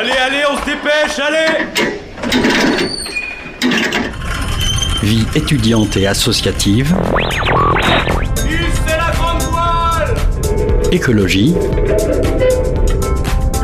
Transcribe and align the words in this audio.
Allez, 0.00 0.12
allez, 0.12 0.42
on 0.50 0.56
se 0.56 0.64
dépêche, 0.64 1.18
allez 1.18 1.66
Vie 5.02 5.26
étudiante 5.34 5.94
et 5.98 6.06
associative. 6.06 6.96
la 8.96 9.10
grande 9.14 9.42
voile 9.50 10.14
Écologie. 10.90 11.54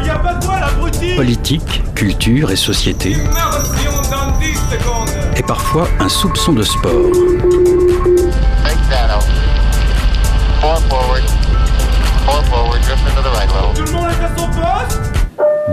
Y 0.04 0.10
a 0.10 0.18
pas 0.18 0.34
de 0.34 0.44
voile, 0.44 0.64
abruti 0.64 1.16
Politique, 1.16 1.82
culture 1.94 2.50
et 2.50 2.56
société. 2.56 3.16
Merci, 3.16 3.88
on 3.88 4.02
donne 4.02 4.38
10 4.38 4.46
secondes 4.76 5.08
Et 5.38 5.42
parfois 5.42 5.88
un 6.00 6.10
soupçon 6.10 6.52
de 6.52 6.64
sport. 6.64 7.35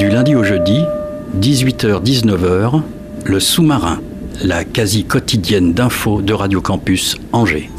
Du 0.03 0.09
lundi 0.09 0.35
au 0.35 0.43
jeudi, 0.43 0.83
18h-19h, 1.39 2.81
le 3.23 3.39
sous-marin, 3.39 4.01
la 4.43 4.65
quasi 4.65 5.05
quotidienne 5.05 5.71
d'infos 5.71 6.21
de 6.21 6.33
Radio 6.33 6.59
Campus 6.59 7.15
Angers. 7.31 7.69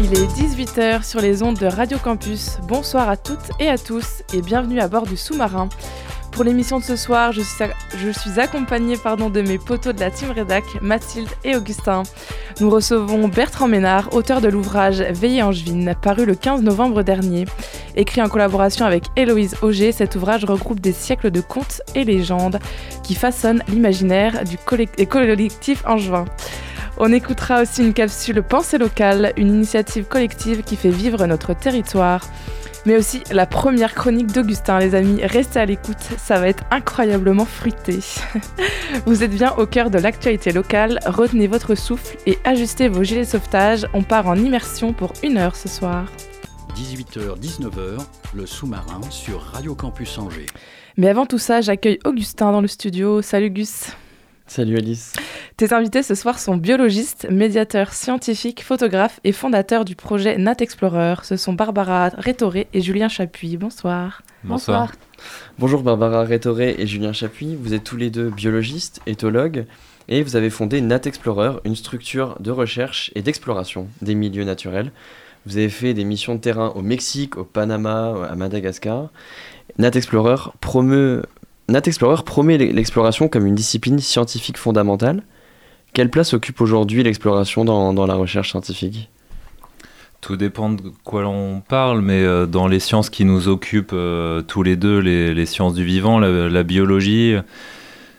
Il 0.00 0.18
est 0.18 0.26
18h 0.28 1.04
sur 1.04 1.20
les 1.20 1.42
ondes 1.42 1.58
de 1.58 1.66
Radio 1.66 1.98
Campus. 1.98 2.56
Bonsoir 2.66 3.10
à 3.10 3.18
toutes 3.18 3.50
et 3.60 3.68
à 3.68 3.76
tous 3.76 4.22
et 4.32 4.40
bienvenue 4.40 4.80
à 4.80 4.88
bord 4.88 5.06
du 5.06 5.18
sous-marin. 5.18 5.68
Pour 6.32 6.44
l'émission 6.44 6.78
de 6.78 6.84
ce 6.84 6.96
soir, 6.96 7.30
je 7.32 7.42
suis, 7.42 8.40
accompagnée 8.40 8.96
pardon, 8.96 9.28
de 9.28 9.42
mes 9.42 9.58
potos 9.58 9.94
de 9.94 10.00
la 10.00 10.10
team 10.10 10.30
Rédac, 10.30 10.64
Mathilde 10.80 11.28
et 11.44 11.54
Augustin. 11.54 12.04
Nous 12.60 12.70
recevons 12.70 13.28
Bertrand 13.28 13.68
Ménard, 13.68 14.14
auteur 14.14 14.40
de 14.40 14.48
l'ouvrage 14.48 15.02
Veillez 15.02 15.42
Angevine, 15.42 15.94
paru 16.00 16.24
le 16.24 16.34
15 16.34 16.62
novembre 16.62 17.02
dernier. 17.02 17.44
Écrit 17.96 18.22
en 18.22 18.30
collaboration 18.30 18.86
avec 18.86 19.04
Héloïse 19.14 19.56
Auger, 19.60 19.92
cet 19.92 20.16
ouvrage 20.16 20.46
regroupe 20.46 20.80
des 20.80 20.92
siècles 20.92 21.30
de 21.30 21.42
contes 21.42 21.82
et 21.94 22.04
légendes 22.04 22.58
qui 23.02 23.14
façonnent 23.14 23.62
l'imaginaire 23.68 24.44
du 24.44 24.56
collectif 24.56 25.84
angevin. 25.86 26.24
On 26.96 27.12
écoutera 27.12 27.60
aussi 27.60 27.82
une 27.82 27.92
capsule 27.92 28.42
Pensée 28.42 28.78
locale, 28.78 29.34
une 29.36 29.48
initiative 29.48 30.04
collective 30.04 30.62
qui 30.62 30.76
fait 30.76 30.90
vivre 30.90 31.26
notre 31.26 31.54
territoire 31.54 32.22
mais 32.86 32.96
aussi 32.96 33.22
la 33.30 33.46
première 33.46 33.94
chronique 33.94 34.32
d'Augustin, 34.32 34.78
les 34.78 34.94
amis. 34.94 35.20
Restez 35.24 35.60
à 35.60 35.66
l'écoute, 35.66 35.98
ça 36.18 36.38
va 36.38 36.48
être 36.48 36.64
incroyablement 36.70 37.44
fruité. 37.44 37.98
Vous 39.06 39.22
êtes 39.22 39.30
bien 39.30 39.52
au 39.56 39.66
cœur 39.66 39.90
de 39.90 39.98
l'actualité 39.98 40.52
locale, 40.52 40.98
retenez 41.06 41.46
votre 41.46 41.74
souffle 41.74 42.16
et 42.26 42.38
ajustez 42.44 42.88
vos 42.88 43.02
gilets 43.02 43.22
de 43.22 43.26
sauvetage. 43.26 43.86
On 43.94 44.02
part 44.02 44.26
en 44.26 44.36
immersion 44.36 44.92
pour 44.92 45.12
une 45.22 45.38
heure 45.38 45.56
ce 45.56 45.68
soir. 45.68 46.06
18h-19h, 46.76 47.98
le 48.34 48.46
sous-marin 48.46 49.00
sur 49.10 49.40
Radio 49.40 49.74
Campus 49.74 50.18
Angers. 50.18 50.46
Mais 50.96 51.08
avant 51.08 51.26
tout 51.26 51.38
ça, 51.38 51.60
j'accueille 51.60 51.98
Augustin 52.04 52.52
dans 52.52 52.60
le 52.60 52.68
studio. 52.68 53.22
Salut 53.22 53.50
Gus. 53.50 53.92
Salut 54.46 54.76
Alice. 54.76 55.12
Tes 55.56 55.72
invités 55.72 56.02
ce 56.02 56.14
soir 56.14 56.38
sont 56.38 56.56
biologistes, 56.56 57.26
médiateurs 57.30 57.92
scientifiques, 57.92 58.62
photographes 58.62 59.20
et 59.24 59.32
fondateurs 59.32 59.84
du 59.84 59.96
projet 59.96 60.36
Nat 60.38 60.56
Explorer. 60.60 61.14
Ce 61.22 61.36
sont 61.36 61.52
Barbara 61.52 62.08
Rétoré 62.08 62.66
et 62.72 62.80
Julien 62.80 63.08
Chapuis. 63.08 63.56
Bonsoir. 63.56 64.22
Bonsoir. 64.44 64.92
Bonjour 65.58 65.82
Barbara 65.82 66.24
Rétoré 66.24 66.74
et 66.78 66.86
Julien 66.86 67.12
Chapuis. 67.12 67.54
Vous 67.54 67.74
êtes 67.74 67.84
tous 67.84 67.96
les 67.96 68.10
deux 68.10 68.30
biologistes, 68.30 69.00
éthologues 69.06 69.66
et 70.08 70.22
vous 70.22 70.36
avez 70.36 70.50
fondé 70.50 70.80
Nat 70.80 71.02
Explorer, 71.04 71.52
une 71.64 71.76
structure 71.76 72.36
de 72.40 72.50
recherche 72.50 73.10
et 73.14 73.22
d'exploration 73.22 73.88
des 74.00 74.14
milieux 74.14 74.44
naturels. 74.44 74.90
Vous 75.46 75.56
avez 75.56 75.68
fait 75.68 75.94
des 75.94 76.04
missions 76.04 76.34
de 76.34 76.40
terrain 76.40 76.72
au 76.74 76.82
Mexique, 76.82 77.36
au 77.36 77.44
Panama, 77.44 78.14
à 78.28 78.34
Madagascar. 78.34 79.10
Nat 79.78 79.90
Explorer 79.94 80.50
promeut 80.60 81.22
Nat 81.72 81.82
Explorer 81.86 82.22
promet 82.22 82.58
l'exploration 82.58 83.28
comme 83.28 83.46
une 83.46 83.54
discipline 83.54 83.98
scientifique 83.98 84.58
fondamentale. 84.58 85.22
Quelle 85.94 86.10
place 86.10 86.34
occupe 86.34 86.60
aujourd'hui 86.60 87.02
l'exploration 87.02 87.64
dans, 87.64 88.06
la 88.06 88.14
recherche 88.14 88.50
scientifique? 88.50 89.08
Tout 90.20 90.36
dépend 90.36 90.70
de 90.70 90.82
quoi 91.02 91.22
l'on 91.22 91.62
parle, 91.66 92.02
mais 92.02 92.22
euh, 92.22 92.46
dans 92.46 92.68
les 92.68 92.78
sciences 92.78 93.08
qui 93.08 93.24
nous 93.24 93.48
occupent 93.48 93.92
euh, 93.94 94.42
tous 94.42 94.62
les 94.62 94.76
deux, 94.76 94.98
les, 94.98 95.46
sciences 95.46 95.72
du 95.72 95.82
vivant, 95.82 96.18
la, 96.18 96.50
la 96.50 96.62
biologie, 96.62 97.36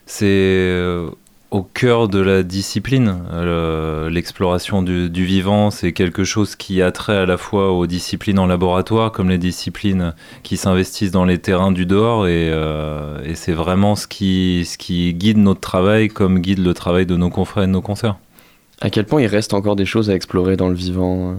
c'est 0.07 0.25
euh, 0.25 1.09
au 1.53 1.61
cœur 1.61 2.09
de 2.09 2.19
la 2.19 2.41
discipline. 2.41 3.19
Euh, 3.31 4.09
l'exploration 4.09 4.81
du, 4.81 5.09
vivant, 5.23 5.69
c'est 5.69 5.93
quelque 5.93 6.23
chose 6.23 6.55
qui 6.55 6.81
a 6.81 6.91
trait 6.91 7.15
à 7.15 7.27
la 7.27 7.37
fois 7.37 7.71
aux 7.71 7.85
disciplines 7.85 8.39
en 8.39 8.47
laboratoire, 8.47 9.11
comme 9.11 9.29
les 9.29 9.37
disciplines 9.37 10.15
qui 10.41 10.57
s'investissent 10.57 11.11
dans 11.11 11.25
les 11.25 11.37
terrains 11.37 11.71
du 11.71 11.85
dehors, 11.85 12.27
et, 12.27 12.49
euh, 12.49 13.35
c'est 13.35 13.53
vraiment 13.53 13.95
ce 13.95 14.07
qui, 14.07 14.65
ce 14.65 14.79
qui 14.79 15.13
guide 15.13 15.37
notre 15.37 15.61
travail, 15.61 16.07
comme 16.07 16.39
guide 16.39 16.59
le 16.59 16.73
travail 16.73 17.05
de 17.05 17.15
nos 17.15 17.29
confrères 17.29 17.65
et 17.65 17.67
de 17.67 17.71
nos 17.71 17.81
concerts. 17.81 18.17
À 18.81 18.89
quel 18.89 19.05
point 19.05 19.21
il 19.21 19.27
reste 19.27 19.53
encore 19.53 19.75
des 19.75 19.85
choses 19.85 20.09
à 20.09 20.15
explorer 20.15 20.57
dans 20.57 20.69
le 20.69 20.75
vivant 20.75 21.31
euh? 21.31 21.35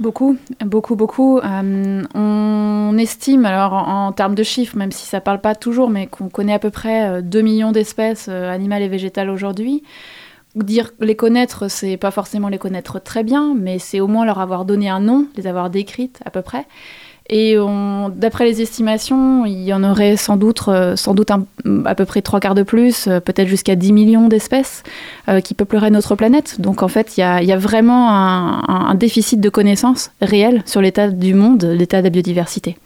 Beaucoup, 0.00 0.38
beaucoup, 0.64 0.96
beaucoup. 0.96 1.40
Euh, 1.40 2.02
on 2.14 2.96
estime, 2.96 3.44
alors 3.44 3.74
en, 3.74 4.12
termes 4.12 4.34
de 4.34 4.42
chiffres, 4.42 4.78
même 4.78 4.92
si 4.92 5.06
ça 5.06 5.18
ne 5.18 5.22
parle 5.22 5.42
pas 5.42 5.54
toujours, 5.54 5.90
mais 5.90 6.06
qu'on 6.06 6.30
connaît 6.30 6.54
à 6.54 6.58
peu 6.58 6.70
près 6.70 7.20
2 7.20 7.40
millions 7.42 7.70
d'espèces 7.70 8.28
euh, 8.30 8.50
animales 8.50 8.82
et 8.82 8.88
végétales 8.88 9.28
aujourd'hui. 9.28 9.82
Dire 10.54 10.90
les 11.00 11.16
connaître, 11.16 11.68
c'est 11.68 11.98
pas 11.98 12.10
forcément 12.10 12.48
les 12.48 12.56
connaître 12.56 12.98
très 12.98 13.22
bien, 13.22 13.54
mais 13.54 13.78
c'est 13.78 14.00
au 14.00 14.06
moins 14.06 14.24
leur 14.24 14.40
avoir 14.40 14.64
donné 14.64 14.88
un 14.88 15.00
nom, 15.00 15.26
les 15.36 15.46
avoir 15.46 15.68
décrites 15.68 16.20
à 16.24 16.30
peu 16.30 16.40
près. 16.40 16.66
Et 17.28 17.56
d'après 18.16 18.44
les 18.44 18.60
estimations, 18.60 19.44
il 19.46 19.62
y 19.62 19.72
en 19.72 19.84
aurait 19.84 20.16
sans 20.16 20.36
doute, 20.36 20.62
euh, 20.68 20.96
sans 20.96 21.14
doute 21.14 21.30
à 21.30 21.94
peu 21.94 22.04
près 22.04 22.22
trois 22.22 22.40
quarts 22.40 22.54
de 22.54 22.62
plus, 22.62 23.06
euh, 23.06 23.20
peut-être 23.20 23.48
jusqu'à 23.48 23.76
10 23.76 23.92
millions 23.92 24.28
d'espèces 24.28 24.82
euh, 25.28 25.40
qui 25.40 25.54
peupleraient 25.54 25.90
notre 25.90 26.16
planète. 26.16 26.60
Donc 26.60 26.82
en 26.82 26.88
fait, 26.88 27.16
il 27.16 27.20
y 27.20 27.22
a, 27.22 27.56
vraiment 27.56 28.10
un, 28.10 28.94
déficit 28.94 29.40
de 29.40 29.48
connaissances 29.48 30.10
réelles 30.20 30.62
sur 30.66 30.80
l'état 30.80 31.08
du 31.08 31.34
monde, 31.34 31.64
l'état 31.64 31.98
de 31.98 32.04
la 32.04 32.10
biodiversité. 32.10 32.76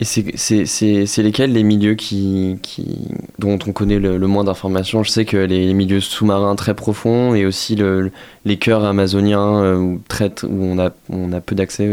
Et 0.00 0.04
c'est 0.04 1.22
lesquels 1.22 1.52
les 1.52 1.62
milieux 1.62 1.94
qui, 1.94 2.58
dont 3.38 3.58
on 3.66 3.72
connaît 3.72 3.98
le, 3.98 4.18
moins 4.26 4.44
d'informations? 4.44 5.02
Je 5.02 5.10
sais 5.10 5.24
que 5.24 5.36
les, 5.36 5.72
milieux 5.74 6.00
sous-marins 6.00 6.54
très 6.56 6.74
profonds 6.74 7.34
et 7.34 7.46
aussi 7.46 7.76
le, 7.76 8.10
les 8.44 8.56
cœurs 8.56 8.84
amazoniens 8.84 9.74
où, 9.74 10.00
on, 10.42 10.78
a, 10.78 11.40
peu 11.40 11.54
d'accès. 11.54 11.88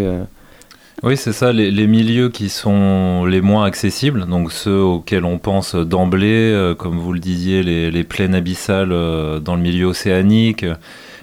Oui, 1.03 1.17
c'est 1.17 1.33
ça, 1.33 1.51
les, 1.51 1.87
milieux 1.87 2.29
qui 2.29 2.49
sont 2.49 3.25
les 3.25 3.41
moins 3.41 3.65
accessibles, 3.65 4.25
donc 4.27 4.51
ceux 4.51 4.79
auxquels 4.79 5.25
on 5.25 5.37
pense 5.37 5.75
d'emblée, 5.75 6.51
euh, 6.53 6.73
comme 6.73 6.97
vous 6.97 7.11
le 7.11 7.19
disiez, 7.19 7.63
les, 7.63 7.91
les 7.91 8.03
plaines 8.05 8.33
abyssales 8.33 8.93
euh, 8.93 9.39
dans 9.39 9.55
le 9.55 9.61
milieu 9.61 9.87
océanique, 9.87 10.65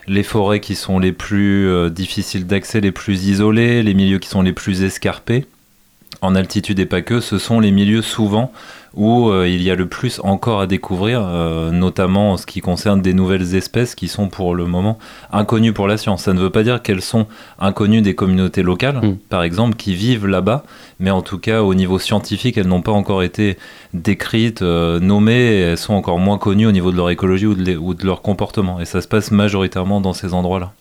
les 0.07 0.23
forêts 0.23 0.61
qui 0.61 0.75
sont 0.75 0.99
les 0.99 1.13
plus 1.13 1.69
euh, 1.69 1.89
difficiles 1.89 2.47
d'accès, 2.47 2.81
les 2.81 2.93
plus 2.93 3.27
isolées, 3.27 3.83
les 3.83 3.95
milieux 3.95 4.19
qui 4.19 4.29
sont 4.29 4.43
les 4.43 4.53
plus 4.53 4.83
escarpés, 4.83 5.47
en 6.21 6.35
altitude 6.35 6.79
et 6.79 6.87
pas 6.87 7.01
que, 7.01 7.21
ce 7.21 7.39
sont 7.39 7.59
les 7.59 7.71
milieux 7.71 8.03
souvent 8.03 8.53
où 8.95 9.31
euh, 9.31 9.49
il 9.49 9.63
y 9.63 9.71
a 9.71 9.75
le 9.75 9.87
plus 9.87 10.21
encore 10.23 10.61
à 10.61 10.67
découvrir, 10.67 11.23
euh, 11.25 11.71
notamment 11.71 12.33
en 12.33 12.37
ce 12.37 12.47
qui 12.47 12.61
concerne 12.61 13.01
des 13.01 13.15
nouvelles 13.15 13.55
espèces 13.55 13.95
qui 13.95 14.09
sont 14.09 14.29
pour 14.29 14.55
le 14.55 14.67
moment 14.67 14.99
inconnues 15.33 15.73
pour 15.73 15.89
la 15.89 15.97
science. 15.97 16.25
Ça 16.25 16.35
ne 16.35 16.41
veut 16.41 16.51
pas 16.51 16.63
dire 16.63 16.83
qu'elles 16.83 17.03
sont 17.03 17.27
inconnues 17.59 18.03
des 18.03 18.15
communautés 18.15 18.63
locales, 18.63 18.97
mmh. 18.97 19.17
par 19.29 19.43
exemple, 19.43 19.77
qui 19.77 19.95
vivent 19.95 20.27
là-bas, 20.27 20.65
mais 21.01 21.11
en 21.11 21.23
tout 21.23 21.39
cas 21.39 21.63
au 21.63 21.75
niveau 21.75 21.99
scientifique, 21.99 22.59
elles 22.59 22.69
n'ont 22.69 22.83
pas 22.83 22.93
encore 22.93 23.23
été 23.23 23.57
décrites, 23.95 24.63
euh, 24.63 25.01
nommées, 25.01 25.33
et 25.33 25.61
elles 25.61 25.79
sont 25.79 25.95
encore 25.95 26.19
moins 26.19 26.39
connues 26.39 26.67
au 26.67 26.73
niveau 26.73 26.93
de 26.93 26.97
leur 26.97 27.11
écologie 27.11 27.47
ou 27.47 27.55
de, 27.55 27.63
les, 27.63 27.77
ou 27.77 27.95
de 27.95 28.05
leur 28.05 28.23
comportement. 28.23 28.81
Et 28.81 28.85
ça 28.85 29.01
se 29.01 29.09
passe 29.09 29.31
majoritairement 29.31 30.01
dans 30.01 30.13
ces 30.13 30.35
endroits-là. 30.35 30.73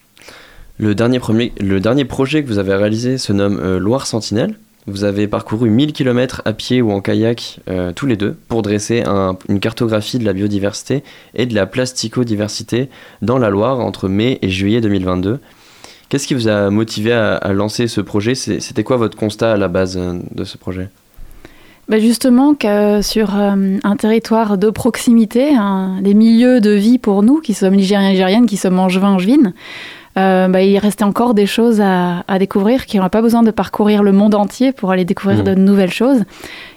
Le 0.77 0.95
dernier, 0.95 1.19
premier, 1.19 1.53
le 1.59 1.79
dernier 1.79 2.05
projet 2.05 2.43
que 2.43 2.47
vous 2.47 2.57
avez 2.57 2.73
réalisé 2.73 3.17
se 3.17 3.31
nomme 3.33 3.77
Loire 3.77 4.07
Sentinelle. 4.07 4.55
Vous 4.87 5.03
avez 5.03 5.27
parcouru 5.27 5.69
1000 5.69 5.93
km 5.93 6.41
à 6.45 6.53
pied 6.53 6.81
ou 6.81 6.91
en 6.91 7.01
kayak, 7.01 7.59
euh, 7.69 7.91
tous 7.93 8.07
les 8.07 8.17
deux, 8.17 8.35
pour 8.47 8.63
dresser 8.63 9.03
un, 9.05 9.37
une 9.47 9.59
cartographie 9.59 10.17
de 10.17 10.25
la 10.25 10.33
biodiversité 10.33 11.03
et 11.35 11.45
de 11.45 11.53
la 11.53 11.67
plasticodiversité 11.67 12.89
dans 13.21 13.37
la 13.37 13.49
Loire 13.49 13.79
entre 13.79 14.07
mai 14.07 14.39
et 14.41 14.49
juillet 14.49 14.81
2022. 14.81 15.39
Qu'est-ce 16.09 16.27
qui 16.27 16.33
vous 16.33 16.47
a 16.47 16.69
motivé 16.71 17.13
à, 17.13 17.53
lancer 17.53 17.87
ce 17.87 18.01
projet? 18.01 18.35
C'était 18.35 18.83
quoi 18.83 18.97
votre 18.97 19.15
constat 19.15 19.53
à 19.53 19.57
la 19.57 19.67
base 19.67 19.97
de 19.97 20.43
ce 20.43 20.57
projet? 20.57 20.89
Bah 21.87 21.99
justement 21.99 22.53
que 22.53 23.01
sur 23.01 23.35
euh, 23.37 23.77
un 23.83 23.95
territoire 23.95 24.57
de 24.57 24.69
proximité, 24.69 25.51
des 26.01 26.13
milieux 26.13 26.59
de 26.59 26.71
vie 26.71 26.97
pour 26.97 27.23
nous 27.23 27.39
qui 27.39 27.53
sommes 27.53 27.75
Nigériens 27.75 28.09
et 28.09 28.11
Nigériennes, 28.11 28.45
qui 28.45 28.57
sommes 28.57 28.79
angevins, 28.79 29.11
angevines, 29.11 29.53
euh, 30.17 30.47
bah, 30.47 30.61
il 30.61 30.77
restait 30.77 31.03
encore 31.03 31.33
des 31.33 31.45
choses 31.45 31.81
à, 31.81 32.23
à 32.27 32.39
découvrir, 32.39 32.85
qui 32.85 32.97
n'auraient 32.97 33.09
pas 33.09 33.21
besoin 33.21 33.43
de 33.43 33.51
parcourir 33.51 34.03
le 34.03 34.11
monde 34.11 34.35
entier 34.35 34.71
pour 34.71 34.91
aller 34.91 35.05
découvrir 35.05 35.39
mmh. 35.39 35.43
de 35.43 35.55
nouvelles 35.55 35.93
choses. 35.93 36.23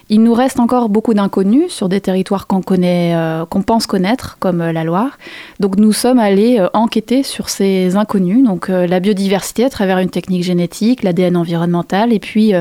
Il 0.09 0.21
nous 0.21 0.35
reste 0.35 0.59
encore 0.59 0.89
beaucoup 0.89 1.15
d'inconnus 1.15 1.71
sur 1.71 1.89
des 1.89 1.99
territoires 1.99 2.45
qu'on 2.45 2.61
connaît, 2.61 3.15
euh, 3.15 3.45
qu'on 3.45 3.63
pense 3.63 3.87
connaître, 3.87 4.37
comme 4.39 4.61
euh, 4.61 4.71
la 4.71 4.83
Loire. 4.83 5.17
Donc 5.59 5.77
nous 5.77 5.93
sommes 5.93 6.19
allés 6.19 6.59
euh, 6.59 6.67
enquêter 6.73 7.23
sur 7.23 7.49
ces 7.49 7.95
inconnus, 7.95 8.43
donc 8.43 8.67
la 8.67 8.99
biodiversité 8.99 9.65
à 9.65 9.69
travers 9.69 9.97
une 9.97 10.09
technique 10.09 10.43
génétique, 10.43 11.01
l'ADN 11.01 11.35
environnemental, 11.35 12.13
et 12.13 12.19
puis, 12.19 12.53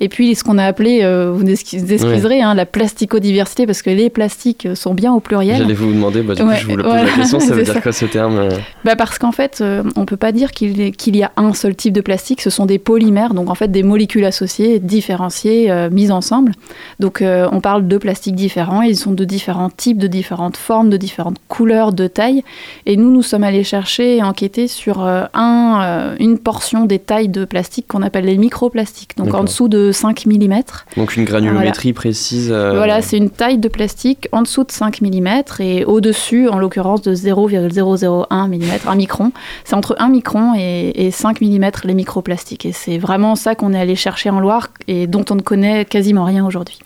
et 0.00 0.08
puis 0.08 0.34
ce 0.34 0.44
qu'on 0.44 0.58
a 0.58 0.64
appelé, 0.64 1.00
vous 1.32 1.48
excuserez, 1.48 2.42
hein, 2.42 2.54
la 2.54 2.66
plasticodiversité, 2.66 3.66
parce 3.66 3.82
que 3.82 3.90
les 3.90 4.10
plastiques 4.10 4.68
sont 4.74 4.94
bien 4.94 5.12
au 5.12 5.20
pluriel. 5.20 5.58
J'allais 5.58 5.74
vous 5.74 5.92
demander, 5.92 6.22
bah, 6.22 6.34
du 6.34 6.42
coup, 6.42 6.50
je 6.54 6.66
vous 6.66 6.76
pose 6.76 6.94
la 6.94 7.04
question, 7.04 7.40
ça 7.40 7.54
veut 7.54 7.62
dire 7.62 7.82
quoi 7.82 7.92
ce 7.92 8.06
terme 8.06 8.48
bah 8.84 8.96
Parce 8.96 9.18
qu'en 9.18 9.32
fait, 9.32 9.62
on 9.96 10.04
peut 10.04 10.16
pas 10.16 10.32
dire 10.32 10.52
qu'il 10.52 10.92
qu'il 10.92 11.16
y 11.16 11.22
a 11.22 11.32
un 11.36 11.54
seul 11.54 11.74
type 11.74 11.92
de 11.92 12.00
plastique, 12.00 12.40
ce 12.40 12.50
sont 12.50 12.66
des 12.66 12.78
polymères, 12.78 13.34
donc 13.34 13.50
en 13.50 13.54
fait 13.54 13.68
des 13.68 13.82
molécules 13.82 14.24
associées, 14.24 14.78
différenciées, 14.78 15.72
mises 15.90 16.10
ensemble. 16.10 16.52
Donc 17.00 17.22
euh, 17.22 17.48
on 17.52 17.60
parle 17.60 17.88
de 17.88 17.98
plastiques 17.98 18.34
différents, 18.34 18.82
ils 18.82 18.96
sont 18.96 19.12
de 19.12 19.24
différents 19.24 19.70
types, 19.70 19.98
de 19.98 20.06
différentes 20.06 20.56
formes, 20.56 20.90
de 20.90 20.96
différentes 20.96 21.38
couleurs, 21.48 21.92
de 21.92 22.06
tailles. 22.06 22.42
Et 22.86 22.96
nous, 22.96 23.10
nous 23.10 23.22
sommes 23.22 23.44
allés 23.44 23.64
chercher 23.64 24.16
et 24.16 24.22
enquêter 24.22 24.68
sur 24.68 25.04
euh, 25.04 25.24
un, 25.34 25.80
euh, 25.82 26.16
une 26.18 26.38
portion 26.38 26.84
des 26.84 26.98
tailles 26.98 27.28
de 27.28 27.44
plastique 27.44 27.86
qu'on 27.88 28.02
appelle 28.02 28.24
les 28.24 28.38
microplastiques, 28.38 29.16
donc 29.16 29.34
en 29.34 29.44
dessous 29.44 29.68
de 29.68 29.92
5 29.92 30.26
mm. 30.26 30.62
Donc 30.96 31.16
une 31.16 31.24
granulométrie 31.24 31.92
précise. 31.92 32.50
Voilà, 32.50 33.02
c'est 33.02 33.16
une 33.16 33.30
taille 33.30 33.58
de 33.58 33.68
plastique 33.68 34.28
en 34.32 34.42
dessous 34.42 34.64
de 34.64 34.72
5 34.72 35.00
mm 35.00 35.42
et 35.60 35.84
au-dessus, 35.84 36.48
en 36.48 36.58
l'occurrence, 36.58 37.02
de 37.02 37.14
0,001 37.14 38.48
mm, 38.48 38.62
un 38.86 38.94
micron. 38.94 39.32
C'est 39.64 39.74
entre 39.74 39.96
1 39.98 40.08
micron 40.08 40.54
et, 40.56 41.06
et 41.06 41.10
5 41.10 41.40
mm 41.40 41.70
les 41.84 41.94
microplastiques. 41.94 42.66
Et 42.66 42.72
c'est 42.72 42.98
vraiment 42.98 43.34
ça 43.36 43.54
qu'on 43.54 43.72
est 43.72 43.80
allé 43.80 43.96
chercher 43.96 44.30
en 44.30 44.40
Loire 44.40 44.68
et 44.88 45.06
dont 45.06 45.24
on 45.30 45.34
ne 45.36 45.42
connaît 45.42 45.84
quasiment 45.84 46.24
rien 46.24 46.44
aujourd'hui. 46.44 46.78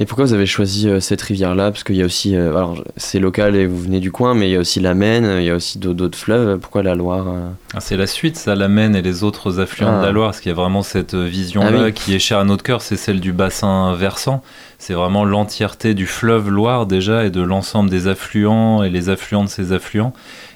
Et 0.00 0.06
pourquoi 0.06 0.26
vous 0.26 0.32
avez 0.32 0.46
choisi 0.46 0.88
euh, 0.88 1.00
cette 1.00 1.20
rivière-là? 1.20 1.72
Parce 1.72 1.82
qu'il 1.82 1.96
y 1.96 2.02
a 2.02 2.04
aussi, 2.04 2.36
euh, 2.36 2.50
alors 2.50 2.84
c'est 2.96 3.18
local 3.18 3.56
et 3.56 3.66
vous 3.66 3.80
venez 3.82 3.98
du 3.98 4.12
coin, 4.12 4.32
mais 4.32 4.48
il 4.48 4.52
y 4.52 4.56
a 4.56 4.60
aussi 4.60 4.78
la 4.78 4.94
Maine, 4.94 5.28
il 5.40 5.44
y 5.44 5.50
a 5.50 5.56
aussi 5.56 5.78
d'autres 5.78 6.16
fleuves. 6.16 6.58
Pourquoi 6.60 6.84
la 6.84 6.94
Loire 6.94 7.26
euh? 7.26 7.48
Ah, 7.74 7.80
C'est 7.80 7.96
la 7.96 8.06
suite, 8.06 8.36
ça, 8.36 8.54
la 8.54 8.68
Maine 8.68 8.94
et 8.94 9.02
les 9.02 9.24
autres 9.24 9.58
affluents 9.58 9.98
de 9.98 10.02
la 10.02 10.10
ah. 10.10 10.12
Loire, 10.12 10.28
parce 10.28 10.40
qu'il 10.40 10.50
y 10.50 10.52
a 10.52 10.56
vraiment 10.56 10.84
cette 10.84 11.16
vision-là 11.16 11.86
ah 11.86 11.90
qui 11.90 12.14
est 12.14 12.20
chère 12.20 12.38
à 12.38 12.44
notre 12.44 12.62
cœur, 12.62 12.80
c'est 12.80 12.96
celle 12.96 13.18
du 13.18 13.32
bassin 13.32 13.92
versant. 13.94 14.44
C'est 14.78 14.94
vraiment 14.94 15.24
l'entièreté 15.24 15.94
du 15.94 16.06
fleuve 16.06 16.48
Loire 16.48 16.86
déjà 16.86 17.24
et 17.24 17.30
de 17.30 17.42
l'ensemble 17.42 17.90
des 17.90 18.06
affluents 18.06 18.84
et 18.84 18.90
les 18.90 19.08
affluents 19.08 19.42
de 19.42 19.48
ces 19.48 19.72
affluents. 19.72 20.12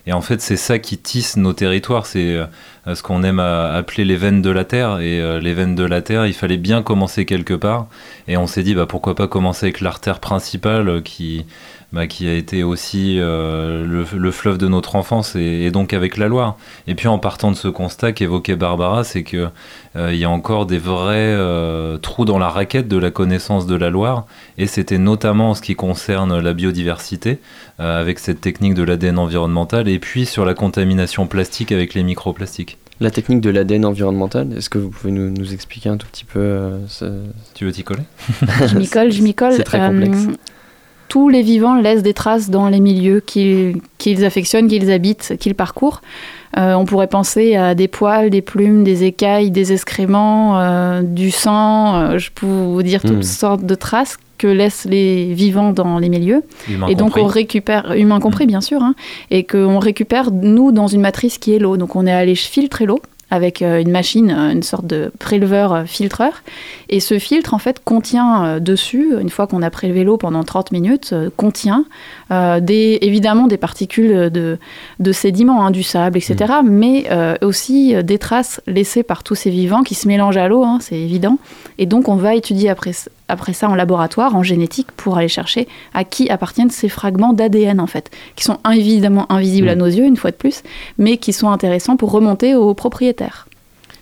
Et 0.07 0.13
en 0.13 0.21
fait, 0.21 0.41
c'est 0.41 0.57
ça 0.57 0.79
qui 0.79 0.99
tisse 0.99 1.37
nos 1.37 1.53
territoires. 1.53 2.07
C'est 2.07 2.39
ce 2.87 3.03
qu'on 3.03 3.23
aime 3.23 3.39
appeler 3.39 4.05
les 4.05 4.17
veines 4.17 4.43
de 4.43 4.51
la 4.51 4.65
terre. 4.65 5.01
Et 5.01 5.21
euh, 5.21 5.41
les 5.41 5.55
veines 5.55 5.75
de 5.75 5.85
la 5.85 6.03
terre, 6.03 6.27
il 6.27 6.35
fallait 6.35 6.57
bien 6.57 6.83
commencer 6.83 7.25
quelque 7.25 7.55
part. 7.55 7.87
Et 8.29 8.37
on 8.37 8.47
s'est 8.47 8.63
dit, 8.63 8.75
bah, 8.75 8.87
pourquoi 8.87 9.15
pas 9.15 9.29
commencer 9.29 9.67
avec 9.67 9.81
l'artère 9.81 10.19
principale 10.19 10.89
euh, 10.89 11.01
qui, 11.01 11.47
bah, 11.93 12.07
qui 12.07 12.27
a 12.29 12.35
été 12.35 12.63
aussi 12.63 13.17
le, 13.19 14.05
fleuve 14.33 14.59
de 14.59 14.69
notre 14.69 14.97
enfance 14.97 15.37
et, 15.37 15.71
donc 15.71 15.93
avec 15.93 16.17
la 16.17 16.29
Loire. 16.29 16.57
Et 16.87 16.95
puis 16.95 17.09
en 17.09 17.19
partant 17.19 17.51
de 17.51 17.57
ce 17.57 17.69
constat 17.69 18.13
qu'évoquait 18.13 18.57
Barbara, 18.57 19.05
c'est 19.05 19.23
qu'il 19.23 19.51
il 19.97 20.17
y 20.17 20.25
a 20.25 20.31
encore 20.31 20.67
des 20.67 20.79
vrais 20.79 21.37
trous 22.01 22.25
dans 22.25 22.39
la 22.39 22.49
raquette 22.49 22.89
de 22.89 22.97
la 22.97 23.11
connaissance 23.11 23.67
de 23.67 23.75
la 23.75 23.91
Loire. 23.91 24.27
Et 24.59 24.67
c'était 24.67 24.99
notamment 24.99 25.51
en 25.51 25.55
ce 25.55 25.63
qui 25.63 25.75
concerne 25.75 26.39
la 26.39 26.53
biodiversité, 26.55 27.39
avec 27.79 28.19
cette 28.19 28.41
technique 28.41 28.75
de 28.75 28.83
l'ADN 28.83 29.19
environnemental, 29.19 29.89
et 29.89 29.99
puis 29.99 30.27
sur 30.27 30.45
la 30.45 30.55
contamination 30.55 31.27
plastique 31.27 31.73
avec 31.73 31.95
les 31.95 32.03
microplastiques. 32.03 32.79
La 33.03 33.11
technique 33.11 33.41
de 33.41 33.51
l'ADN 33.51 33.85
environnemental, 33.85 34.53
est-ce 34.57 34.71
que 34.71 34.79
vous 34.79 34.91
pouvez 34.91 35.13
nous, 35.13 35.53
expliquer 35.53 35.89
un 35.89 35.97
tout 35.97 36.07
petit 36.07 36.25
peu 36.25 36.39
euh, 36.39 36.79
Tu 37.53 37.65
veux 37.65 37.73
t'y 37.73 37.83
coller? 37.83 38.05
Je 38.67 38.79
m'y 38.79 38.89
colle, 38.89 39.11
je 39.11 39.23
m'y 39.23 39.35
colle. 39.35 39.55
C'est 39.55 39.65
très 39.65 39.81
complexe. 39.81 40.27
Euh, 40.29 40.37
tous 41.13 41.29
les 41.29 41.43
vivants 41.43 41.75
laissent 41.75 42.03
des 42.03 42.15
traces 42.15 42.49
dans 42.49 42.71
les 42.71 42.81
milieux 42.81 43.21
qu'ils 43.21 44.25
affectionnent, 44.25 44.67
qu'ils 44.67 44.91
habitent, 44.91 45.35
qu'ils 45.39 45.55
parcourent. 45.55 46.01
Euh, 46.57 46.73
on 46.73 46.87
pourrait 46.87 47.07
penser 47.07 47.55
à 47.55 47.75
des 47.75 47.87
poils, 47.87 48.31
des 48.31 48.41
plumes, 48.41 48.83
des 48.83 49.05
écailles, 49.05 49.51
des 49.51 49.75
excréments, 49.75 51.03
du 51.03 51.31
sang, 51.31 52.17
je 52.17 52.31
peux 52.35 52.47
vous 52.47 52.83
dire 52.83 53.03
toutes 53.03 53.19
hmm. 53.19 53.23
sortes 53.25 53.67
de 53.67 53.75
traces 53.75 54.17
que 54.39 54.47
laissent 54.47 54.87
les 54.87 55.35
vivants 55.35 55.75
dans 55.75 55.99
les 55.99 56.09
milieux. 56.09 56.45
et 56.89 56.95
donc 56.95 57.19
on 57.19 57.27
récupère, 57.27 57.93
humain 57.93 58.19
compris 58.19 58.47
bien 58.47 58.63
sûr, 58.63 58.83
hein, 58.83 58.95
et 59.31 59.45
qu'on 59.45 59.81
récupère 59.81 60.31
nous 60.31 60.73
dans 60.73 60.87
une 60.87 61.03
matrice 61.03 61.37
qui 61.37 61.53
est 61.55 61.59
l'eau. 61.59 61.77
Donc 61.77 61.95
on 61.95 62.07
est 62.07 62.13
allé 62.13 62.35
filtrer 62.35 62.87
l'eau 62.87 63.03
avec 63.33 63.63
euh, 63.63 63.81
une 63.81 63.91
machine, 63.91 64.31
euh, 64.31 64.53
une 64.53 64.63
sorte 64.63 64.87
de 64.87 65.11
préleveur 65.19 65.73
euh, 65.73 65.85
filtreur. 65.87 66.43
Et 66.91 67.01
ce 67.01 67.19
filtre, 67.19 67.55
en 67.55 67.59
fait, 67.59 67.83
contient 67.83 68.61
dessus, 68.61 69.15
une 69.19 69.31
fois 69.31 69.47
qu'on 69.47 69.63
a 69.63 69.71
prélevé 69.71 70.05
l'eau 70.05 70.19
pendant 70.19 70.45
30 70.45 70.73
minutes, 70.73 71.15
contient 71.39 71.87
des, 72.31 72.99
évidemment 73.01 73.47
des 73.47 73.57
particules 73.57 74.31
de, 74.31 74.59
de 75.01 75.13
sédiments, 75.13 75.65
hein, 75.65 75.71
du 75.71 75.83
sable, 75.83 76.19
etc., 76.19 76.37
mmh. 76.63 76.69
mais 76.69 77.39
aussi 77.41 77.95
des 78.05 78.19
traces 78.19 78.61
laissées 78.67 79.03
par 79.03 79.23
tous 79.23 79.35
ces 79.35 79.49
vivants 79.49 79.83
qui 79.83 79.95
se 79.95 80.07
mélangent 80.07 80.37
à 80.37 80.49
l'eau, 80.49 80.65
hein, 80.65 80.79
c'est 80.83 80.99
évident. 80.99 81.39
Et 81.79 81.87
donc, 81.87 82.09
on 82.09 82.17
va 82.17 82.35
étudier 82.35 82.69
après, 82.69 82.93
après 83.33 83.55
ça 83.55 83.69
en 83.69 83.75
laboratoire, 83.75 84.37
en 84.37 84.43
génétique, 84.43 84.93
pour 84.93 85.17
aller 85.17 85.29
chercher 85.29 85.67
à 85.95 86.05
qui 86.05 86.31
appartiennent 86.31 86.71
ces 86.71 86.89
fragments 86.89 87.33
d'ADN, 87.33 87.81
en 87.81 87.87
fait, 87.87 88.11
qui 88.37 88.45
sont 88.45 88.59
évidemment 88.71 89.31
invisibles 89.33 89.71
à 89.71 89.75
mm. 89.75 89.79
nos 89.79 89.87
yeux, 89.87 90.05
une 90.05 90.17
fois 90.17 90.31
de 90.31 90.37
plus, 90.37 90.63
mais 90.99 91.17
qui 91.17 91.33
sont 91.33 91.51
intéressants 91.51 91.97
pour 91.97 92.11
remonter 92.13 92.55
aux 92.55 92.75
propriétaires. 92.75 93.49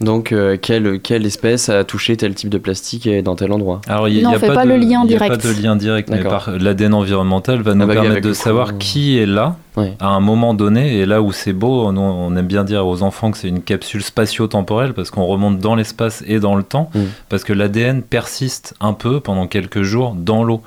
Donc, 0.00 0.32
euh, 0.32 0.56
quelle, 0.60 0.98
quelle, 1.00 1.26
espèce 1.26 1.68
a 1.68 1.84
touché 1.84 2.16
tel 2.16 2.34
type 2.34 2.48
de 2.48 2.56
plastique 2.56 3.06
et 3.06 3.20
dans 3.20 3.36
tel 3.36 3.52
endroit 3.52 3.82
Alors, 3.86 4.08
il 4.08 4.26
n'y 4.26 4.34
a, 4.34 4.38
pas, 4.38 4.64
le 4.64 4.76
lien 4.76 5.04
direct. 5.04 5.30
Il 5.30 5.34
a 5.34 5.36
pas 5.36 5.54
de 5.54 5.62
lien 5.62 5.76
direct, 5.76 6.08
mais 6.08 6.22
l'ADN 6.58 6.94
environnemental 6.94 7.60
va 7.60 7.74
nous 7.74 7.86
permettre 7.86 8.26
de 8.26 8.32
savoir 8.32 8.78
qui 8.78 9.18
est 9.18 9.26
là 9.26 9.56
à 9.76 10.08
un 10.08 10.20
moment 10.20 10.54
donné. 10.54 10.98
Et 10.98 11.06
là 11.06 11.20
où 11.20 11.32
c'est 11.32 11.52
beau, 11.52 11.86
on, 11.86 12.36
aime 12.36 12.46
bien 12.46 12.64
dire 12.64 12.86
aux 12.86 13.02
enfants 13.02 13.30
que 13.30 13.36
c'est 13.36 13.48
une 13.48 13.62
capsule 13.62 14.02
spatio-temporelle 14.02 14.94
parce 14.94 15.10
qu'on 15.10 15.26
remonte 15.26 15.58
dans 15.58 15.74
l'espace 15.74 16.24
et 16.26 16.40
dans 16.40 16.54
le 16.54 16.62
temps, 16.62 16.90
mm. 16.94 17.00
parce 17.28 17.44
que 17.44 17.52
l'ADN 17.52 18.02
persiste 18.02 18.74
un 18.80 18.94
peu 18.94 19.20
pendant 19.20 19.46
quelques 19.46 19.82
jours 19.82 20.14
dans 20.16 20.44
l'eau. 20.44 20.62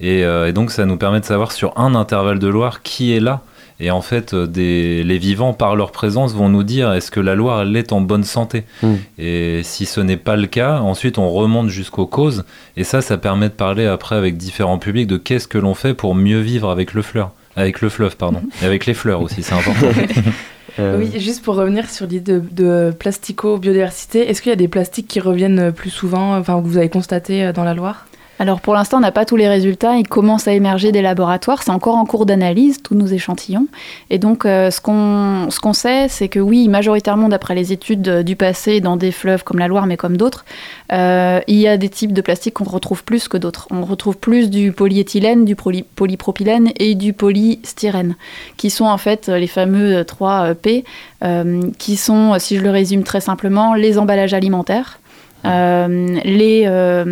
Et, 0.00 0.24
euh, 0.24 0.48
et 0.48 0.52
donc, 0.52 0.70
ça 0.70 0.86
nous 0.86 0.96
permet 0.96 1.20
de 1.20 1.26
savoir 1.26 1.52
sur 1.52 1.76
un 1.78 1.94
intervalle 1.94 2.38
de 2.38 2.48
Loire 2.48 2.82
qui 2.82 3.12
est 3.12 3.20
là 3.20 3.42
et 3.80 3.90
en 3.90 4.00
fait, 4.00 4.34
euh, 4.34 4.46
les 4.56 5.18
vivants, 5.18 5.52
par 5.52 5.76
leur 5.76 5.92
présence, 5.92 6.34
vont 6.34 6.48
nous 6.48 6.64
dire 6.64 6.92
est-ce 6.92 7.10
que 7.10 7.20
la 7.20 7.34
Loire, 7.34 7.62
elle 7.62 7.76
est 7.76 7.92
en 7.92 8.00
bonne 8.00 8.24
santé 8.24 8.64
hmm. 8.82 8.94
Et 9.18 9.60
si 9.62 9.86
ce 9.86 10.00
n'est 10.00 10.16
pas 10.16 10.36
le 10.36 10.46
cas, 10.46 10.80
ensuite, 10.80 11.18
on 11.18 11.30
remonte 11.30 11.68
jusqu'aux 11.68 12.06
causes. 12.06 12.44
Et 12.76 12.84
ça, 12.84 13.00
ça 13.00 13.18
permet 13.18 13.48
de 13.48 13.54
parler 13.54 13.86
après 13.86 14.16
avec 14.16 14.36
différents 14.36 14.78
publics 14.78 15.06
de 15.06 15.16
qu'est-ce 15.16 15.46
que 15.46 15.58
l'on 15.58 15.74
fait 15.74 15.94
pour 15.94 16.14
mieux 16.14 16.40
vivre 16.40 16.70
avec 16.70 16.92
le 16.92 17.02
fleur. 17.02 17.32
Avec 17.54 17.80
le 17.80 17.88
fleuve, 17.88 18.16
pardon. 18.16 18.42
Et 18.62 18.66
avec 18.66 18.86
les 18.86 18.94
fleurs 18.94 19.20
aussi, 19.22 19.42
c'est 19.42 19.54
important. 19.54 19.88
Euh. 20.78 20.98
Oui, 20.98 21.18
juste 21.18 21.42
pour 21.42 21.56
revenir 21.56 21.90
sur 21.90 22.06
l'idée 22.06 22.34
de, 22.34 22.42
de 22.52 22.92
plastico-biodiversité, 22.96 24.30
est-ce 24.30 24.40
qu'il 24.40 24.50
y 24.50 24.52
a 24.52 24.56
des 24.56 24.68
plastiques 24.68 25.08
qui 25.08 25.18
reviennent 25.18 25.72
plus 25.72 25.90
souvent, 25.90 26.36
enfin, 26.36 26.62
que 26.62 26.68
vous 26.68 26.76
avez 26.76 26.88
constaté 26.88 27.46
euh, 27.46 27.52
dans 27.52 27.64
la 27.64 27.74
Loire? 27.74 28.06
Alors 28.38 28.60
pour 28.60 28.74
l'instant, 28.74 28.98
on 28.98 29.00
n'a 29.00 29.10
pas 29.10 29.24
tous 29.24 29.36
les 29.36 29.48
résultats. 29.48 29.96
Ils 29.96 30.06
commencent 30.06 30.46
à 30.46 30.52
émerger 30.52 30.92
des 30.92 31.02
laboratoires. 31.02 31.62
C'est 31.62 31.70
encore 31.70 31.96
en 31.96 32.04
cours 32.04 32.24
d'analyse, 32.24 32.80
tous 32.82 32.94
nos 32.94 33.06
échantillons. 33.06 33.66
Et 34.10 34.18
donc, 34.18 34.46
euh, 34.46 34.70
ce 34.70 34.80
qu'on 34.80 35.48
ce 35.50 35.80
sait, 35.80 36.08
c'est 36.08 36.28
que 36.28 36.38
oui, 36.38 36.68
majoritairement, 36.68 37.28
d'après 37.28 37.54
les 37.54 37.72
études 37.72 38.22
du 38.22 38.36
passé, 38.36 38.80
dans 38.80 38.96
des 38.96 39.10
fleuves 39.10 39.42
comme 39.42 39.58
la 39.58 39.66
Loire, 39.66 39.86
mais 39.86 39.96
comme 39.96 40.16
d'autres, 40.16 40.44
euh, 40.92 41.40
il 41.48 41.56
y 41.56 41.66
a 41.66 41.76
des 41.76 41.88
types 41.88 42.12
de 42.12 42.20
plastique 42.20 42.54
qu'on 42.54 42.64
retrouve 42.64 43.02
plus 43.02 43.26
que 43.26 43.36
d'autres. 43.36 43.66
On 43.70 43.84
retrouve 43.84 44.16
plus 44.16 44.50
du 44.50 44.72
polyéthylène, 44.72 45.44
du 45.44 45.56
polypropylène 45.56 46.70
et 46.76 46.94
du 46.94 47.12
polystyrène, 47.12 48.14
qui 48.56 48.70
sont 48.70 48.86
en 48.86 48.98
fait 48.98 49.28
les 49.28 49.46
fameux 49.48 50.04
3 50.04 50.54
P, 50.54 50.84
euh, 51.24 51.60
qui 51.78 51.96
sont, 51.96 52.38
si 52.38 52.56
je 52.56 52.62
le 52.62 52.70
résume 52.70 53.02
très 53.02 53.20
simplement, 53.20 53.74
les 53.74 53.98
emballages 53.98 54.34
alimentaires 54.34 55.00
euh, 55.44 56.18
les, 56.24 56.64
euh, 56.66 57.04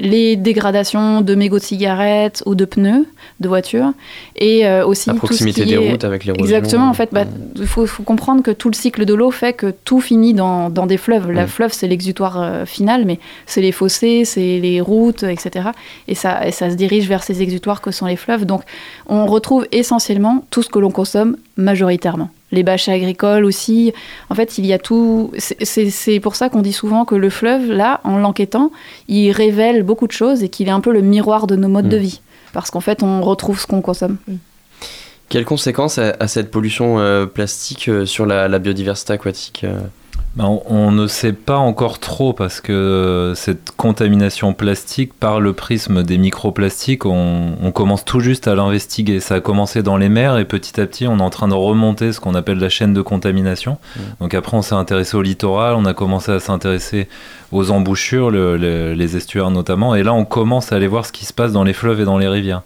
les 0.00 0.36
dégradations 0.36 1.20
de 1.20 1.34
mégots 1.34 1.58
de 1.58 1.62
cigarettes 1.62 2.42
ou 2.46 2.54
de 2.54 2.64
pneus 2.64 3.06
de 3.40 3.48
voitures 3.48 3.92
et 4.36 4.66
euh, 4.66 4.86
aussi 4.86 5.10
la 5.10 5.14
proximité 5.16 5.62
tout 5.62 5.68
ce 5.68 5.74
qui 5.74 5.78
des 5.78 5.90
routes 5.90 6.04
avec 6.04 6.24
les 6.24 6.32
exactement 6.32 6.88
en 6.88 6.94
fait 6.94 7.10
bah, 7.12 7.24
il 7.56 7.66
faut, 7.66 7.86
comprendre 8.04 8.42
que 8.42 8.50
tout 8.50 8.70
le 8.70 8.74
cycle 8.74 9.04
de 9.04 9.12
l'eau 9.12 9.30
fait 9.30 9.52
que 9.52 9.70
tout 9.84 10.00
finit 10.00 10.32
dans, 10.32 10.70
dans 10.70 10.86
des 10.86 10.96
fleuves. 10.96 11.30
La 11.30 11.46
fleuve 11.46 11.72
c'est 11.74 11.88
l'exutoire 11.88 12.66
final 12.66 13.04
mais 13.04 13.18
c'est 13.44 13.60
les 13.60 13.72
fossés 13.72 14.24
c'est 14.24 14.58
les 14.60 14.80
routes 14.80 15.24
etc 15.24 15.68
et 16.08 16.14
ça, 16.14 16.46
et 16.46 16.52
ça 16.52 16.70
se 16.70 16.74
dirige 16.74 17.06
vers 17.06 17.22
ces 17.22 17.42
exutoires 17.42 17.82
que 17.82 17.90
sont 17.90 18.06
les 18.06 18.16
fleuves. 18.16 18.46
Donc 18.46 18.62
on 19.08 19.26
retrouve 19.26 19.66
essentiellement 19.72 20.44
tout 20.50 20.62
ce 20.62 20.70
que 20.70 20.78
l'on 20.78 20.90
consomme 20.90 21.36
majoritairement 21.58 22.30
les 22.52 22.62
bâches 22.62 22.88
agricoles 22.88 23.44
aussi. 23.44 23.92
En 24.30 24.34
fait, 24.34 24.58
il 24.58 24.66
y 24.66 24.72
a 24.72 24.78
tout. 24.78 25.32
C'est 25.38 26.20
pour 26.20 26.36
ça 26.36 26.48
qu'on 26.48 26.62
dit 26.62 26.72
souvent 26.72 27.04
que 27.04 27.14
le 27.14 27.30
fleuve, 27.30 27.70
là, 27.70 28.00
en 28.04 28.18
l'enquêtant, 28.18 28.70
il 29.08 29.30
révèle 29.32 29.82
beaucoup 29.82 30.06
de 30.06 30.12
choses 30.12 30.42
et 30.42 30.48
qu'il 30.48 30.68
est 30.68 30.72
un 30.72 30.80
peu 30.80 30.92
le 30.92 31.02
miroir 31.02 31.46
de 31.46 31.56
nos 31.56 31.68
modes 31.68 31.86
mm. 31.86 31.90
de 31.90 31.96
vie. 31.96 32.20
Parce 32.52 32.70
qu'en 32.70 32.80
fait, 32.80 33.02
on 33.02 33.20
retrouve 33.20 33.60
ce 33.60 33.66
qu'on 33.66 33.82
consomme. 33.82 34.16
Mm. 34.26 34.34
Quelles 35.28 35.44
conséquences 35.44 35.98
a, 35.98 36.26
cette 36.26 36.50
pollution 36.50 36.98
euh, 36.98 37.26
plastique 37.26 37.88
euh, 37.88 38.06
sur 38.06 38.24
la, 38.24 38.58
biodiversité 38.58 39.12
aquatique 39.12 39.64
euh 39.64 39.78
on, 40.38 40.62
on 40.66 40.92
ne 40.92 41.06
sait 41.08 41.32
pas 41.32 41.56
encore 41.56 41.98
trop 41.98 42.32
parce 42.32 42.60
que 42.60 43.32
cette 43.34 43.72
contamination 43.76 44.52
plastique, 44.52 45.12
par 45.14 45.40
le 45.40 45.52
prisme 45.52 46.02
des 46.04 46.16
microplastiques, 46.18 47.06
on, 47.06 47.54
on 47.60 47.72
commence 47.72 48.04
tout 48.04 48.20
juste 48.20 48.46
à 48.46 48.54
l'investiguer. 48.54 49.18
Ça 49.20 49.36
a 49.36 49.40
commencé 49.40 49.82
dans 49.82 49.96
les 49.96 50.08
mers 50.08 50.38
et 50.38 50.44
petit 50.44 50.80
à 50.80 50.86
petit, 50.86 51.08
on 51.08 51.18
est 51.18 51.22
en 51.22 51.30
train 51.30 51.48
de 51.48 51.54
remonter 51.54 52.12
ce 52.12 52.20
qu'on 52.20 52.34
appelle 52.34 52.58
la 52.58 52.68
chaîne 52.68 52.94
de 52.94 53.02
contamination. 53.02 53.78
Donc 54.20 54.32
après, 54.34 54.56
on 54.56 54.62
s'est 54.62 54.74
intéressé 54.76 55.16
au 55.16 55.22
littoral, 55.22 55.74
on 55.74 55.84
a 55.86 55.94
commencé 55.94 56.30
à 56.30 56.38
s'intéresser 56.40 57.08
aux 57.50 57.70
embouchures, 57.70 58.30
le- 58.30 58.56
le- 58.56 58.92
les 58.94 59.16
estuaires 59.16 59.50
notamment, 59.50 59.94
et 59.94 60.02
là, 60.02 60.12
on 60.14 60.24
commence 60.24 60.70
à 60.72 60.76
aller 60.76 60.86
voir 60.86 61.04
ce 61.06 61.12
qui 61.12 61.24
se 61.24 61.32
passe 61.32 61.52
dans 61.52 61.64
les 61.64 61.72
fleuves 61.72 62.00
et 62.00 62.04
dans 62.04 62.18
les 62.18 62.28
rivières. 62.28 62.62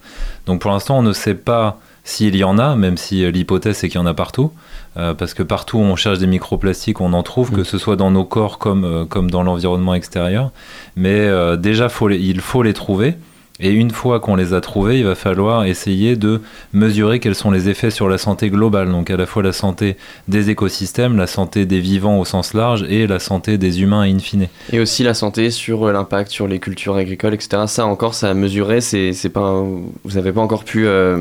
Donc 0.46 0.60
pour 0.60 0.72
l'instant, 0.72 0.98
on 0.98 1.02
ne 1.02 1.12
sait 1.12 1.34
pas 1.36 1.78
s'il 2.04 2.34
y 2.36 2.44
en 2.44 2.58
a, 2.58 2.74
même 2.76 2.96
si 2.96 3.24
euh, 3.24 3.30
l'hypothèse 3.30 3.76
c'est 3.76 3.88
qu'il 3.88 4.00
y 4.00 4.02
en 4.02 4.06
a 4.06 4.14
partout. 4.14 4.50
Euh, 4.98 5.14
parce 5.14 5.32
que 5.34 5.42
partout 5.42 5.78
où 5.78 5.82
on 5.82 5.96
cherche 5.96 6.18
des 6.18 6.26
microplastiques, 6.26 7.00
on 7.00 7.12
en 7.14 7.22
trouve, 7.22 7.50
Mm. 7.52 7.56
que 7.56 7.64
ce 7.64 7.78
soit 7.78 7.96
dans 7.96 8.10
nos 8.10 8.24
corps 8.24 8.58
comme, 8.58 8.84
euh, 8.84 9.04
comme 9.06 9.30
dans 9.30 9.42
l'environnement 9.42 9.94
extérieur. 9.94 10.50
Mais 10.96 11.18
euh, 11.20 11.56
déjà, 11.56 11.88
faut 11.88 12.08
les- 12.08 12.18
il 12.18 12.40
faut 12.40 12.62
les 12.62 12.74
trouver. 12.74 13.14
Et 13.60 13.70
une 13.70 13.90
fois 13.90 14.18
qu'on 14.18 14.34
les 14.34 14.54
a 14.54 14.60
trouvés, 14.60 14.98
il 14.98 15.04
va 15.04 15.14
falloir 15.14 15.64
essayer 15.66 16.16
de 16.16 16.40
mesurer 16.72 17.20
quels 17.20 17.34
sont 17.34 17.50
les 17.50 17.68
effets 17.68 17.90
sur 17.90 18.08
la 18.08 18.18
santé 18.18 18.50
globale. 18.50 18.90
Donc 18.90 19.10
à 19.10 19.16
la 19.16 19.26
fois 19.26 19.42
la 19.42 19.52
santé 19.52 19.96
des 20.26 20.50
écosystèmes, 20.50 21.16
la 21.16 21.26
santé 21.26 21.66
des 21.66 21.78
vivants 21.78 22.18
au 22.18 22.24
sens 22.24 22.54
large 22.54 22.84
et 22.88 23.06
la 23.06 23.18
santé 23.18 23.58
des 23.58 23.82
humains 23.82 24.02
in 24.02 24.18
fine. 24.18 24.48
Et 24.72 24.80
aussi 24.80 25.02
la 25.04 25.14
santé 25.14 25.50
sur 25.50 25.86
euh, 25.86 25.92
l'impact 25.92 26.30
sur 26.30 26.48
les 26.48 26.58
cultures 26.58 26.96
agricoles, 26.96 27.34
etc. 27.34 27.64
Ça 27.66 27.86
encore, 27.86 28.14
ça 28.14 28.30
à 28.30 28.34
mesurer, 28.34 28.80
c'est 28.80 29.12
c'est 29.12 29.28
pas, 29.28 29.40
un- 29.40 29.82
vous 30.04 30.14
n'avez 30.14 30.32
pas 30.32 30.40
encore 30.40 30.64
pu 30.64 30.86
euh, 30.86 31.18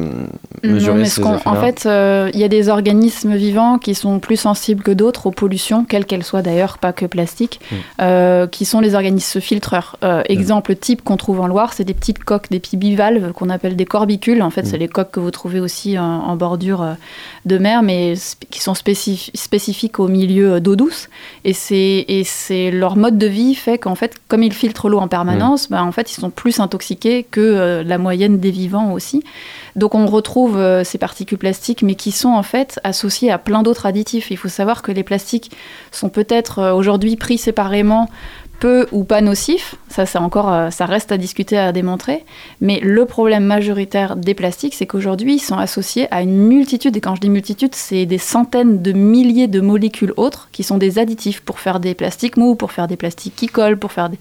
mesurer 0.63 0.93
Non, 0.93 1.00
mais 1.00 1.05
ces 1.05 1.15
ce 1.17 1.21
qu'on- 1.21 1.35
effets-là. 1.35 1.51
en 1.51 1.61
fait, 1.61 1.85
euh, 1.85 2.29
il 2.33 2.39
y 2.39 2.43
a 2.43 2.47
des 2.47 2.69
organismes 2.69 3.35
vivants 3.35 3.77
qui 3.77 3.93
sont 3.93 4.19
plus 4.19 4.38
sensibles 4.38 4.81
que 4.83 4.91
d'autres 4.91 5.27
aux 5.27 5.31
pollutions, 5.31 5.83
quelles 5.85 6.05
qu'elles 6.05 6.23
soient 6.23 6.41
d'ailleurs, 6.41 6.77
pas 6.77 6.93
que 6.93 7.05
plastique, 7.05 7.59
Mm. 7.71 7.75
euh, 8.01 8.47
qui 8.47 8.65
sont 8.65 8.79
les 8.79 8.95
organismes 8.95 9.41
filtreurs. 9.41 9.97
Euh, 10.03 10.23
exemple 10.29 10.75
type 10.75 11.03
qu'on 11.03 11.17
trouve 11.17 11.41
en 11.41 11.47
Loire, 11.47 11.73
c'est 11.73 11.83
des 11.83 11.93
petites 11.93 12.21
coques, 12.24 12.50
des 12.50 12.60
petits 12.60 12.78
bivalves 12.78 13.32
qu'on 13.34 13.50
appelle 13.50 13.75
des 13.75 13.86
corbicules. 13.86 14.42
En 14.42 14.50
fait, 14.50 14.62
Mm. 14.63 14.66
c'est 14.66 14.78
les 14.78 14.88
coques 14.88 15.12
que 15.12 15.20
vous 15.20 15.32
trouvez 15.32 15.60
aussi 15.60 15.98
en, 15.98 16.04
en 16.04 16.36
bordure 16.36 16.82
euh, 16.82 16.94
de 17.46 17.58
mer, 17.58 17.82
mais 17.84 18.13
qui 18.50 18.62
sont 18.62 18.74
spécif- 18.74 19.30
spécifiques 19.34 20.00
au 20.00 20.08
milieu 20.08 20.54
euh, 20.54 20.60
d'eau 20.60 20.75
douce. 20.75 21.10
Et 21.44 21.54
c'est 21.54 22.72
leur 22.72 22.98
mode 22.98 23.18
de 23.18 23.28
vie 23.28 23.56
fait 23.56 23.78
qu'en 23.78 23.96
fait, 23.96 24.16
comme 24.28 24.44
ils 24.44 24.54
filtrent 24.54 24.90
l'eau 24.90 25.00
en 25.00 25.08
permanence, 25.08 25.70
bah, 25.70 25.84
en 25.84 25.92
fait, 25.92 26.12
ils 26.12 26.20
sont 26.20 26.30
plus 26.30 26.60
intoxiqués 26.60 27.25
que 27.30 27.42
euh, 27.42 27.84
la 27.84 27.98
moyenne 27.98 28.40
des 28.40 28.51
vivants 28.51 28.94
aussi. 28.94 29.24
Donc 29.75 29.96
on 29.96 30.06
retrouve 30.06 30.58
euh, 30.58 30.84
ces 30.84 30.98
particules 30.98 31.38
plastiques, 31.38 31.82
mais 31.82 31.96
qui 31.96 32.12
sont 32.12 32.30
en 32.30 32.44
fait 32.44 32.80
associées 32.84 33.32
à 33.32 33.38
plein 33.38 33.63
d'autres 33.63 33.86
additifs. 33.86 34.30
Il 34.30 34.38
faut 34.38 34.50
savoir 34.50 34.82
que 34.82 34.92
les 34.92 35.04
plastiques 35.04 35.51
sont 35.92 36.10
peut-être 36.10 36.60
euh, 36.60 36.74
aujourd'hui 36.74 37.16
pris 37.16 37.38
séparément 37.38 38.10
peu 38.62 38.86
ou 38.91 39.03
pas 39.03 39.22
nocifs, 39.22 39.75
ça, 39.89 40.06
c'est 40.06 40.20
encore, 40.20 40.53
euh, 40.53 40.70
ça 40.70 40.86
reste 40.86 41.12
à 41.12 41.18
discuter, 41.18 41.58
à 41.58 41.72
démontrer. 41.72 42.24
Mais 42.62 42.80
le 42.80 43.06
problème 43.06 43.44
majoritaire 43.44 44.15
des 44.15 44.36
plastiques, 44.36 44.75
c'est 44.75 44.86
qu'aujourd'hui, 44.86 45.36
ils 45.36 45.39
sont 45.39 45.58
associés 45.58 46.08
à 46.12 46.22
une 46.22 46.38
multitude, 46.48 46.96
et 46.96 47.01
quand 47.01 47.15
je 47.15 47.22
dis 47.22 47.30
multitude, 47.30 47.74
c'est 47.74 48.06
des 48.06 48.20
centaines 48.20 48.84
de 48.84 48.91
milliers 48.91 49.48
de 49.48 49.62
molécules 49.62 50.13
autres 50.15 50.48
qui 50.51 50.62
sont 50.62 50.77
des 50.77 51.00
additifs 51.00 51.41
pour 51.41 51.60
faire 51.60 51.80
des 51.80 51.96
plastiques 51.96 52.38
mous, 52.38 52.53
pour 52.53 52.72
faire 52.72 52.88
des 52.88 52.98
plastiques 52.98 53.36
qui 53.36 53.48
collent, 53.48 53.77
pour 53.77 53.91
faire 53.91 54.10
des... 54.10 54.20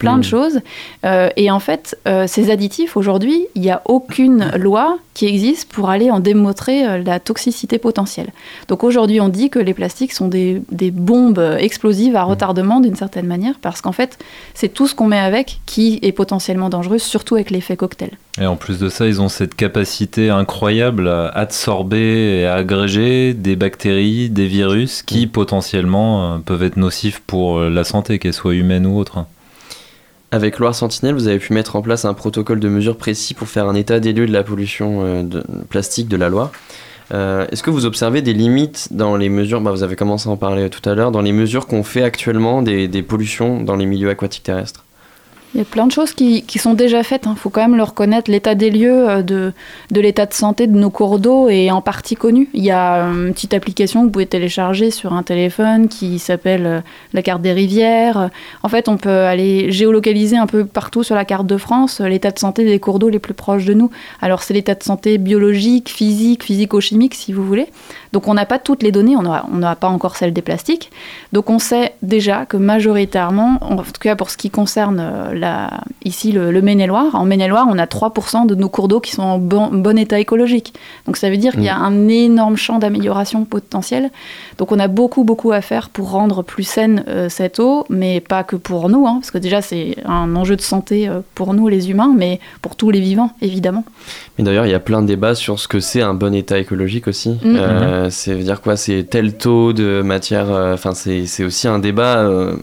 plein 0.00 0.18
de 0.18 0.24
choses. 0.24 0.60
Euh, 1.04 1.28
et 1.36 1.50
en 1.50 1.60
fait, 1.60 1.96
euh, 2.08 2.26
ces 2.26 2.50
additifs, 2.50 2.96
aujourd'hui, 2.96 3.46
il 3.54 3.62
n'y 3.62 3.70
a 3.70 3.82
aucune 3.84 4.50
loi 4.56 4.98
qui 5.14 5.26
existe 5.26 5.70
pour 5.70 5.90
aller 5.90 6.10
en 6.10 6.20
démontrer 6.20 6.86
euh, 6.86 7.02
la 7.04 7.20
toxicité 7.20 7.78
potentielle. 7.78 8.30
Donc 8.68 8.82
aujourd'hui, 8.82 9.20
on 9.20 9.28
dit 9.28 9.50
que 9.50 9.58
les 9.58 9.74
plastiques 9.74 10.12
sont 10.12 10.28
des, 10.28 10.62
des 10.72 10.90
bombes 10.90 11.56
explosives 11.58 12.16
à 12.16 12.22
retardement 12.24 12.80
d'une 12.80 12.96
certaine 12.96 13.26
manière, 13.26 13.56
parce 13.60 13.82
qu'en 13.82 13.92
fait, 13.92 14.18
c'est 14.54 14.70
tout 14.70 14.88
ce 14.88 14.94
qu'on 14.94 15.06
met 15.06 15.18
avec 15.18 15.60
qui 15.66 15.98
est 16.02 16.12
potentiellement 16.12 16.70
dangereux, 16.70 16.98
surtout 16.98 17.34
avec 17.34 17.50
l'effet 17.50 17.76
cocktail. 17.76 18.12
Et 18.40 18.46
en 18.46 18.56
plus 18.56 18.78
de 18.78 18.88
ça, 18.88 19.06
ils 19.06 19.20
ont 19.20 19.28
cette 19.28 19.54
capacité 19.54 20.30
incroyable 20.30 21.08
à 21.08 21.28
absorber 21.28 22.40
et 22.40 22.46
à 22.46 22.54
agréger 22.54 23.34
des 23.34 23.54
bactéries, 23.54 24.30
des 24.30 24.46
virus 24.46 25.02
qui 25.02 25.26
potentiellement 25.26 26.36
euh, 26.36 26.38
peuvent 26.38 26.62
être 26.62 26.78
nocifs 26.78 27.20
pour 27.26 27.60
la 27.60 27.84
santé, 27.84 28.18
qu'elle 28.18 28.32
soit 28.32 28.54
humaine 28.54 28.86
ou 28.86 28.98
autre. 28.98 29.26
Avec 30.32 30.60
Loire 30.60 30.76
Sentinelle, 30.76 31.14
vous 31.14 31.26
avez 31.26 31.40
pu 31.40 31.52
mettre 31.52 31.74
en 31.74 31.82
place 31.82 32.04
un 32.04 32.14
protocole 32.14 32.60
de 32.60 32.68
mesure 32.68 32.96
précis 32.96 33.34
pour 33.34 33.48
faire 33.48 33.66
un 33.66 33.74
état 33.74 33.98
des 33.98 34.12
lieux 34.12 34.26
de 34.26 34.32
la 34.32 34.44
pollution 34.44 35.04
euh, 35.04 35.24
plastique 35.68 36.06
de 36.06 36.16
la 36.16 36.28
Loire. 36.28 36.52
Euh, 37.12 37.48
Est-ce 37.50 37.64
que 37.64 37.70
vous 37.70 37.84
observez 37.84 38.22
des 38.22 38.32
limites 38.32 38.88
dans 38.92 39.16
les 39.16 39.28
mesures, 39.28 39.60
bah, 39.60 39.72
vous 39.72 39.82
avez 39.82 39.96
commencé 39.96 40.28
à 40.28 40.32
en 40.32 40.36
parler 40.36 40.70
tout 40.70 40.88
à 40.88 40.94
l'heure, 40.94 41.10
dans 41.10 41.22
les 41.22 41.32
mesures 41.32 41.66
qu'on 41.66 41.82
fait 41.82 42.04
actuellement 42.04 42.62
des 42.62 43.02
pollutions 43.02 43.60
dans 43.60 43.74
les 43.74 43.86
milieux 43.86 44.08
aquatiques 44.08 44.44
terrestres? 44.44 44.84
Il 45.52 45.58
y 45.58 45.60
a 45.62 45.64
plein 45.64 45.88
de 45.88 45.92
choses 45.92 46.12
qui, 46.12 46.44
sont 46.58 46.74
déjà 46.74 47.02
faites. 47.02 47.26
Il 47.28 47.36
faut 47.36 47.50
quand 47.50 47.62
même 47.62 47.76
le 47.76 47.82
reconnaître. 47.82 48.30
L'état 48.30 48.54
des 48.54 48.70
lieux 48.70 49.08
euh, 49.08 49.22
de, 49.22 49.52
l'état 49.90 50.26
de 50.26 50.32
santé 50.32 50.68
de 50.68 50.76
nos 50.76 50.90
cours 50.90 51.18
d'eau 51.18 51.48
est 51.48 51.72
en 51.72 51.82
partie 51.82 52.14
connu. 52.14 52.48
Il 52.54 52.62
y 52.62 52.70
a 52.70 53.06
euh, 53.06 53.26
une 53.26 53.32
petite 53.32 53.52
application 53.52 54.00
que 54.00 54.06
vous 54.06 54.12
pouvez 54.12 54.26
télécharger 54.26 54.92
sur 54.92 55.12
un 55.12 55.24
téléphone 55.24 55.88
qui 55.88 56.20
s'appelle 56.20 56.66
euh, 56.66 56.80
la 57.14 57.22
carte 57.22 57.42
des 57.42 57.52
rivières. 57.52 58.30
En 58.62 58.68
fait, 58.68 58.88
on 58.88 58.96
peut 58.96 59.10
aller 59.24 59.72
géolocaliser 59.72 60.36
un 60.36 60.46
peu 60.46 60.64
partout 60.64 61.02
sur 61.02 61.16
la 61.16 61.24
carte 61.24 61.48
de 61.48 61.56
France 61.56 62.00
l'état 62.00 62.30
de 62.30 62.38
santé 62.38 62.64
des 62.64 62.78
cours 62.78 63.00
d'eau 63.00 63.08
les 63.08 63.18
plus 63.18 63.34
proches 63.34 63.64
de 63.64 63.74
nous. 63.74 63.90
Alors, 64.20 64.44
c'est 64.44 64.54
l'état 64.54 64.76
de 64.76 64.84
santé 64.84 65.18
biologique, 65.18 65.88
physique, 65.88 66.44
physico-chimique, 66.44 67.16
si 67.16 67.32
vous 67.32 67.44
voulez. 67.44 67.66
Donc, 68.12 68.28
on 68.28 68.34
n'a 68.34 68.46
pas 68.46 68.60
toutes 68.60 68.84
les 68.84 68.92
données. 68.92 69.16
On 69.16 69.22
n'a 69.22 69.76
pas 69.76 69.88
encore 69.88 70.16
celles 70.16 70.32
des 70.32 70.42
plastiques. 70.42 70.92
Donc, 71.32 71.50
on 71.50 71.58
sait 71.58 71.94
déjà 72.02 72.46
que 72.46 72.56
majoritairement, 72.56 73.58
en 73.62 73.78
tout 73.78 73.92
cas 74.00 74.14
pour 74.14 74.30
ce 74.30 74.36
qui 74.36 74.50
concerne 74.50 75.39
la, 75.40 75.80
ici 76.04 76.32
le, 76.32 76.50
le 76.50 76.62
Maine-et-Loire, 76.62 77.14
en 77.14 77.24
Maine-et-Loire, 77.24 77.66
on 77.68 77.78
a 77.78 77.86
3% 77.86 78.46
de 78.46 78.54
nos 78.54 78.68
cours 78.68 78.88
d'eau 78.88 79.00
qui 79.00 79.12
sont 79.12 79.22
en 79.22 79.38
bon, 79.38 79.68
bon 79.72 79.98
état 79.98 80.20
écologique. 80.20 80.74
Donc 81.06 81.16
ça 81.16 81.30
veut 81.30 81.36
dire 81.36 81.52
qu'il 81.52 81.64
y 81.64 81.68
a 81.68 81.76
un 81.76 82.08
énorme 82.08 82.56
champ 82.56 82.78
d'amélioration 82.78 83.44
potentiel. 83.44 84.10
Donc 84.58 84.72
on 84.72 84.78
a 84.78 84.88
beaucoup, 84.88 85.24
beaucoup 85.24 85.52
à 85.52 85.60
faire 85.60 85.88
pour 85.88 86.10
rendre 86.10 86.42
plus 86.42 86.64
saine 86.64 87.04
euh, 87.08 87.28
cette 87.28 87.58
eau, 87.58 87.86
mais 87.88 88.20
pas 88.20 88.44
que 88.44 88.56
pour 88.56 88.88
nous, 88.88 89.06
hein, 89.06 89.14
parce 89.14 89.30
que 89.30 89.38
déjà 89.38 89.62
c'est 89.62 89.96
un 90.04 90.36
enjeu 90.36 90.56
de 90.56 90.60
santé 90.60 91.08
euh, 91.08 91.20
pour 91.34 91.54
nous 91.54 91.68
les 91.68 91.90
humains, 91.90 92.12
mais 92.16 92.40
pour 92.62 92.76
tous 92.76 92.90
les 92.90 93.00
vivants, 93.00 93.32
évidemment. 93.40 93.84
Mais 94.38 94.44
d'ailleurs, 94.44 94.66
il 94.66 94.70
y 94.70 94.74
a 94.74 94.80
plein 94.80 95.02
de 95.02 95.06
débats 95.06 95.34
sur 95.34 95.58
ce 95.58 95.68
que 95.68 95.80
c'est 95.80 96.02
un 96.02 96.14
bon 96.14 96.34
état 96.34 96.58
écologique 96.58 97.08
aussi. 97.08 97.30
Mhm. 97.42 97.56
Euh, 97.56 98.10
c'est 98.10 98.34
veut 98.34 98.44
dire 98.44 98.60
quoi? 98.60 98.76
C'est 98.76 99.04
tel 99.04 99.36
taux 99.36 99.72
de 99.72 100.02
matière. 100.02 100.50
Enfin, 100.50 100.94
c'est 100.94 101.26
c'est 101.26 101.44
aussi 101.44 101.68
un 101.68 101.78
débat 101.78 102.18
euh, 102.18 102.54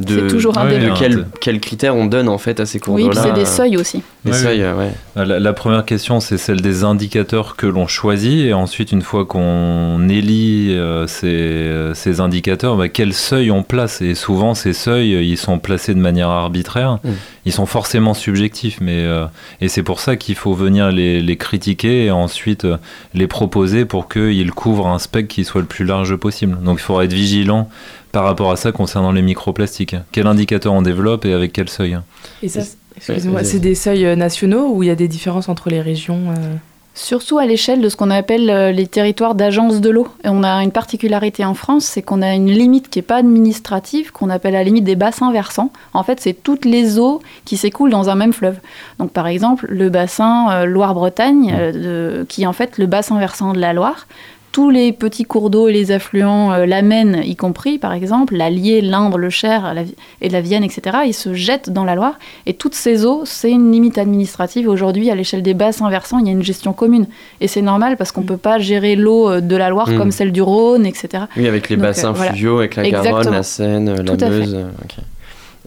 de, 0.00 0.20
C'est 0.20 0.26
toujours 0.26 0.58
un 0.58 0.66
Ouais, 0.66 0.74
de 0.76 0.80
débat. 0.80 0.94
quel, 0.98 1.26
quels 1.40 1.60
critères 1.60 1.94
on 1.94 2.06
donne 2.06 2.28
en 2.28 2.38
fait 2.38 2.58
à 2.58 2.66
ces 2.66 2.80
cours 2.80 2.94
Oui, 2.94 3.08
c'est 3.14 3.32
des 3.32 3.44
seuils 3.44 3.76
aussi. 3.76 4.02
Des 4.24 4.32
Ouais, 4.32 4.36
seuils, 4.38 4.62
ouais. 4.62 4.90
La, 5.14 5.38
la 5.38 5.52
première 5.52 5.84
question, 5.84 6.18
c'est 6.18 6.36
celle 6.38 6.60
des 6.60 6.82
indicateurs 6.82 7.54
que 7.54 7.66
l'on 7.66 7.86
choisit. 7.86 8.44
Et 8.46 8.52
ensuite, 8.54 8.90
une 8.90 9.02
fois 9.02 9.24
qu'on 9.24 10.08
élit 10.08 10.72
euh, 10.72 11.06
ces, 11.06 11.26
euh, 11.28 11.94
ces 11.94 12.20
indicateurs, 12.20 12.76
bah, 12.76 12.88
quel 12.88 13.12
seuil 13.12 13.50
on 13.52 13.62
place? 13.62 14.02
Et 14.02 14.14
souvent, 14.16 14.54
ces 14.54 14.72
seuils, 14.72 15.14
euh, 15.14 15.22
ils 15.22 15.38
sont 15.38 15.58
placés 15.60 15.94
de 15.94 16.00
manière 16.00 16.28
arbitraire. 16.28 16.98
Mm. 17.04 17.10
Ils 17.46 17.52
sont 17.52 17.66
forcément 17.66 18.14
subjectifs. 18.14 18.78
Mais, 18.80 19.04
euh, 19.04 19.26
et 19.60 19.68
c'est 19.68 19.82
pour 19.84 20.00
ça 20.00 20.16
qu'il 20.16 20.34
faut 20.34 20.54
venir 20.54 20.90
les, 20.90 21.20
les 21.20 21.36
critiquer 21.36 22.06
et 22.06 22.10
ensuite 22.10 22.64
euh, 22.64 22.78
les 23.14 23.28
proposer 23.28 23.84
pour 23.84 24.08
qu'ils 24.08 24.50
couvrent 24.50 24.88
un 24.88 24.98
spectre 24.98 25.32
qui 25.32 25.44
soit 25.44 25.60
le 25.60 25.66
plus 25.68 25.84
large 25.84 26.16
possible. 26.16 26.58
Donc, 26.64 26.78
il 26.80 26.82
faudra 26.82 27.04
être 27.04 27.12
vigilant 27.12 27.68
par 28.14 28.24
rapport 28.24 28.52
à 28.52 28.56
ça 28.56 28.70
concernant 28.70 29.10
les 29.10 29.22
microplastiques. 29.22 29.96
Quel 30.12 30.28
indicateur 30.28 30.72
on 30.72 30.82
développe 30.82 31.24
et 31.24 31.32
avec 31.32 31.52
quel 31.52 31.68
seuil 31.68 31.98
Et 32.42 32.48
ça, 32.48 32.60
excusez-moi, 32.96 33.42
c'est 33.42 33.58
des 33.58 33.74
seuils 33.74 34.06
euh, 34.06 34.14
nationaux 34.14 34.72
ou 34.72 34.84
il 34.84 34.86
y 34.86 34.90
a 34.90 34.94
des 34.94 35.08
différences 35.08 35.48
entre 35.48 35.68
les 35.68 35.80
régions 35.80 36.30
euh 36.30 36.56
Surtout 36.96 37.38
à 37.38 37.46
l'échelle 37.46 37.80
de 37.80 37.88
ce 37.88 37.96
qu'on 37.96 38.10
appelle 38.10 38.48
euh, 38.48 38.70
les 38.70 38.86
territoires 38.86 39.34
d'agence 39.34 39.80
de 39.80 39.90
l'eau. 39.90 40.06
Et 40.22 40.28
on 40.28 40.44
a 40.44 40.62
une 40.62 40.70
particularité 40.70 41.44
en 41.44 41.54
France, 41.54 41.84
c'est 41.84 42.02
qu'on 42.02 42.22
a 42.22 42.32
une 42.34 42.46
limite 42.46 42.88
qui 42.88 43.00
n'est 43.00 43.04
pas 43.04 43.16
administrative, 43.16 44.12
qu'on 44.12 44.30
appelle 44.30 44.52
la 44.52 44.62
limite 44.62 44.84
des 44.84 44.94
bassins 44.94 45.32
versants. 45.32 45.72
En 45.92 46.04
fait, 46.04 46.20
c'est 46.20 46.34
toutes 46.34 46.64
les 46.64 47.00
eaux 47.00 47.20
qui 47.44 47.56
s'écoulent 47.56 47.90
dans 47.90 48.10
un 48.10 48.14
même 48.14 48.32
fleuve. 48.32 48.58
Donc 49.00 49.10
par 49.10 49.26
exemple, 49.26 49.66
le 49.68 49.90
bassin 49.90 50.52
euh, 50.52 50.66
Loire-Bretagne, 50.66 51.52
euh, 51.52 52.24
qui 52.28 52.44
est 52.44 52.46
en 52.46 52.52
fait 52.52 52.78
le 52.78 52.86
bassin 52.86 53.18
versant 53.18 53.54
de 53.54 53.58
la 53.58 53.72
Loire, 53.72 54.06
tous 54.54 54.70
les 54.70 54.92
petits 54.92 55.24
cours 55.24 55.50
d'eau 55.50 55.66
et 55.66 55.72
les 55.72 55.90
affluents, 55.90 56.52
euh, 56.52 56.64
la 56.64 56.80
Maine 56.80 57.22
y 57.24 57.34
compris 57.34 57.76
par 57.78 57.92
exemple, 57.92 58.36
l'Allier, 58.36 58.82
l'Indre, 58.82 59.18
le 59.18 59.28
Cher 59.28 59.74
la- 59.74 59.82
et 60.22 60.28
la 60.28 60.40
Vienne, 60.40 60.62
etc., 60.62 60.98
ils 61.04 61.12
se 61.12 61.34
jettent 61.34 61.70
dans 61.70 61.82
la 61.82 61.96
Loire. 61.96 62.14
Et 62.46 62.54
toutes 62.54 62.76
ces 62.76 63.04
eaux, 63.04 63.22
c'est 63.24 63.50
une 63.50 63.72
limite 63.72 63.98
administrative. 63.98 64.68
Aujourd'hui, 64.68 65.10
à 65.10 65.16
l'échelle 65.16 65.42
des 65.42 65.54
bassins 65.54 65.90
versants, 65.90 66.18
il 66.20 66.26
y 66.26 66.28
a 66.28 66.32
une 66.32 66.44
gestion 66.44 66.72
commune. 66.72 67.06
Et 67.40 67.48
c'est 67.48 67.62
normal 67.62 67.96
parce 67.96 68.12
qu'on 68.12 68.20
ne 68.20 68.28
peut 68.28 68.36
pas 68.36 68.60
gérer 68.60 68.94
l'eau 68.94 69.28
euh, 69.28 69.40
de 69.40 69.56
la 69.56 69.70
Loire 69.70 69.90
Mm. 69.90 69.98
comme 69.98 70.12
celle 70.12 70.30
du 70.30 70.40
Rhône, 70.40 70.86
etc. 70.86 71.24
Oui, 71.36 71.48
avec 71.48 71.68
les 71.68 71.74
Donc, 71.74 71.86
bassins 71.86 72.10
euh, 72.10 72.12
voilà. 72.12 72.30
fluviaux, 72.30 72.58
avec 72.60 72.76
la 72.76 72.88
Garonne, 72.88 73.06
Exactement. 73.08 73.34
la 73.36 73.42
Seine, 73.42 73.88
euh, 73.88 74.02
la. 74.04 74.28
Meuse. 74.30 74.66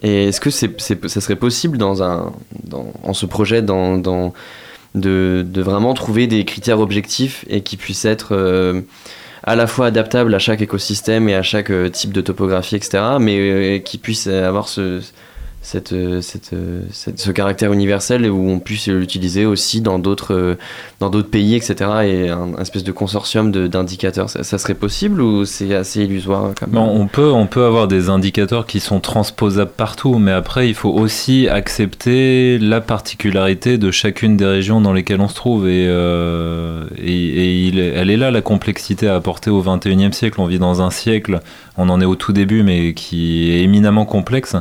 Et 0.02 0.28
est-ce 0.28 0.40
que 0.40 0.48
c'est, 0.48 0.80
c'est- 0.80 1.08
ça 1.08 1.20
serait 1.20 1.36
possible 1.36 1.76
dans 1.76 2.02
un, 2.02 2.32
dans, 2.64 2.86
en 3.02 3.12
ce 3.12 3.26
projet 3.26 3.60
dans, 3.60 3.98
dans, 3.98 4.32
de, 4.94 5.46
vraiment 5.56 5.94
trouver 5.94 6.26
des 6.26 6.44
critères 6.44 6.80
objectifs 6.80 7.44
et 7.48 7.62
qui 7.62 7.76
puissent 7.76 8.04
être 8.04 8.28
euh, 8.32 8.80
à 9.44 9.56
la 9.56 9.66
fois 9.66 9.86
adaptable 9.86 10.34
à 10.34 10.38
chaque 10.38 10.60
écosystème 10.60 11.28
et 11.28 11.34
à 11.34 11.42
chaque 11.42 11.70
euh, 11.70 11.88
type 11.88 12.12
de 12.12 12.20
topographie, 12.20 12.76
etc., 12.76 13.02
mais 13.20 13.38
euh, 13.38 13.78
qui 13.78 13.98
puisse 13.98 14.26
avoir 14.26 14.68
ce, 14.68 15.00
euh, 15.74 15.80
euh, 15.92 16.20
cette- 16.92 17.18
ce 17.18 17.30
caractère 17.30 17.72
universel 17.72 18.24
et 18.24 18.28
où 18.30 18.48
on 18.48 18.58
puisse 18.58 18.88
l'utiliser 18.88 19.44
aussi 19.44 19.80
dans 19.80 19.98
d'autres 19.98 20.34
euh, 20.34 20.54
dans 21.00 21.10
d'autres 21.10 21.28
pays, 21.30 21.54
etc., 21.54 21.74
et 22.04 22.28
un, 22.28 22.54
espèce 22.58 22.84
de 22.84 22.92
consortium 22.92 23.50
de- 23.50 23.66
d'indicateurs. 23.66 24.30
Ça, 24.30 24.58
serait 24.58 24.74
possible 24.74 25.20
ou 25.20 25.44
c'est 25.44 25.74
assez 25.74 26.02
illusoire 26.04 26.52
comme? 26.58 26.70
Bon, 26.70 26.88
on, 26.88 27.06
peut, 27.06 27.30
on 27.30 27.46
peut 27.46 27.64
avoir 27.64 27.86
des 27.88 28.08
indicateurs 28.08 28.66
qui 28.66 28.80
sont 28.80 29.00
transposables 29.00 29.70
partout, 29.76 30.18
mais 30.18 30.32
après, 30.32 30.68
il 30.68 30.74
faut 30.74 30.90
aussi 30.90 31.48
accepter 31.48 32.58
la 32.58 32.80
particularité 32.80 33.78
de 33.78 33.90
chacune 33.90 34.36
des 34.36 34.46
régions 34.46 34.80
dans 34.80 34.92
lesquelles 34.92 35.20
on 35.20 35.28
se 35.28 35.34
trouve. 35.34 35.68
Et, 35.68 35.84
et, 36.96 37.68
elle 37.94 38.10
est 38.10 38.16
là, 38.16 38.30
la 38.30 38.40
complexité 38.42 39.08
à 39.08 39.14
apporter 39.16 39.50
au 39.50 39.62
21e 39.62 40.12
siècle. 40.12 40.40
On 40.40 40.46
vit 40.46 40.58
dans 40.58 40.82
un 40.82 40.90
siècle, 40.90 41.40
on 41.76 41.88
en 41.88 42.00
est 42.00 42.04
au 42.04 42.16
tout 42.16 42.32
début, 42.32 42.62
mais 42.62 42.94
qui 42.94 43.50
est 43.50 43.62
éminemment 43.62 44.04
complexe. 44.06 44.56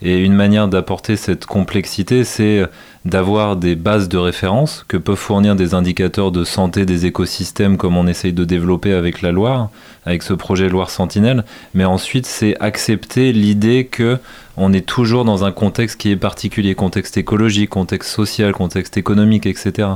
Et 0.00 0.18
une 0.18 0.34
manière 0.34 0.68
d'apporter 0.68 1.16
cette 1.16 1.44
complexité, 1.44 2.22
c'est 2.22 2.64
d'avoir 3.04 3.56
des 3.56 3.74
bases 3.74 4.08
de 4.08 4.18
référence 4.18 4.84
que 4.86 4.96
peuvent 4.96 5.16
fournir 5.16 5.56
des 5.56 5.74
indicateurs 5.74 6.30
de 6.30 6.44
santé 6.44 6.84
des 6.84 7.06
écosystèmes 7.06 7.76
comme 7.76 7.96
on 7.96 8.06
essaye 8.06 8.32
de 8.32 8.44
développer 8.44 8.92
avec 8.92 9.22
la 9.22 9.32
Loire, 9.32 9.70
avec 10.04 10.22
ce 10.22 10.34
projet 10.34 10.68
Loire 10.68 10.90
Sentinelle. 10.90 11.44
Mais 11.74 11.84
ensuite, 11.84 12.26
c'est 12.26 12.56
accepter 12.60 13.32
l'idée 13.32 13.86
que 13.86 14.18
on 14.56 14.72
est 14.72 14.86
toujours 14.86 15.24
dans 15.24 15.44
un 15.44 15.52
contexte 15.52 16.00
qui 16.00 16.10
est 16.10 16.16
particulier, 16.16 16.74
contexte 16.74 17.16
écologique, 17.16 17.70
contexte 17.70 18.10
social, 18.10 18.52
contexte 18.52 18.96
économique, 18.96 19.46
etc. 19.46 19.88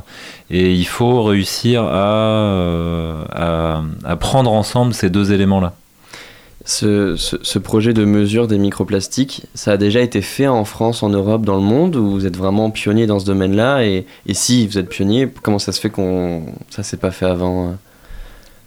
Et 0.50 0.72
il 0.72 0.86
faut 0.86 1.22
réussir 1.24 1.82
à, 1.82 2.16
euh, 2.16 3.24
à, 3.32 3.82
à 4.04 4.16
prendre 4.16 4.52
ensemble 4.52 4.94
ces 4.94 5.10
deux 5.10 5.32
éléments-là. 5.32 5.74
Ce, 6.64 7.16
ce- 7.16 7.58
projet 7.58 7.92
de 7.92 8.04
mesure 8.04 8.46
des 8.46 8.58
microplastiques, 8.58 9.46
ça 9.54 9.72
a 9.72 9.76
déjà 9.76 10.00
été 10.00 10.22
fait 10.22 10.46
en 10.46 10.64
France, 10.64 11.02
en 11.02 11.08
Europe, 11.08 11.44
dans 11.44 11.56
le 11.56 11.62
monde, 11.62 11.96
ou 11.96 12.10
vous 12.10 12.26
êtes 12.26 12.36
vraiment 12.36 12.70
pionnier 12.70 13.06
dans 13.06 13.18
ce 13.18 13.24
domaine-là? 13.26 13.84
Et, 13.84 14.06
et 14.26 14.34
si 14.34 14.66
vous 14.68 14.78
êtes 14.78 14.88
pionnier, 14.88 15.28
comment 15.42 15.58
ça 15.58 15.72
se 15.72 15.80
fait 15.80 15.90
qu'on 15.90 16.46
ça 16.70 16.82
s'est 16.84 16.96
pas 16.98 17.10
fait 17.10 17.26
avant 17.26 17.70
euh 17.70 17.72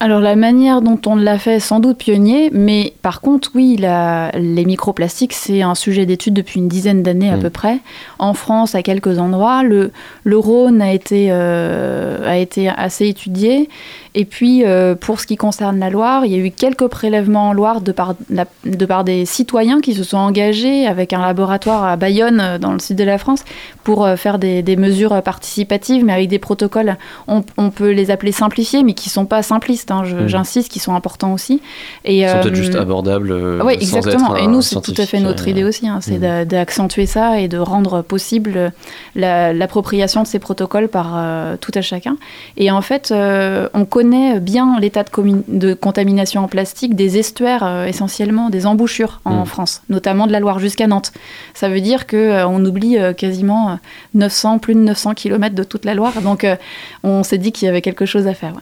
Alors 0.02 0.20
la 0.20 0.36
manière 0.36 0.82
dont 0.82 1.00
on 1.06 1.16
l'a 1.16 1.40
fait 1.40 1.56
est 1.56 1.60
sans 1.62 1.80
doute 1.80 1.98
pionnier, 1.98 2.50
mais 2.52 2.94
par 3.02 3.22
contre 3.22 3.52
oui, 3.56 3.78
la- 3.80 4.30
les 4.32 4.66
microplastiques 4.66 5.32
c'est 5.32 5.62
un 5.62 5.74
sujet 5.74 6.06
d'étude 6.06 6.34
depuis 6.34 6.60
une 6.60 6.68
dizaine 6.68 7.02
d'années 7.02 7.30
à 7.32 7.38
Mm. 7.38 7.42
peu 7.42 7.50
près. 7.50 7.78
En 8.20 8.34
France, 8.34 8.76
à 8.76 8.84
quelques 8.84 9.20
endroits, 9.20 9.64
le, 9.64 9.92
le 10.26 10.38
Rhône 10.38 10.82
a 10.82 10.92
été, 10.92 11.28
euh, 11.32 12.30
a 12.30 12.38
été 12.38 12.68
assez 12.68 13.08
étudié. 13.08 13.70
Et 14.16 14.26
puis 14.26 14.66
euh, 14.66 14.96
pour 14.96 15.22
ce 15.22 15.28
qui 15.28 15.38
concerne 15.38 15.80
la 15.80 15.90
Loire, 15.90 16.26
il 16.26 16.32
y 16.34 16.36
a 16.36 16.46
eu 16.46 16.52
quelques 16.52 16.88
prélèvements 16.88 17.50
en 17.50 17.54
Loire 17.54 17.80
de 17.80 17.94
par, 17.94 18.16
la- 18.30 18.46
de 18.66 18.86
par 18.86 19.06
des 19.06 19.26
citoyens 19.26 19.80
qui 19.80 19.94
se 19.94 20.04
sont 20.04 20.18
engagés 20.18 20.88
avec 20.88 21.14
un 21.14 21.22
laboratoire 21.22 21.86
à 21.86 21.96
Bayonne, 21.96 22.58
dans 22.60 22.74
le 22.74 22.80
sud 22.80 22.98
de 22.98 23.04
la 23.06 23.18
France, 23.18 23.46
pour 23.86 24.04
euh, 24.06 24.18
faire 24.18 24.38
des, 24.40 24.62
des 24.64 24.76
mesures 24.76 25.22
participatives, 25.24 26.04
mais 26.04 26.12
avec 26.12 26.28
des 26.28 26.40
protocoles, 26.40 26.98
on, 27.30 27.44
on 27.56 27.70
peut 27.70 27.92
les 27.92 28.12
appeler 28.12 28.34
simplifiés, 28.34 28.84
mais 28.84 28.94
qui 28.94 29.10
sont 29.10 29.26
pas 29.26 29.42
simplistes, 29.44 29.92
hein, 29.92 30.04
Mm. 30.04 30.28
j'insiste, 30.28 30.70
qui 30.72 30.80
sont 30.80 30.94
importants 30.96 31.32
aussi. 31.34 31.62
Et, 32.04 32.20
Ils 32.20 32.28
sont 32.30 32.36
euh, 32.36 32.42
peut-être 32.42 32.56
juste 32.56 32.76
abordables. 32.76 33.32
euh, 33.32 33.62
oui, 33.64 33.76
sans 33.86 33.98
exactement. 33.98 34.36
être 34.36 34.44
Et 34.44 34.48
nous, 34.48 34.62
c'est 34.62 34.82
tout 34.82 34.94
à 34.98 35.06
fait 35.06 35.20
notre 35.22 35.48
euh, 35.48 35.52
idée 35.52 35.64
aussi, 35.64 35.88
hein, 35.88 36.00
c'est 36.02 36.18
mm. 36.18 36.22
d'a- 36.22 36.46
d'accentuer 36.46 37.06
ça 37.06 37.40
et 37.40 37.48
de 37.48 37.58
rendre 37.60 38.02
possible 38.02 38.74
la- 39.16 39.54
l'appropriation 39.54 40.24
de 40.24 40.28
ces 40.28 40.40
protocoles 40.40 40.88
par 40.90 41.14
euh, 41.16 41.56
tout 41.62 41.72
à 41.76 41.82
chacun. 41.82 42.18
Et 42.58 42.72
en 42.72 42.82
fait, 42.82 43.12
euh, 43.12 43.70
on 43.76 43.86
connaît 43.86 44.40
bien 44.40 44.80
l'état 44.80 45.04
de, 45.48 45.74
contamination 45.76 46.44
en 46.44 46.48
plastique 46.48 46.96
des 46.96 47.18
estuaires 47.20 47.64
euh, 47.64 47.86
essentiellement, 47.86 48.50
des 48.50 48.66
embouchures 48.66 49.22
en 49.26 49.44
Mm. 49.44 49.46
France, 49.46 49.82
notamment 49.90 50.26
de 50.26 50.32
la 50.32 50.40
Loire 50.40 50.58
jusqu'à 50.60 50.88
Nantes. 50.88 51.12
Ça 51.54 51.70
veut 51.70 51.82
dire 51.82 52.08
que 52.08 52.16
euh, 52.18 52.48
on 52.48 52.64
oublie 52.66 52.98
euh, 52.98 53.14
quasiment 53.14 53.75
euh, 53.76 54.20
900, 54.20 54.60
plus 54.60 54.74
de 54.76 54.80
900 54.80 55.14
km 55.14 55.56
de 55.56 55.64
toute 55.64 55.86
la 55.86 55.94
Loire. 55.94 56.22
Donc, 56.22 56.44
euh, 56.44 56.56
on 57.04 57.24
s'est 57.24 57.38
dit 57.38 57.52
qu'il 57.52 57.66
y 57.66 57.70
avait 57.70 57.82
quelque 57.82 58.06
chose 58.06 58.28
à 58.28 58.34
faire. 58.34 58.54
ouais. 58.54 58.62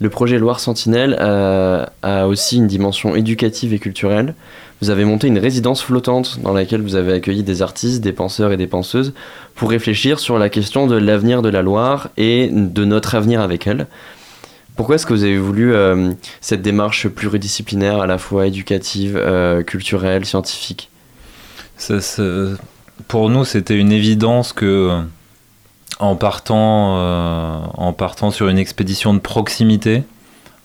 Le 0.00 0.10
projet 0.10 0.38
Loire 0.38 0.60
Sentinelle 0.60 1.16
euh, 1.18 1.84
a 2.02 2.28
aussi 2.28 2.56
une 2.58 2.68
dimension 2.68 3.16
éducative 3.16 3.72
et 3.74 3.80
culturelle. 3.80 4.34
Vous 4.80 4.90
avez 4.90 5.04
monté 5.04 5.26
une 5.26 5.40
résidence 5.40 5.82
flottante 5.82 6.38
dans 6.40 6.52
laquelle 6.52 6.82
vous 6.82 6.94
avez 6.94 7.12
accueilli 7.14 7.42
des 7.42 7.62
artistes, 7.62 8.00
des 8.00 8.12
penseurs 8.12 8.52
et 8.52 8.56
des 8.56 8.68
penseuses 8.68 9.12
pour 9.56 9.70
réfléchir 9.70 10.20
sur 10.20 10.38
la 10.38 10.48
question 10.50 10.86
de 10.86 10.94
l'avenir 10.96 11.42
de 11.42 11.48
la 11.48 11.62
Loire 11.62 12.10
et 12.16 12.48
de 12.52 12.84
notre 12.84 13.16
avenir 13.16 13.40
avec 13.40 13.66
elle. 13.66 13.88
Pourquoi 14.76 14.94
est-ce 14.94 15.04
que 15.06 15.12
vous 15.14 15.24
avez 15.24 15.36
voulu 15.38 15.74
euh, 15.74 16.12
cette 16.40 16.62
démarche 16.62 17.08
pluridisciplinaire, 17.08 18.00
à 18.00 18.06
la 18.06 18.18
fois 18.18 18.46
éducative, 18.46 19.16
euh, 19.20 19.64
culturelle, 19.64 20.24
scientifique? 20.24 20.90
Ça, 21.76 22.00
ça- 22.00 22.22
pour 23.06 23.30
nous, 23.30 23.44
c'était 23.44 23.76
une 23.76 23.92
évidence 23.92 24.52
que, 24.52 24.64
euh, 24.64 25.00
en 26.00 26.16
partant, 26.16 26.96
euh, 26.98 27.58
en 27.74 27.92
partant 27.92 28.30
sur 28.30 28.48
une 28.48 28.58
expédition 28.58 29.14
de 29.14 29.20
proximité, 29.20 30.02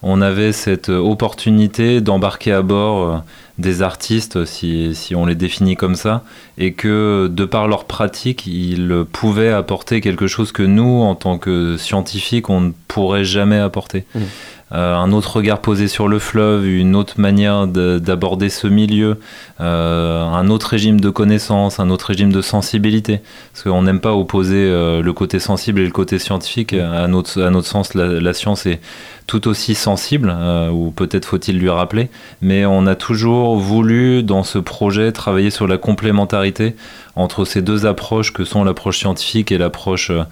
on 0.02 0.22
avait 0.22 0.52
cette 0.52 0.90
opportunité 0.90 2.02
d'embarquer 2.02 2.52
à 2.52 2.62
bord 2.62 3.04
euh, 3.04 3.18
des 3.58 3.82
artistes, 3.82 4.46
si, 4.46 4.96
si 4.96 5.16
on 5.16 5.26
les 5.26 5.36
définit 5.36 5.76
comme 5.76 5.96
ça, 5.96 6.24
et 6.58 6.74
que 6.74 7.30
de 7.32 7.46
par 7.46 7.68
leur 7.68 7.86
pratique, 7.86 8.46
ils 8.48 9.06
pouvaient 9.12 9.54
apporter 9.54 10.02
quelque 10.02 10.28
chose 10.28 10.52
que 10.52 10.64
nous, 10.64 11.02
en 11.02 11.16
tant 11.16 11.38
que 11.38 11.78
scientifiques, 11.78 12.50
on 12.50 12.62
ne 12.62 12.72
pourrait 12.88 13.26
jamais 13.26 13.60
apporter. 13.60 14.06
Mmh. 14.16 14.20
Euh, 14.74 14.96
un 14.96 15.12
autre 15.12 15.38
regard 15.38 15.60
posé 15.60 15.88
sur 15.88 16.08
le 16.08 16.18
fleuve, 16.20 16.66
une 16.68 16.96
autre 16.96 17.20
manière 17.20 17.68
de- 17.68 18.00
d'aborder 18.00 18.50
ce 18.50 18.68
milieu, 18.68 19.20
euh, 19.62 20.24
un 20.24 20.50
autre 20.50 20.68
régime 20.68 21.00
de 21.00 21.10
connaissance, 21.10 21.80
un 21.80 21.90
autre 21.90 22.08
régime 22.08 22.32
de 22.32 22.42
sensibilité. 22.42 23.22
Parce 23.54 23.64
qu'on 23.64 23.84
n'aime 23.84 24.00
pas 24.00 24.14
opposer 24.14 24.58
euh, 24.58 25.02
le 25.02 25.14
côté 25.14 25.40
sensible 25.40 25.80
et 25.82 25.86
le 25.86 25.92
côté 25.92 26.18
scientifique. 26.18 26.74
À 26.74 27.08
notre, 27.08 27.62
sens, 27.62 27.94
la, 27.94 28.34
science 28.34 28.66
est 28.66 28.80
tout 29.28 29.48
aussi 29.48 29.76
sensible, 29.76 30.36
ou 30.72 30.92
peut-être 30.92 31.26
faut-il 31.26 31.58
lui 31.60 31.70
rappeler. 31.70 32.10
Mais 32.42 32.66
on 32.66 32.88
a 32.88 32.96
toujours 32.96 33.58
voulu, 33.58 34.24
dans 34.24 34.44
ce 34.44 34.58
projet, 34.58 35.12
travailler 35.12 35.50
sur 35.50 35.68
la 35.68 35.78
complémentarité 35.78 36.76
entre 37.16 37.46
ces 37.46 37.62
deux 37.62 37.86
approches 37.86 38.34
que 38.34 38.44
sont 38.44 38.64
l'approche 38.64 39.00
scientifique 39.00 39.52
et 39.52 39.58
l'approche 39.58 40.10
euh, 40.10 40.24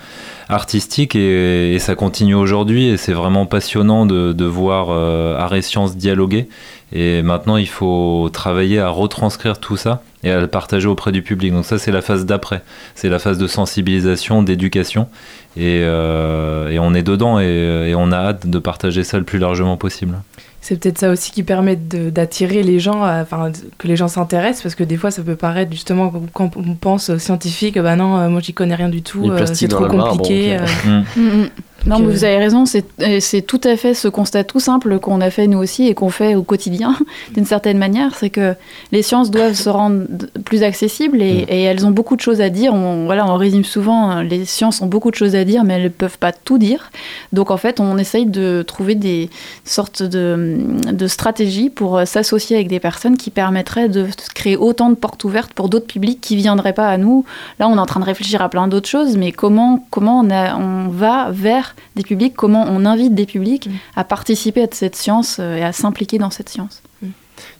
artistique. 0.50 1.16
Et, 1.16 1.78
ça 1.80 1.96
continue 1.96 2.36
aujourd'hui. 2.36 2.88
Et 2.88 2.98
c'est 2.98 3.14
vraiment 3.14 3.46
passionnant 3.46 4.06
de, 4.06 4.46
voir 4.46 4.88
euh, 4.90 5.50
et 5.52 5.62
sciences 5.62 5.96
dialoguer. 5.96 6.48
Et 6.94 7.22
maintenant, 7.22 7.58
il 7.58 7.68
faut 7.68 8.30
travailler 8.34 8.80
à 8.80 8.90
retranscrire 8.90 9.60
tout 9.60 9.78
ça 9.78 10.02
et 10.24 10.32
à 10.32 10.42
le 10.42 10.48
partager 10.48 10.88
auprès 10.88 11.12
du 11.12 11.22
public. 11.22 11.54
Donc 11.54 11.66
ça, 11.66 11.78
c'est 11.78 11.92
la 11.92 12.02
phase 12.02 12.26
d'après. 12.26 12.64
C'est 12.96 13.10
la 13.10 13.20
phase 13.20 13.38
de 13.38 13.48
sensibilisation, 13.48 14.44
d'éducation. 14.44 15.08
Et, 15.56 15.82
euh, 15.84 16.78
on 16.80 16.94
est 16.94 17.04
dedans 17.04 17.40
et, 17.40 17.90
et 17.90 17.96
on 17.96 18.12
a 18.12 18.18
hâte 18.18 18.48
de 18.48 18.60
partager 18.60 19.04
ça 19.04 19.20
le 19.20 19.24
plus 19.24 19.40
largement 19.40 19.78
possible. 19.78 20.18
C'est 20.64 20.80
peut-être 20.80 21.00
ça 21.00 21.10
aussi 21.10 21.32
qui 21.32 21.42
permet 21.42 21.76
d'attirer 21.76 22.62
les 22.62 22.80
gens, 22.80 23.02
enfin 23.04 23.50
d- 23.50 23.60
que 23.80 23.88
les 23.88 23.96
gens 23.96 24.08
s'intéressent, 24.08 24.62
parce 24.62 24.76
que 24.76 24.84
des 24.84 24.96
fois 24.98 25.10
ça 25.10 25.24
peut 25.24 25.36
paraître 25.36 25.72
justement 25.72 26.14
quand 26.34 26.52
on 26.56 26.76
pense 26.76 27.10
aux 27.10 27.18
scientifiques, 27.18 27.80
bah 27.80 27.96
non, 27.96 28.18
euh, 28.18 28.30
moi 28.30 28.42
j'y 28.42 28.54
connais 28.54 28.76
rien 28.76 28.90
du 28.90 29.02
tout, 29.02 29.24
euh, 29.32 29.46
c'est 29.54 29.68
trop 29.68 29.86
compliqué. 29.88 30.58
bon, 30.60 30.66
euh. 30.92 31.00
Mm. 31.18 31.22
Mm, 31.22 31.42
mm. 31.44 31.50
Non, 31.88 31.98
mais 31.98 32.06
euh, 32.06 32.10
vous 32.12 32.24
avez 32.26 32.38
raison, 32.38 32.66
c'est 32.68 33.42
tout 33.42 33.62
à 33.64 33.76
fait 33.76 33.96
ce 33.96 34.08
constat 34.08 34.44
tout 34.44 34.60
simple 34.60 35.00
qu'on 35.00 35.20
a 35.20 35.32
fait 35.32 35.48
nous 35.48 35.58
aussi 35.58 35.88
et 35.88 35.96
qu'on 35.96 36.12
fait 36.12 36.36
au 36.36 36.44
quotidien 36.44 36.96
d'une 37.34 37.46
certaine 37.46 37.80
manière, 37.80 38.14
c'est 38.14 38.30
que 38.30 38.54
les 38.92 39.02
sciences 39.02 39.32
doivent 39.32 39.56
se 39.56 39.68
rendre 39.68 40.04
plus 40.46 40.62
accessibles 40.62 41.24
et, 41.24 41.44
et 41.50 41.64
elles 41.64 41.84
ont 41.84 41.90
beaucoup 41.90 42.16
de 42.16 42.22
choses 42.22 42.40
à 42.40 42.50
dire. 42.50 42.76
On, 42.76 43.06
voilà, 43.06 43.26
on 43.28 43.36
résume 43.36 43.64
souvent, 43.64 44.12
euh, 44.18 44.22
les 44.22 44.46
sciences 44.46 44.80
ont 44.84 44.86
beaucoup 44.86 45.10
de 45.10 45.16
choses 45.16 45.36
à 45.36 45.44
dire, 45.44 45.64
mais 45.64 45.74
elles 45.74 45.84
ne 45.86 45.90
peuvent 45.90 46.20
pas 46.20 46.32
tout 46.32 46.60
dire. 46.60 46.92
Donc 47.34 47.50
en 47.50 47.58
fait, 47.58 47.80
on 47.80 47.98
essaye 47.98 48.28
de 48.28 48.62
trouver 48.62 48.94
des 48.94 49.32
sortes 49.66 50.04
de, 50.04 50.51
de 50.58 51.08
stratégies 51.08 51.70
pour 51.70 51.98
euh, 51.98 52.06
s'associer 52.06 52.56
avec 52.56 52.68
des 52.68 52.80
personnes 52.80 53.18
qui 53.18 53.30
permettraient 53.30 53.90
de 53.90 54.08
créer 54.36 54.58
autant 54.58 54.90
de 54.90 54.96
portes 54.96 55.24
ouvertes 55.24 55.54
pour 55.54 55.70
d'autres 55.70 55.88
publics 55.88 56.20
qui 56.22 56.36
viendraient 56.36 56.74
pas 56.74 56.88
à 56.88 56.98
nous. 56.98 57.26
Là, 57.60 57.68
on 57.68 57.76
est 57.76 57.80
en 57.80 57.86
train 57.86 58.00
de 58.00 58.06
réfléchir 58.06 58.42
à 58.42 58.50
plein 58.50 58.68
d'autres 58.68 58.90
choses, 58.90 59.18
mais 59.18 59.32
comment, 59.32 59.86
comment 59.90 60.20
on, 60.20 60.30
a- 60.30 60.56
on 60.58 60.88
va 60.90 61.30
vers 61.32 61.76
des 61.96 62.04
publics, 62.04 62.34
comment 62.36 62.66
on 62.68 62.86
invite 62.86 63.14
des 63.16 63.26
publics 63.26 63.68
Mm. 63.68 63.72
à 63.96 64.04
participer 64.04 64.64
à 64.64 64.68
cette 64.72 64.96
science 64.96 65.38
euh, 65.40 65.58
et 65.58 65.64
à 65.64 65.72
s'impliquer 65.72 66.18
dans 66.18 66.30
cette 66.32 66.50
science. 66.50 66.82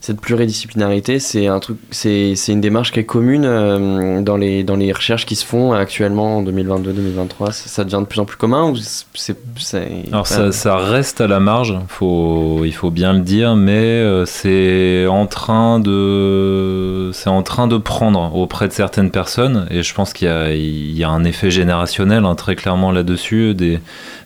Cette 0.02 0.20
pluridisciplinarité, 0.20 1.20
c'est 1.20 1.46
un 1.48 1.60
truc, 1.60 1.78
c'est, 1.92 2.36
c'est 2.36 2.52
une 2.54 2.60
démarche 2.60 2.92
qui 2.92 3.00
est 3.00 3.06
commune 3.06 3.46
euh, 3.46 4.22
dans 4.22 4.36
les 4.36 4.64
dans 4.64 4.76
les 4.76 4.92
recherches 4.92 5.28
qui 5.28 5.36
se 5.36 5.46
font 5.46 5.74
actuellement 5.74 6.38
en 6.38 6.44
2022-2023. 6.44 7.52
Ça, 7.52 7.70
ça 7.70 7.84
devient 7.84 8.00
de 8.02 8.08
plus 8.08 8.20
en 8.20 8.26
plus 8.26 8.38
commun 8.38 8.70
ou 8.70 8.76
c'est, 9.14 9.38
Alors 10.12 10.26
ça, 10.26 10.52
ça 10.52 10.76
reste 10.78 11.22
à 11.22 11.28
la 11.28 11.40
marge, 11.40 11.78
faut, 11.88 12.62
il 12.66 12.74
faut 12.74 12.90
bien 12.90 13.14
le 13.14 13.20
dire, 13.20 13.56
mais 13.56 13.74
euh, 13.74 14.26
c'est 14.26 15.06
en 15.06 15.28
train 15.28 15.80
de 15.80 17.12
c'est 17.14 17.30
en 17.30 17.44
train 17.44 17.68
de 17.68 17.78
prendre 17.78 18.36
auprès 18.36 18.68
de 18.68 18.74
certaines 18.74 19.12
personnes 19.12 19.68
et 19.70 19.84
je 19.84 19.94
pense 19.94 20.14
qu'il 20.14 20.28
y 20.28 20.32
a, 20.32 20.52
il 20.52 20.98
y 20.98 21.04
a 21.04 21.10
un 21.10 21.24
effet 21.24 21.52
générationnel 21.52 22.26
hein, 22.26 22.34
très 22.34 22.56
clairement 22.56 22.92
là-dessus 22.92 23.54
des 23.54 23.80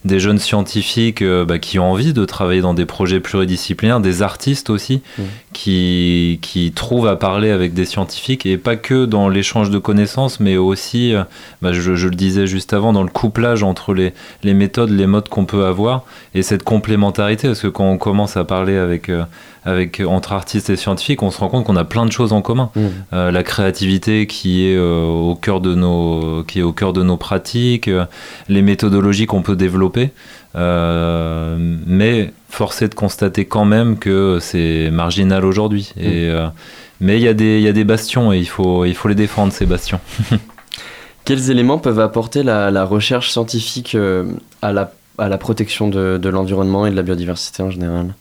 des 0.05 0.19
jeunes 0.19 0.39
scientifiques 0.39 1.21
euh, 1.21 1.43
bah, 1.43 1.59
qui 1.59 1.79
ont 1.79 1.91
envie 1.91 2.13
de 2.13 2.23
travailler 2.23 2.61
dans 2.61 2.75
des 2.75 2.85
projets 2.85 3.19
pluridisciplinaires, 3.19 3.99
des 3.99 4.21
artistes 4.21 4.69
aussi, 4.69 5.01
Mm. 5.17 5.23
qui, 5.53 5.64
qui 5.71 6.71
trouvent 6.75 7.07
à 7.07 7.15
parler 7.15 7.49
avec 7.49 7.73
des 7.73 7.85
scientifiques, 7.85 8.45
et 8.45 8.57
pas 8.57 8.75
que 8.75 9.05
dans 9.05 9.29
l'échange 9.29 9.69
de 9.69 9.79
connaissances, 9.79 10.39
mais 10.39 10.57
aussi, 10.57 11.13
euh, 11.13 11.23
bah, 11.61 11.73
je, 11.73 11.95
je 11.95 12.07
le 12.07 12.15
disais 12.15 12.47
juste 12.47 12.73
avant, 12.73 12.93
dans 12.93 13.03
le 13.03 13.09
couplage 13.09 13.63
entre 13.63 13.93
les, 13.93 14.13
les 14.43 14.53
méthodes, 14.53 14.91
les 14.91 15.07
modes 15.07 15.29
qu'on 15.29 15.45
peut 15.45 15.65
avoir, 15.65 16.03
et 16.33 16.43
cette 16.43 16.63
complémentarité, 16.63 17.47
parce 17.47 17.61
que 17.61 17.67
quand 17.67 17.89
on 17.89 17.97
commence 17.97 18.37
à 18.37 18.43
parler 18.43 18.77
avec... 18.77 19.09
euh, 19.09 19.23
avec, 19.67 19.99
entre 19.99 20.33
artistes 20.33 20.69
et 20.69 20.75
scientifiques, 20.75 21.23
on 21.23 21.31
se 21.31 21.39
rend 21.39 21.49
compte 21.49 21.65
qu'on 21.65 21.75
a 21.75 21.83
plein 21.85 22.05
de 22.05 22.11
choses 22.11 22.33
en 22.33 22.43
commun. 22.43 22.69
Mm. 22.75 22.81
Euh, 23.13 23.31
la 23.31 23.41
créativité 23.41 24.27
qui 24.27 24.67
est, 24.67 24.75
euh, 24.75 25.07
au 25.07 25.33
cœur 25.33 25.59
de 25.59 25.73
nos, 25.73 26.43
qui 26.43 26.59
est 26.59 26.61
au 26.61 26.71
cœur 26.71 26.93
de 26.93 27.01
nos 27.01 27.17
pratiques, 27.17 27.89
les 28.47 28.61
méthodologies 28.61 29.25
qu'on 29.25 29.41
peut 29.41 29.55
développer. 29.55 30.11
Euh, 30.55 31.57
mais 31.85 32.31
force 32.49 32.81
est 32.81 32.87
de 32.89 32.95
constater 32.95 33.45
quand 33.45 33.65
même 33.65 33.97
que 33.97 34.37
c'est 34.39 34.89
marginal 34.91 35.43
aujourd'hui. 35.45 35.91
Et, 35.97 36.29
euh, 36.29 36.47
mais 37.01 37.17
il 37.17 37.23
y, 37.23 37.27
a 37.27 37.33
des- 37.33 37.57
il 37.57 37.63
y 37.63 37.67
a 37.67 37.73
des 37.73 37.83
bastions 37.83 38.31
et 38.31 38.37
il 38.39 38.45
faut, 38.47 38.85
il 38.85 38.95
faut 38.95 39.07
les 39.09 39.15
défendre, 39.15 39.51
ces 39.51 39.65
bastions. 39.65 39.99
Quels 41.25 41.49
éléments 41.51 41.79
peuvent 41.79 41.99
apporter 41.99 42.43
la, 42.43 42.71
la 42.71 42.85
recherche 42.85 43.31
scientifique 43.31 43.95
euh, 43.95 44.25
à, 44.61 44.71
la, 44.71 44.91
à 45.17 45.27
la 45.27 45.37
protection 45.37 45.89
de, 45.89 46.17
de 46.17 46.29
l'environnement 46.29 46.85
et 46.85 46.91
de 46.91 46.95
la 46.95 47.01
biodiversité 47.01 47.63
en 47.63 47.71
général? 47.71 48.13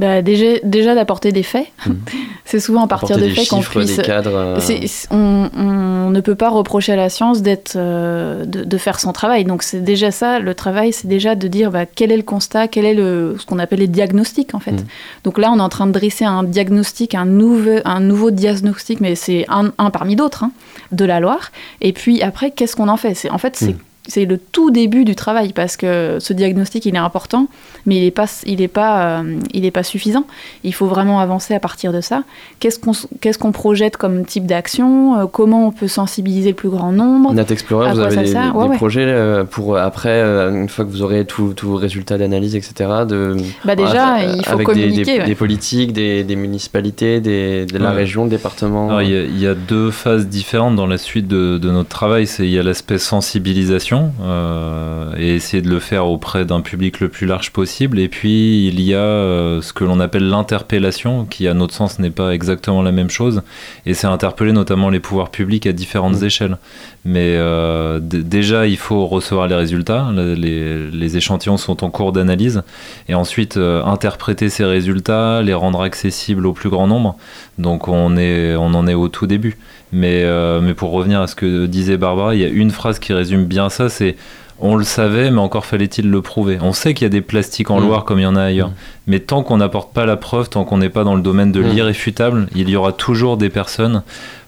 Bah, 0.00 0.22
déjà, 0.22 0.58
déjà 0.64 0.94
d'apporter 0.94 1.30
des 1.30 1.42
faits. 1.42 1.66
Mhm. 1.86 1.98
C'est 2.44 2.58
souvent 2.58 2.82
à 2.84 2.88
partir 2.88 3.16
Apporter 3.16 3.28
des 3.28 3.34
des 3.34 3.40
faits 3.40 3.48
qu'on 3.50 3.60
puisse. 3.60 3.96
des 3.96 4.02
cadres. 4.02 4.34
euh, 4.34 4.86
on, 5.12 5.48
on 5.56 6.10
ne 6.10 6.20
peut 6.20 6.34
pas 6.34 6.48
reprocher 6.50 6.92
à 6.92 6.96
la 6.96 7.08
science 7.08 7.42
d'être, 7.42 7.74
euh, 7.76 8.44
de, 8.44 8.64
de 8.64 8.78
faire 8.78 8.98
son 8.98 9.12
travail. 9.12 9.44
Donc 9.44 9.62
c'est 9.62 9.80
déjà 9.84 10.10
ça, 10.10 10.40
le 10.40 10.54
travail, 10.54 10.92
c'est 10.92 11.06
déjà 11.06 11.34
de 11.36 11.46
dire 11.46 11.70
bah, 11.70 11.86
quel 11.86 12.10
est 12.10 12.16
le 12.16 12.22
constat, 12.24 12.66
quel 12.66 12.84
est 12.86 12.94
le, 12.94 13.36
ce 13.38 13.46
qu'on 13.46 13.58
appelle 13.60 13.78
les 13.80 13.86
diagnostics 13.86 14.54
en 14.54 14.58
fait. 14.58 14.72
Mm. 14.72 14.84
Donc 15.24 15.38
là, 15.38 15.52
on 15.52 15.58
est 15.58 15.62
en 15.62 15.68
train 15.68 15.86
de 15.86 15.92
dresser 15.92 16.24
un 16.24 16.42
diagnostic, 16.42 17.14
un 17.14 17.26
nouveau, 17.26 17.78
un 17.84 18.00
nouveau 18.00 18.30
diagnostic, 18.32 19.00
mais 19.00 19.14
c'est 19.14 19.44
un, 19.48 19.70
un 19.78 19.90
parmi 19.90 20.16
d'autres 20.16 20.42
hein, 20.44 20.50
de 20.90 21.04
la 21.04 21.20
Loire. 21.20 21.52
Et 21.82 21.92
puis 21.92 22.22
après, 22.22 22.50
qu'est-ce 22.50 22.74
qu'on 22.74 22.88
en 22.88 22.96
fait? 22.96 23.14
C'est 23.14 23.30
en 23.30 23.38
fait 23.38 23.54
c'est 23.56 23.74
Mm. 23.74 23.78
c'est 24.08 24.24
le 24.24 24.38
tout 24.38 24.70
début 24.72 25.04
du 25.04 25.14
travail 25.14 25.52
parce 25.52 25.76
que 25.76 26.16
ce 26.20 26.32
diagnostic 26.32 26.86
il 26.86 26.94
est 26.96 26.98
important, 26.98 27.46
mais 27.86 27.96
il 27.96 28.02
n'est 28.04 28.10
pas, 28.10 28.26
il 28.46 28.60
est 28.62 28.68
pas, 28.68 29.20
euh, 29.20 29.36
il 29.52 29.64
est 29.64 29.70
pas 29.70 29.82
suffisant. 29.82 30.24
Il 30.64 30.74
faut 30.74 30.86
vraiment 30.86 31.20
avancer 31.20 31.54
à 31.54 31.60
partir 31.60 31.92
de 31.92 32.00
ça. 32.00 32.22
Qu'est-ce 32.58 32.78
qu'on 32.78 32.92
qu'est-ce 33.20 33.38
qu'on 33.38 33.52
projette 33.52 33.96
comme 33.96 34.24
type 34.24 34.46
d'action 34.46 35.18
euh, 35.20 35.26
Comment 35.26 35.66
on 35.68 35.70
peut 35.72 35.88
sensibiliser 35.88 36.50
le 36.50 36.54
plus 36.56 36.68
grand 36.70 36.92
nombre 36.92 37.32
Nat 37.32 37.44
Explorer, 37.50 37.88
À 37.90 37.94
vous 37.94 38.00
avez 38.00 38.16
des, 38.16 38.22
des 38.34 38.38
Ouais, 38.54 38.66
ouais. 38.68 38.76
projets 38.76 39.04
euh, 39.06 39.44
pour 39.44 39.76
après, 39.78 40.08
euh, 40.10 40.50
une 40.62 40.68
fois 40.68 40.84
que 40.84 40.90
vous 40.90 41.02
aurez 41.02 41.24
tous 41.24 41.52
tous 41.54 41.68
vos 41.68 41.76
résultats 41.76 42.18
d'analyse, 42.18 42.54
etc., 42.56 42.90
de, 43.08 43.36
Bah 43.64 43.74
déjà, 43.76 44.16
euh, 44.18 44.34
il 44.36 44.44
faut 44.44 44.52
avec 44.54 44.66
des- 44.68 44.72
communiquer. 44.74 45.04
des, 45.04 45.18
ouais. 45.20 45.26
des 45.26 45.34
politiques, 45.34 45.92
des, 45.92 46.22
des 46.24 46.36
municipalités, 46.36 47.20
des, 47.20 47.66
de 47.66 47.78
la 47.78 47.90
Ouais. 47.90 47.96
région, 47.96 48.24
le 48.24 48.30
département. 48.30 49.00
Il, 49.00 49.08
y 49.10 49.16
a, 49.16 49.22
il 49.22 49.38
y 49.40 49.46
a 49.46 49.54
deux 49.54 49.90
phases 49.90 50.26
différentes 50.28 50.76
dans 50.76 50.86
la 50.86 50.98
suite 50.98 51.26
de, 51.28 51.58
de 51.58 51.70
notre 51.70 51.88
travail. 51.88 52.26
C'est 52.26 52.44
il 52.44 52.50
y 52.50 52.58
a 52.58 52.62
l'aspect 52.62 52.98
sensibilisation 52.98 54.12
euh, 54.22 55.12
et 55.18 55.34
essayer 55.34 55.62
de 55.62 55.68
le 55.70 55.80
faire 55.80 56.06
auprès 56.06 56.44
d'un 56.44 56.60
public 56.60 57.00
le 57.00 57.08
plus 57.08 57.26
large 57.26 57.50
possible. 57.52 57.69
Et 57.98 58.08
puis 58.08 58.66
il 58.68 58.80
y 58.80 58.94
a 58.94 58.98
euh, 58.98 59.62
ce 59.62 59.72
que 59.72 59.84
l'on 59.84 60.00
appelle 60.00 60.28
l'interpellation, 60.28 61.24
qui 61.24 61.46
à 61.48 61.54
notre 61.54 61.74
sens 61.74 61.98
n'est 61.98 62.10
pas 62.10 62.32
exactement 62.32 62.82
la 62.82 62.92
même 62.92 63.10
chose. 63.10 63.42
Et 63.86 63.94
c'est 63.94 64.06
interpeller 64.06 64.52
notamment 64.52 64.90
les 64.90 65.00
pouvoirs 65.00 65.30
publics 65.30 65.66
à 65.66 65.72
différentes 65.72 66.20
Mm. 66.20 66.24
échelles. 66.24 66.56
Mais 67.04 67.34
euh, 67.36 67.98
déjà, 68.02 68.66
il 68.66 68.76
faut 68.76 69.06
recevoir 69.06 69.46
les 69.48 69.54
résultats. 69.54 70.10
Le- 70.14 70.34
Les, 70.34 70.90
les 70.90 71.16
échantillons 71.16 71.56
sont 71.56 71.82
en 71.84 71.90
cours 71.90 72.12
d'analyse. 72.12 72.62
Et 73.08 73.14
ensuite, 73.14 73.56
euh, 73.56 73.82
interpréter 73.84 74.48
ces 74.48 74.64
résultats, 74.64 75.42
les 75.42 75.54
rendre 75.54 75.80
accessibles 75.82 76.46
au 76.46 76.52
plus 76.52 76.70
grand 76.70 76.86
nombre. 76.86 77.16
Donc 77.58 77.88
on, 77.88 78.16
est, 78.16 78.54
on 78.56 78.74
en 78.74 78.86
est 78.86 78.94
au 78.94 79.08
tout 79.08 79.26
début. 79.26 79.56
Mais, 79.92 80.24
mais 80.62 80.72
pour 80.74 80.92
revenir 80.92 81.20
à 81.20 81.26
ce 81.26 81.34
que 81.34 81.66
disait 81.66 81.96
Barbara, 81.96 82.36
il 82.36 82.40
y 82.40 82.44
a 82.44 82.48
une 82.48 82.70
phrase 82.70 83.00
qui 83.00 83.12
résume 83.12 83.44
bien 83.44 83.68
ça, 83.70 83.88
c'est 83.88 84.14
on 84.60 84.76
le 84.76 84.84
savait, 84.84 85.30
mais 85.30 85.40
encore 85.40 85.64
fallait-il 85.66 86.10
le 86.10 86.22
prouver. 86.22 86.58
On 86.62 86.72
sait 86.72 86.94
qu'il 86.94 87.04
y 87.04 87.06
a 87.06 87.10
des 87.10 87.20
plastiques 87.20 87.70
en 87.70 87.80
Mm. 87.80 87.84
Loire 87.86 88.04
comme 88.04 88.18
il 88.18 88.22
y 88.22 88.26
en 88.26 88.36
a 88.36 88.42
ailleurs. 88.42 88.68
Mm. 88.68 88.74
Mais 89.08 89.20
tant 89.20 89.42
qu'on 89.42 89.56
n'apporte 89.58 89.92
pas 89.92 90.06
la 90.06 90.16
preuve, 90.16 90.48
tant 90.48 90.64
qu'on 90.64 90.78
n'est 90.78 90.88
pas 90.90 91.04
dans 91.04 91.14
le 91.14 91.22
domaine 91.22 91.52
de 91.52 91.60
Mm. 91.62 91.66
l'irréfutable, 91.68 92.48
il 92.54 92.68
y 92.68 92.76
aura 92.76 92.92
toujours 92.92 93.36
des 93.36 93.48
personnes 93.50 94.02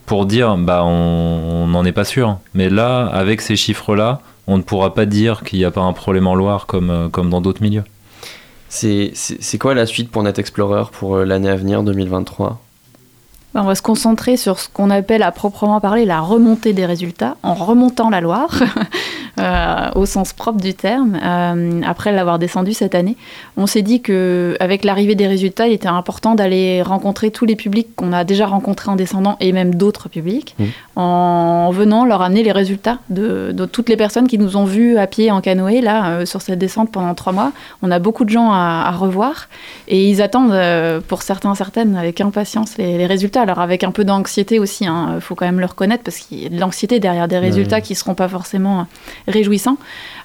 pour 0.06 0.26
dire 0.26 0.56
bah 0.56 0.82
on 0.84 1.66
n'en 1.68 1.84
est 1.84 1.92
pas 1.92 2.04
sûr. 2.04 2.38
Mais 2.54 2.68
là, 2.68 3.06
avec 3.06 3.40
ces 3.40 3.56
chiffres-là, 3.56 4.20
on 4.46 4.56
ne 4.58 4.62
pourra 4.62 4.92
pas 4.94 5.06
dire 5.06 5.42
qu'il 5.44 5.58
n'y 5.60 5.64
a 5.64 5.70
pas 5.70 5.80
un 5.82 5.92
problème 5.92 6.26
en 6.26 6.34
Loire 6.34 6.66
comme, 6.66 6.90
euh, 6.90 7.08
comme 7.08 7.30
dans 7.30 7.40
d'autres 7.40 7.62
milieux. 7.62 7.84
C'est 8.68 9.12
quoi 9.60 9.74
la 9.74 9.86
suite 9.86 10.10
pour 10.10 10.22
Net 10.22 10.38
Explorer 10.38 10.84
pour 10.92 11.16
euh, 11.16 11.24
l'année 11.24 11.50
à 11.50 11.56
venir, 11.56 11.82
2023 11.82 12.48
Bah, 12.48 12.56
On 13.54 13.64
va 13.64 13.74
se 13.74 13.82
concentrer 13.82 14.38
sur 14.38 14.58
ce 14.58 14.70
qu'on 14.70 14.88
appelle 14.88 15.22
à 15.22 15.30
proprement 15.30 15.78
parler 15.78 16.06
la 16.06 16.20
remontée 16.20 16.72
des 16.72 16.86
résultats, 16.86 17.36
en 17.42 17.52
remontant 17.52 18.08
la 18.08 18.22
Loire, 18.22 18.62
euh, 19.40 19.90
au 19.94 20.06
sens 20.06 20.32
propre 20.32 20.58
du 20.58 20.72
terme, 20.72 21.18
euh, 21.22 21.82
après 21.86 22.12
l'avoir 22.12 22.38
descendu 22.38 22.72
cette 22.72 22.94
année. 22.94 23.14
On 23.58 23.66
s'est 23.66 23.82
dit 23.82 24.00
que 24.00 24.56
avec 24.58 24.84
l'arrivée 24.84 25.14
des 25.16 25.26
résultats, 25.26 25.66
il 25.66 25.74
était 25.74 25.88
important 25.88 26.34
d'aller 26.34 26.80
rencontrer 26.80 27.30
tous 27.30 27.44
les 27.44 27.54
publics 27.54 27.94
qu'on 27.94 28.14
a 28.14 28.24
déjà 28.24 28.46
rencontrés 28.46 28.90
en 28.90 28.96
descendant, 28.96 29.36
et 29.40 29.52
même 29.52 29.74
d'autres 29.74 30.08
publics, 30.08 30.54
Mmh. 30.58 30.64
en 30.96 31.70
venant 31.72 32.04
leur 32.04 32.22
amener 32.22 32.42
les 32.42 32.52
résultats 32.52 32.98
de, 33.10 33.52
de 33.52 33.64
toutes 33.64 33.88
les 33.88 33.96
personnes 33.96 34.28
qui 34.28 34.38
nous 34.38 34.56
ont 34.56 34.64
vus 34.64 34.96
à 34.98 35.06
pied 35.06 35.30
en 35.30 35.40
canoë, 35.40 35.80
là, 35.82 36.06
euh, 36.08 36.26
sur 36.26 36.40
cette 36.40 36.58
descente 36.58 36.90
pendant 36.90 37.14
trois 37.14 37.32
mois. 37.32 37.52
On 37.82 37.90
a 37.90 37.98
beaucoup 37.98 38.24
de 38.24 38.30
gens 38.30 38.50
à, 38.50 38.84
à 38.86 38.90
revoir, 38.92 39.48
et 39.88 40.08
ils 40.08 40.22
attendent, 40.22 40.58
pour 41.08 41.20
certains, 41.20 41.54
certaines, 41.54 41.96
avec 41.96 42.20
impatience 42.22 42.78
les, 42.78 42.96
les 42.96 43.06
résultats. 43.06 43.41
Alors 43.42 43.60
avec 43.60 43.84
un 43.84 43.90
peu 43.90 44.04
d'anxiété 44.04 44.58
aussi, 44.58 44.84
il 44.84 45.20
faut 45.20 45.34
quand 45.34 45.46
même 45.46 45.60
le 45.60 45.66
reconnaître, 45.66 46.04
parce 46.04 46.18
qu'il 46.18 46.42
y 46.42 46.46
a 46.46 46.48
de 46.48 46.58
l'anxiété 46.58 47.00
derrière 47.00 47.28
des 47.28 47.38
résultats 47.38 47.80
qui 47.80 47.92
ne 47.92 47.98
seront 47.98 48.14
pas 48.14 48.28
forcément 48.28 48.80
euh, 48.80 48.84
réjouissants. 49.28 49.76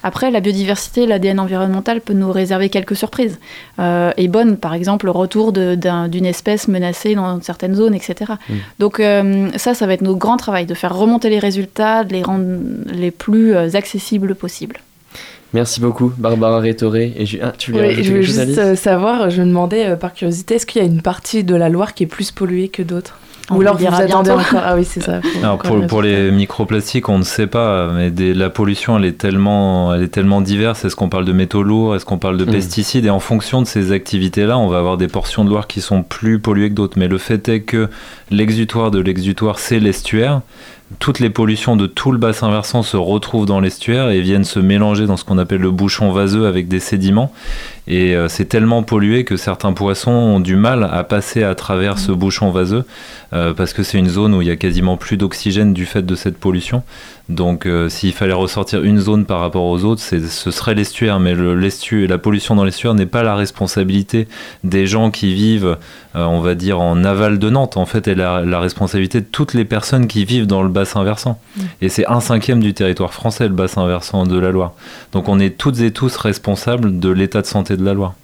Après, 0.04 0.32
la 0.32 0.40
biodiversité, 0.40 1.06
l'ADN 1.06 1.40
environnemental 1.40 2.02
peut 2.02 2.14
nous 2.14 2.32
réserver 2.32 2.70
quelques 2.70 2.96
surprises. 2.96 3.40
Euh, 3.80 4.12
et 4.18 4.28
bonne, 4.28 4.58
par 4.58 4.74
exemple, 4.74 5.06
le 5.06 5.12
retour 5.12 5.52
d'une 5.52 6.26
espèce 6.26 6.68
menacée 6.68 7.16
dans 7.16 7.42
certaines 7.42 7.76
zones, 7.76 7.96
etc. 7.96 8.34
Mm. 8.48 8.54
Donc 8.80 9.00
euh, 9.00 9.50
ça, 9.58 9.74
ça 9.74 9.88
va 9.88 9.94
être 9.94 10.02
notre 10.02 10.20
grand 10.20 10.38
travail, 10.38 10.66
de 10.66 10.74
faire 10.74 10.96
remonter 10.96 11.30
les 11.30 11.40
résultats, 11.40 12.04
de 12.04 12.14
les 12.14 12.24
rendre 12.24 12.46
les 12.92 13.12
plus 13.12 13.56
euh, 13.56 13.70
accessibles 13.74 14.36
possibles. 14.36 14.78
Merci 15.54 15.80
beaucoup, 15.80 16.12
Barbara 16.18 16.60
Rétoré. 16.60 17.14
Et 17.18 17.26
ah, 17.42 17.54
tu 17.58 17.72
voulais 17.72 17.96
Oui, 17.96 18.04
je 18.04 18.10
voulais 18.10 18.22
chose, 18.24 18.26
juste 18.36 18.40
Alice 18.40 18.58
euh, 18.58 18.76
savoir, 18.76 19.30
je 19.30 19.42
me 19.42 19.48
demandais 19.48 19.86
euh, 19.88 19.96
par 19.96 20.14
curiosité, 20.14 20.56
est-ce 20.56 20.66
qu'il 20.66 20.82
y 20.82 20.86
a 20.86 20.88
une 20.88 21.02
partie 21.02 21.44
de 21.44 21.56
la 21.56 21.70
Loire 21.70 21.94
qui 21.94 22.04
est 22.04 22.08
plus 22.08 22.32
polluée 22.32 22.68
que 22.68 22.82
d'autres 22.84 23.18
Ou 23.50 23.62
alors 23.62 23.78
vous 23.78 23.86
attendez 23.88 24.12
encore 24.32 24.42
Ah 24.62 24.76
oui, 24.76 24.84
c'est 24.84 25.02
ça. 25.02 25.22
Alors 25.42 25.58
pour, 25.60 26.02
les 26.02 26.32
microplastiques, 26.32 27.08
on 27.08 27.18
ne 27.18 27.24
sait 27.24 27.48
pas, 27.48 27.88
mais 27.94 28.12
des- 28.12 28.34
la 28.34 28.50
pollution, 28.50 28.98
elle 28.98 29.06
est 29.06 29.18
tellement, 29.18 29.94
elle 29.94 30.04
est 30.04 30.10
tellement 30.10 30.42
diverse. 30.42 30.84
Est-ce 30.84 30.98
qu'on 30.98 31.08
parle 31.08 31.24
de 31.24 31.32
métaux 31.32 31.64
lourds? 31.64 31.96
Est-ce 31.96 32.04
qu'on 32.04 32.18
parle 32.18 32.36
de 32.38 32.44
Mm. 32.44 32.52
pesticides? 32.52 33.06
Et 33.06 33.10
en 33.10 33.22
fonction 33.22 33.62
de 33.62 33.68
ces 33.68 33.94
activités-là, 33.94 34.58
on 34.58 34.68
va 34.68 34.80
avoir 34.80 34.98
des 34.98 35.08
portions 35.08 35.46
de 35.46 35.50
Loire 35.50 35.68
qui 35.68 35.80
sont 35.80 36.04
plus 36.04 36.40
polluées 36.40 36.70
que 36.70 36.76
d'autres. 36.76 37.00
Mais 37.00 37.08
le 37.08 37.18
fait 37.18 37.48
est 37.48 37.62
que 37.62 37.88
l'exutoire 38.32 38.92
de 38.92 39.00
l'exutoire, 39.00 39.60
c'est 39.60 39.80
l'estuaire. 39.80 40.42
Toutes 41.00 41.20
les 41.20 41.30
pollutions 41.30 41.76
de 41.76 41.86
tout 41.86 42.14
le 42.14 42.18
bassin 42.18 42.50
versant 42.50 42.82
se 42.82 42.96
retrouvent 42.96 43.46
dans 43.46 43.60
l'estuaire 43.60 44.10
et 44.10 44.22
viennent 44.22 44.46
se 44.46 44.60
mélanger 44.60 45.06
dans 45.06 45.18
ce 45.18 45.26
qu'on 45.26 45.38
appelle 45.38 45.60
le 45.60 45.72
bouchon 45.72 46.14
vaseux 46.14 46.48
avec 46.48 46.70
des 46.70 46.80
sédiments. 46.80 47.34
Et 47.88 48.16
euh, 48.16 48.28
c'est 48.28 48.46
tellement 48.46 48.84
pollué 48.84 49.24
que 49.24 49.38
certains 49.38 49.72
poissons 49.72 50.12
ont 50.12 50.40
du 50.42 50.58
mal 50.58 50.84
à 50.92 51.04
passer 51.06 51.44
à 51.44 51.56
travers 51.56 52.00
ce 52.00 52.12
bouchon 52.12 52.52
vaseux 52.52 52.84
euh, 53.34 53.54
parce 53.54 53.74
que 53.74 53.84
c'est 53.84 53.98
une 53.98 54.10
zone 54.10 54.34
où 54.34 54.42
il 54.42 54.48
y 54.48 54.52
a 54.52 54.58
quasiment 54.58 54.98
plus 54.98 55.16
d'oxygène 55.16 55.74
du 55.74 55.86
fait 55.86 56.06
de 56.06 56.16
cette 56.16 56.38
pollution. 56.38 56.84
Donc 57.30 57.66
euh, 57.66 57.88
s'il 57.90 58.14
fallait 58.14 58.34
ressortir 58.34 58.84
une 58.84 59.00
zone 59.00 59.26
par 59.26 59.40
rapport 59.40 59.64
aux 59.64 59.84
autres, 59.86 60.02
ce 60.02 60.52
serait 60.52 60.76
l'estuaire. 60.76 61.20
Mais 61.20 61.34
le, 61.34 61.56
la 62.06 62.18
pollution 62.18 62.56
dans 62.56 62.66
l'estuaire 62.66 62.94
n'est 62.94 63.06
pas 63.06 63.24
la 63.24 63.36
responsabilité 63.36 64.28
des 64.64 64.86
gens 64.86 65.10
qui 65.10 65.34
vivent, 65.34 65.78
on 66.16 66.40
va 66.40 66.56
dire, 66.56 66.80
en 66.80 67.04
aval 67.04 67.38
de 67.38 67.50
Nantes. 67.50 67.78
En 67.78 67.86
fait, 67.86 68.08
elle 68.08 68.22
a 68.22 68.44
la 68.44 68.60
responsabilité 68.60 69.20
de 69.20 69.26
toutes 69.26 69.54
les 69.54 69.66
personnes 69.66 70.08
qui 70.08 70.26
vivent 70.26 70.48
dans 70.48 70.64
le 70.64 70.70
bassin 70.70 71.04
versant. 71.04 71.40
Et 71.82 71.90
c'est 71.90 72.08
un 72.08 72.22
cinquième 72.22 72.62
du 72.62 72.74
territoire 72.74 73.14
français, 73.14 73.48
le 73.48 73.54
bassin 73.54 73.86
versant 73.88 74.26
de 74.26 74.38
la 74.38 74.52
Loire. 74.52 74.74
Donc 75.12 75.28
on 75.28 75.40
est 75.40 75.58
toutes 75.58 75.82
et 75.82 75.92
tous 75.92 76.16
responsables 76.16 77.00
de 77.00 77.10
l'état 77.10 77.42
de 77.42 77.48
santé 77.48 77.77
de 77.78 77.86
la 77.86 77.94
Loire. 77.94 78.16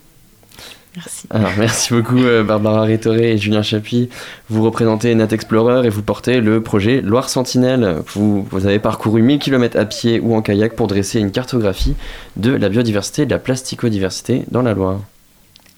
Merci. 0.96 1.28
Alors, 1.32 1.52
merci 1.58 1.94
beaucoup 1.94 2.20
euh, 2.20 2.44
Barbara 2.44 2.84
Rétoré 2.84 3.32
et 3.32 3.38
Julien 3.39 3.63
Chapuis. 3.63 4.10
Vous 4.50 4.62
représentez 4.62 5.16
Nat 5.16 5.28
Explorer 5.32 5.88
et 5.88 5.89
vous 5.89 6.04
portez 6.04 6.39
le 6.39 6.62
projet 6.62 7.02
Loire 7.02 7.30
Sentinelle. 7.30 8.04
Vous, 8.13 8.44
vous 8.52 8.66
avez 8.68 8.78
parcouru 8.78 9.24
1000 9.24 9.39
km 9.39 9.80
à 9.80 9.86
pied 9.86 10.20
ou 10.20 10.36
en 10.36 10.44
kayak 10.44 10.76
pour 10.76 10.88
dresser 10.88 11.20
une 11.20 11.32
cartographie 11.32 11.96
de 12.36 12.52
la 12.52 12.70
biodiversité 12.70 13.24
et 13.24 13.26
de 13.26 13.32
la 13.32 13.39
plasticodiversité 13.39 14.44
dans 14.52 14.62
la 14.62 14.74
Loire. 14.74 15.00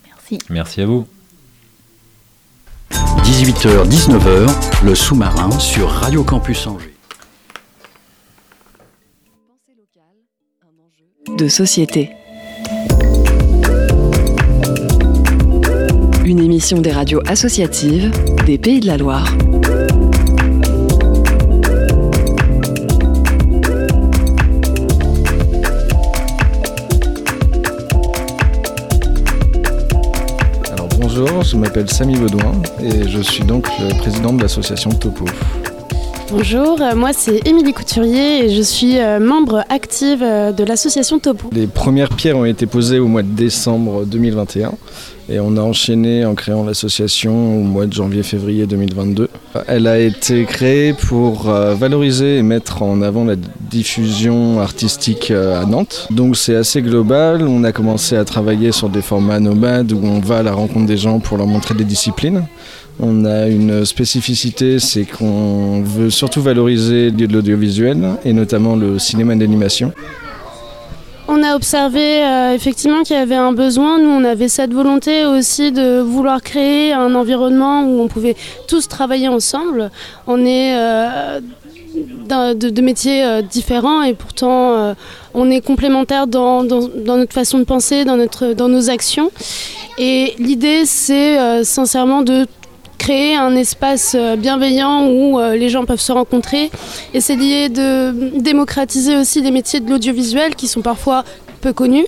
Merci. 0.06 0.38
Merci 0.50 0.80
à 0.82 0.86
vous. 0.86 1.06
18h-19h, 2.90 4.84
le 4.84 4.94
sous-marin 4.94 5.50
sur 5.58 5.88
Radio 5.88 6.22
Campus 6.24 6.66
Angers. 6.66 6.96
de 11.36 11.48
société. 11.48 12.10
Une 16.24 16.40
émission 16.40 16.80
des 16.80 16.90
radios 16.90 17.20
associatives 17.26 18.10
des 18.46 18.58
Pays 18.58 18.80
de 18.80 18.86
la 18.86 18.96
Loire. 18.96 19.26
Alors 30.72 30.88
bonjour, 31.00 31.42
je 31.42 31.56
m'appelle 31.56 31.88
Samy 31.90 32.18
Baudouin 32.18 32.52
et 32.82 33.08
je 33.08 33.20
suis 33.20 33.44
donc 33.44 33.66
le 33.78 33.96
président 33.98 34.32
de 34.32 34.42
l'association 34.42 34.90
Topo. 34.90 35.24
Bonjour, 36.28 36.80
euh, 36.80 36.96
moi 36.96 37.12
c'est 37.12 37.46
Émilie 37.46 37.72
Couturier 37.72 38.44
et 38.44 38.54
je 38.54 38.60
suis 38.60 38.98
euh, 38.98 39.20
membre 39.20 39.62
active 39.68 40.24
euh, 40.24 40.50
de 40.50 40.64
l'association 40.64 41.20
Topo. 41.20 41.50
Les 41.52 41.68
premières 41.68 42.08
pierres 42.08 42.36
ont 42.36 42.44
été 42.44 42.66
posées 42.66 42.98
au 42.98 43.06
mois 43.06 43.22
de 43.22 43.28
décembre 43.28 44.04
2021 44.04 44.72
et 45.28 45.38
on 45.38 45.56
a 45.56 45.60
enchaîné 45.60 46.24
en 46.24 46.34
créant 46.34 46.64
l'association 46.64 47.58
au 47.58 47.62
mois 47.62 47.86
de 47.86 47.92
janvier-février 47.92 48.66
2022. 48.66 49.28
Elle 49.68 49.86
a 49.86 50.00
été 50.00 50.44
créée 50.44 50.94
pour 50.94 51.44
valoriser 51.44 52.38
et 52.38 52.42
mettre 52.42 52.82
en 52.82 53.02
avant 53.02 53.24
la 53.24 53.34
diffusion 53.34 54.60
artistique 54.60 55.32
à 55.32 55.64
Nantes. 55.64 56.06
Donc 56.10 56.36
c'est 56.36 56.54
assez 56.54 56.80
global, 56.80 57.42
on 57.42 57.64
a 57.64 57.72
commencé 57.72 58.16
à 58.16 58.24
travailler 58.24 58.70
sur 58.70 58.88
des 58.88 59.02
formats 59.02 59.40
nomades 59.40 59.90
où 59.90 60.00
on 60.04 60.20
va 60.20 60.38
à 60.38 60.42
la 60.44 60.52
rencontre 60.52 60.86
des 60.86 60.96
gens 60.96 61.18
pour 61.18 61.38
leur 61.38 61.48
montrer 61.48 61.74
des 61.74 61.84
disciplines. 61.84 62.44
On 62.98 63.24
a 63.26 63.46
une 63.48 63.84
spécificité, 63.84 64.78
c'est 64.78 65.04
qu'on 65.04 65.82
veut 65.82 66.08
surtout 66.10 66.40
valoriser 66.40 67.10
l'audiovisuel 67.10 67.98
et 68.24 68.32
notamment 68.32 68.74
le 68.74 68.98
cinéma 68.98 69.34
d'animation. 69.34 69.92
On 71.28 71.42
a 71.42 71.56
observé 71.56 72.24
euh, 72.24 72.54
effectivement 72.54 73.02
qu'il 73.02 73.16
y 73.16 73.18
avait 73.18 73.34
un 73.34 73.52
besoin. 73.52 73.98
Nous, 73.98 74.08
on 74.08 74.22
avait 74.24 74.48
cette 74.48 74.72
volonté 74.72 75.26
aussi 75.26 75.72
de 75.72 76.00
vouloir 76.00 76.40
créer 76.40 76.92
un 76.92 77.14
environnement 77.16 77.82
où 77.82 78.00
on 78.00 78.06
pouvait 78.08 78.36
tous 78.68 78.86
travailler 78.86 79.26
ensemble. 79.28 79.90
On 80.28 80.46
est 80.46 80.74
euh, 80.76 81.40
de, 82.54 82.80
métiers 82.80 83.24
euh, 83.24 83.42
différents 83.42 84.02
et 84.02 84.14
pourtant 84.14 84.94
on 85.34 85.50
est 85.50 85.60
complémentaires 85.60 86.28
dans, 86.28 86.62
dans- 86.62 86.88
notre 87.16 87.32
façon 87.32 87.58
de 87.58 87.64
penser, 87.64 88.04
dans, 88.04 88.16
notre, 88.16 88.52
dans 88.52 88.68
nos 88.68 88.88
actions. 88.88 89.30
Et 89.98 90.34
l'idée, 90.38 90.86
c'est 90.86 91.64
sincèrement 91.64 92.22
de 92.22 92.46
créer 92.98 93.36
un 93.36 93.54
espace 93.54 94.16
euh, 94.18 94.36
bienveillant 94.36 95.08
où 95.08 95.38
euh, 95.38 95.56
les 95.56 95.68
gens 95.68 95.84
peuvent 95.84 96.00
se 96.00 96.12
rencontrer, 96.12 96.70
essayer 97.14 97.68
de 97.68 98.40
démocratiser 98.40 99.16
aussi 99.16 99.40
les 99.40 99.50
métiers 99.50 99.80
de 99.80 99.90
l'audiovisuel 99.90 100.54
qui 100.54 100.68
sont 100.68 100.82
parfois 100.82 101.24
peu 101.60 101.72
connus. 101.72 102.06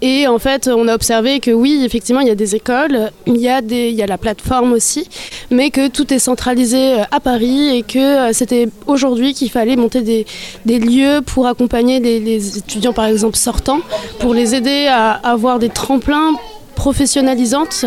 Et 0.00 0.28
en 0.28 0.38
fait, 0.38 0.68
on 0.68 0.86
a 0.86 0.94
observé 0.94 1.40
que 1.40 1.50
oui, 1.50 1.82
effectivement, 1.84 2.20
il 2.20 2.28
y 2.28 2.30
a 2.30 2.36
des 2.36 2.54
écoles, 2.54 3.10
il 3.26 3.38
y 3.38 3.48
a, 3.48 3.60
des, 3.60 3.92
la 4.06 4.16
plateforme 4.16 4.72
aussi, 4.72 5.08
mais 5.50 5.70
que 5.70 5.88
tout 5.88 6.14
est 6.14 6.20
centralisé 6.20 6.94
euh, 6.94 7.02
à 7.10 7.18
Paris 7.18 7.76
et 7.76 7.82
que 7.82 8.32
c'était 8.32 8.68
aujourd'hui 8.86 9.34
qu'il 9.34 9.50
fallait 9.50 9.74
monter 9.74 10.02
des, 10.02 10.78
lieux 10.78 11.20
pour 11.26 11.48
accompagner 11.48 11.98
les 11.98 12.58
étudiants, 12.58 12.92
par 12.92 13.06
exemple, 13.06 13.36
sortants, 13.36 13.80
pour 14.20 14.34
les 14.34 14.54
aider 14.54 14.86
à 14.88 15.12
avoir 15.12 15.58
des 15.58 15.68
tremplins 15.68 16.34
professionnalisantes 16.78 17.84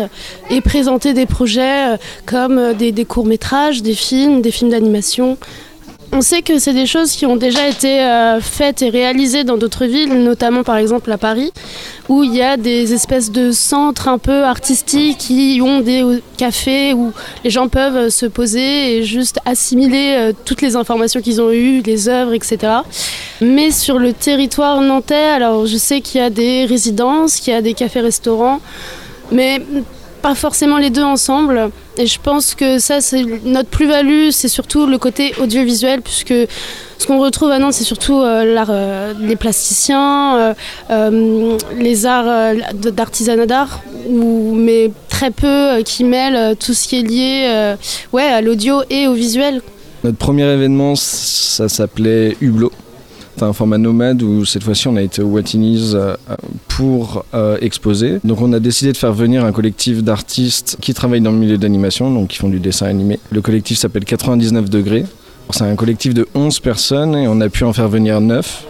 et 0.50 0.60
présenter 0.60 1.14
des 1.14 1.24
projets 1.24 1.94
euh, 1.94 1.96
comme 2.26 2.58
euh, 2.58 2.74
des, 2.74 2.92
des 2.92 3.06
courts-métrages, 3.06 3.82
des 3.82 3.94
films, 3.94 4.42
des 4.42 4.50
films 4.50 4.70
d'animation. 4.70 5.38
On 6.14 6.20
sait 6.20 6.42
que 6.42 6.58
c'est 6.58 6.74
des 6.74 6.84
choses 6.84 7.12
qui 7.12 7.24
ont 7.24 7.36
déjà 7.36 7.66
été 7.66 8.02
euh, 8.02 8.38
faites 8.42 8.82
et 8.82 8.90
réalisées 8.90 9.44
dans 9.44 9.56
d'autres 9.56 9.86
villes, 9.86 10.12
notamment 10.22 10.62
par 10.62 10.76
exemple 10.76 11.10
à 11.10 11.16
Paris, 11.16 11.52
où 12.10 12.22
il 12.22 12.34
y 12.34 12.42
a 12.42 12.58
des 12.58 12.92
espèces 12.92 13.30
de 13.30 13.50
centres 13.50 14.08
un 14.08 14.18
peu 14.18 14.44
artistiques 14.44 15.16
qui 15.16 15.60
ont 15.62 15.80
des 15.80 16.04
cafés 16.36 16.92
où 16.92 17.12
les 17.44 17.48
gens 17.48 17.68
peuvent 17.68 17.96
euh, 17.96 18.10
se 18.10 18.26
poser 18.26 18.98
et 18.98 19.04
juste 19.04 19.38
assimiler 19.46 20.14
euh, 20.18 20.32
toutes 20.44 20.60
les 20.60 20.76
informations 20.76 21.22
qu'ils 21.22 21.40
ont 21.40 21.50
eues, 21.50 21.80
les 21.80 22.10
œuvres, 22.10 22.34
etc. 22.34 22.58
Mais 23.40 23.70
sur 23.70 23.98
le 23.98 24.12
territoire 24.12 24.82
nantais, 24.82 25.14
alors 25.14 25.64
je 25.64 25.78
sais 25.78 26.02
qu'il 26.02 26.20
y 26.20 26.24
a 26.24 26.28
des 26.28 26.66
résidences, 26.66 27.40
qu'il 27.40 27.54
y 27.54 27.56
a 27.56 27.62
des 27.62 27.72
cafés-restaurants, 27.72 28.60
mais 29.30 29.62
pas 30.22 30.34
forcément 30.34 30.78
les 30.78 30.90
deux 30.90 31.02
ensemble. 31.02 31.70
Et 31.98 32.06
je 32.06 32.18
pense 32.20 32.54
que 32.54 32.78
ça, 32.78 33.00
c'est 33.00 33.24
notre 33.44 33.68
plus-value, 33.68 34.30
c'est 34.30 34.48
surtout 34.48 34.86
le 34.86 34.96
côté 34.98 35.34
audiovisuel, 35.40 36.00
puisque 36.00 36.32
ce 36.98 37.06
qu'on 37.06 37.18
retrouve 37.18 37.50
à 37.50 37.58
Nantes, 37.58 37.74
c'est 37.74 37.84
surtout 37.84 38.20
euh, 38.20 38.64
euh, 38.70 39.12
les 39.20 39.36
plasticiens, 39.36 40.36
euh, 40.36 40.54
euh, 40.90 41.58
les 41.76 42.06
arts 42.06 42.54
d'artisanat 42.74 43.46
d'art, 43.46 43.80
mais 44.08 44.90
très 45.08 45.30
peu 45.30 45.82
qui 45.84 46.04
mêlent 46.04 46.56
tout 46.56 46.72
ce 46.72 46.88
qui 46.88 47.00
est 47.00 47.02
lié 47.02 47.74
ouais, 48.12 48.22
à 48.22 48.40
l'audio 48.40 48.82
et 48.88 49.08
au 49.08 49.14
visuel. 49.14 49.60
Notre 50.04 50.18
premier 50.18 50.44
événement, 50.44 50.94
ça 50.96 51.68
s'appelait 51.68 52.36
Hublot. 52.40 52.72
C'est 53.36 53.44
un 53.44 53.52
format 53.52 53.78
nomade 53.78 54.22
où 54.22 54.44
cette 54.44 54.62
fois-ci 54.62 54.88
on 54.88 54.96
a 54.96 55.02
été 55.02 55.22
au 55.22 55.28
Watinis 55.28 55.92
euh, 55.94 56.16
pour 56.68 57.24
euh, 57.34 57.56
exposer. 57.60 58.20
Donc 58.24 58.40
on 58.40 58.52
a 58.52 58.60
décidé 58.60 58.92
de 58.92 58.96
faire 58.96 59.12
venir 59.12 59.44
un 59.44 59.52
collectif 59.52 60.02
d'artistes 60.02 60.76
qui 60.80 60.92
travaillent 60.94 61.22
dans 61.22 61.32
le 61.32 61.38
milieu 61.38 61.58
d'animation, 61.58 62.12
donc 62.12 62.28
qui 62.28 62.38
font 62.38 62.48
du 62.48 62.60
dessin 62.60 62.86
animé. 62.86 63.18
Le 63.30 63.40
collectif 63.40 63.78
s'appelle 63.78 64.04
99 64.04 64.68
degrés. 64.68 65.04
C'est 65.50 65.64
un 65.64 65.74
collectif 65.76 66.14
de 66.14 66.26
11 66.34 66.60
personnes 66.60 67.14
et 67.14 67.26
on 67.28 67.40
a 67.40 67.48
pu 67.48 67.64
en 67.64 67.72
faire 67.72 67.88
venir 67.88 68.20
9 68.20 68.66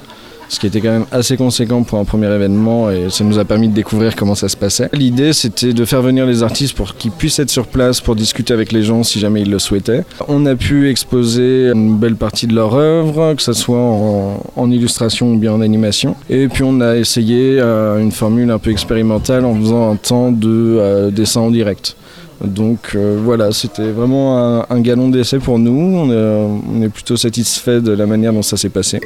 ce 0.53 0.61
qui 0.61 0.67
était 0.67 0.83
quand 0.83 0.91
même 0.91 1.07
assez 1.11 1.39
conséquent 1.39 1.83
pour 1.83 1.99
un 1.99 2.05
premier 2.05 2.27
événement 2.27 2.91
et 2.91 3.09
ça 3.09 3.25
nous 3.25 3.39
a 3.39 3.45
permis 3.45 3.69
de 3.69 3.75
découvrir 3.75 4.15
comment 4.15 4.35
ça 4.35 4.51
se 4.51 4.57
passait. 4.57 4.91
L'idée 4.93 5.33
c'était 5.33 5.73
de 5.73 5.85
faire 5.87 6.03
venir 6.03 6.27
les 6.27 6.43
artistes 6.43 6.77
pour 6.77 6.95
qu'ils 6.95 7.11
puissent 7.11 7.39
être 7.39 7.49
sur 7.49 7.67
place 7.67 8.03
pour 8.03 8.17
discuter 8.17 8.53
avec 8.53 8.71
les 8.71 8.83
gens 8.83 9.03
si 9.03 9.19
jamais 9.19 9.41
ils 9.41 9.51
le 9.51 9.59
souhaitaient. 9.59 10.05
On 10.29 10.45
a 10.45 10.55
pu 10.55 10.91
exposer 10.91 11.71
une 11.75 11.97
belle 11.97 12.17
partie 12.17 12.47
de 12.47 12.55
leur 12.55 12.75
œuvre, 12.75 13.33
que 13.33 13.43
ce 13.43 13.55
soit 13.55 13.79
en, 13.79 14.71
illustration 14.71 15.33
ou 15.33 15.39
bien 15.39 15.53
en 15.53 15.63
animation. 15.63 16.17
Et 16.29 16.49
puis 16.49 16.65
on 16.65 16.81
a 16.83 16.97
essayé 16.97 17.59
euh, 17.59 17.99
une 17.99 18.13
formule 18.13 18.51
un 18.51 18.59
peu 18.59 18.71
expérimentale 18.71 19.47
en 19.47 19.55
faisant 19.55 19.91
un 19.91 19.97
temps 19.97 20.33
de 20.33 20.49
euh, 20.49 21.11
dessin 21.11 21.41
en 21.41 21.51
direct. 21.51 21.97
Donc 22.45 22.93
euh, 22.95 23.19
voilà, 23.23 23.53
c'était 23.53 23.91
vraiment 23.91 24.67
un, 24.69 24.81
galon 24.81 25.09
d'essai 25.09 25.39
pour 25.39 25.59
nous. 25.59 25.97
On 25.97 26.11
on 26.11 26.83
est 26.83 26.91
plutôt 26.91 27.17
satisfait 27.17 27.81
de 27.81 27.93
la 27.93 28.07
manière 28.07 28.35
dont 28.35 28.43
ça 28.43 28.59
s'est 28.59 28.69
passé. 28.69 29.01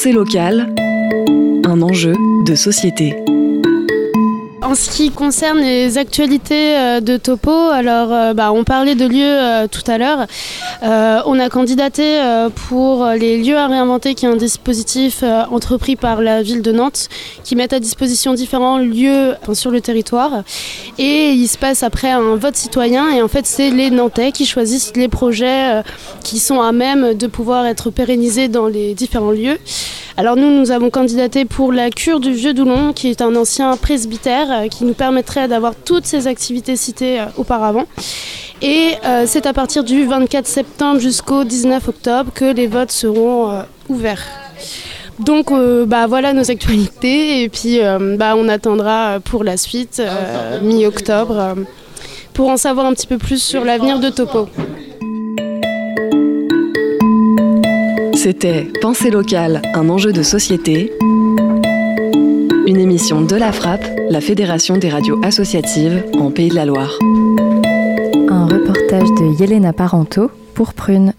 Pensée 0.00 0.12
locale, 0.12 0.74
un 1.66 1.82
enjeu 1.82 2.14
de 2.46 2.54
société. 2.54 3.14
En 4.70 4.76
ce 4.76 4.88
qui 4.88 5.10
concerne 5.10 5.58
les 5.58 5.98
actualités 5.98 6.78
euh, 6.78 7.00
de 7.00 7.16
Topo, 7.16 7.50
alors 7.50 8.12
euh, 8.12 8.34
bah, 8.34 8.52
on 8.52 8.62
parlait 8.62 8.94
de 8.94 9.04
lieux 9.04 9.18
euh, 9.24 9.66
tout 9.66 9.82
à 9.90 9.98
l'heure. 9.98 10.28
On 11.26 11.40
a 11.40 11.48
candidaté 11.48 12.20
pour 12.68 13.04
les 13.06 13.42
lieux 13.42 13.56
à 13.56 13.66
réinventer, 13.66 14.14
qui 14.14 14.26
est 14.26 14.28
un 14.28 14.36
dispositif 14.36 15.22
entrepris 15.50 15.96
par 15.96 16.22
la 16.22 16.42
ville 16.42 16.62
de 16.62 16.72
Nantes, 16.72 17.08
qui 17.44 17.54
met 17.56 17.74
à 17.74 17.80
disposition 17.80 18.32
différents 18.32 18.78
lieux 18.78 19.34
sur 19.52 19.70
le 19.70 19.80
territoire. 19.80 20.42
Et 20.98 21.30
il 21.32 21.48
se 21.48 21.58
passe 21.58 21.82
après 21.82 22.10
un 22.10 22.36
vote 22.36 22.56
citoyen, 22.56 23.10
et 23.10 23.20
en 23.20 23.28
fait 23.28 23.46
c'est 23.46 23.70
les 23.70 23.90
Nantais 23.90 24.32
qui 24.32 24.46
choisissent 24.46 24.92
les 24.96 25.08
projets 25.08 25.82
qui 26.24 26.38
sont 26.38 26.60
à 26.62 26.72
même 26.72 27.14
de 27.14 27.26
pouvoir 27.26 27.66
être 27.66 27.90
pérennisés 27.90 28.48
dans 28.48 28.68
les 28.68 28.94
différents 28.94 29.32
lieux. 29.32 29.58
Alors 30.20 30.36
nous, 30.36 30.50
nous 30.50 30.70
avons 30.70 30.90
candidaté 30.90 31.46
pour 31.46 31.72
la 31.72 31.88
cure 31.88 32.20
du 32.20 32.32
Vieux 32.32 32.52
Doulon, 32.52 32.92
qui 32.92 33.08
est 33.08 33.22
un 33.22 33.34
ancien 33.36 33.74
presbytère 33.78 34.59
euh, 34.60 34.68
qui 34.68 34.84
nous 34.84 34.94
permettrait 34.94 35.48
d'avoir 35.48 35.74
toutes 35.74 36.06
ces 36.06 36.26
activités 36.26 36.76
citées 36.76 37.20
euh, 37.20 37.24
auparavant. 37.36 37.86
Et 38.62 38.94
euh, 39.04 39.24
c'est 39.26 39.46
à 39.46 39.52
partir 39.52 39.84
du 39.84 40.04
24 40.04 40.46
septembre 40.46 41.00
jusqu'au 41.00 41.44
19 41.44 41.88
octobre 41.88 42.30
que 42.34 42.44
les 42.44 42.66
votes 42.66 42.92
seront 42.92 43.62
ouverts. 43.88 44.26
Donc 45.18 45.50
bah, 45.86 46.06
voilà 46.06 46.32
nos 46.32 46.50
actualités 46.50 47.42
et 47.42 47.48
puis 47.48 47.78
bah, 48.18 48.34
on 48.36 48.48
attendra 48.48 49.18
pour 49.22 49.44
la 49.44 49.56
suite 49.56 50.02
mi-octobre 50.62 51.56
pour 52.32 52.48
en 52.48 52.56
savoir 52.56 52.86
un 52.86 52.92
petit 52.92 53.06
peu 53.06 53.18
plus 53.18 53.42
sur 53.42 53.64
l'avenir 53.64 53.98
de 53.98 54.08
Topo. 54.08 54.48
C'était 58.14 58.68
Pensée 58.82 59.10
locale, 59.10 59.62
un 59.74 59.88
enjeu 59.88 60.12
de 60.12 60.22
société. 60.22 60.92
Une 62.70 62.78
émission 62.78 63.20
de 63.20 63.34
la 63.34 63.50
Frappe, 63.50 63.84
la 64.10 64.20
Fédération 64.20 64.76
des 64.76 64.90
radios 64.90 65.18
associatives 65.24 66.04
en 66.20 66.30
Pays 66.30 66.50
de 66.50 66.54
la 66.54 66.64
Loire. 66.64 67.00
Un 68.28 68.46
reportage 68.46 69.08
de 69.08 69.40
Yelena 69.40 69.72
Parento 69.72 70.30
pour 70.54 70.72
Prune. 70.72 71.14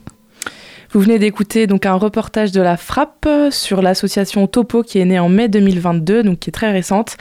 Vous 0.94 1.02
venez 1.02 1.20
d'écouter 1.20 1.68
donc 1.68 1.86
un 1.86 1.96
reportage 1.96 2.54
de 2.54 2.62
la 2.62 2.78
Frappe 2.78 3.28
sur 3.50 3.82
l'association 3.82 4.48
Topo 4.48 4.82
qui 4.82 5.00
est 5.00 5.06
née 5.06 5.20
en 5.20 5.28
mai 5.28 5.50
2022, 5.50 6.24
donc 6.24 6.40
qui 6.40 6.52
est 6.52 6.54
très 6.54 6.72
récente 6.72 7.18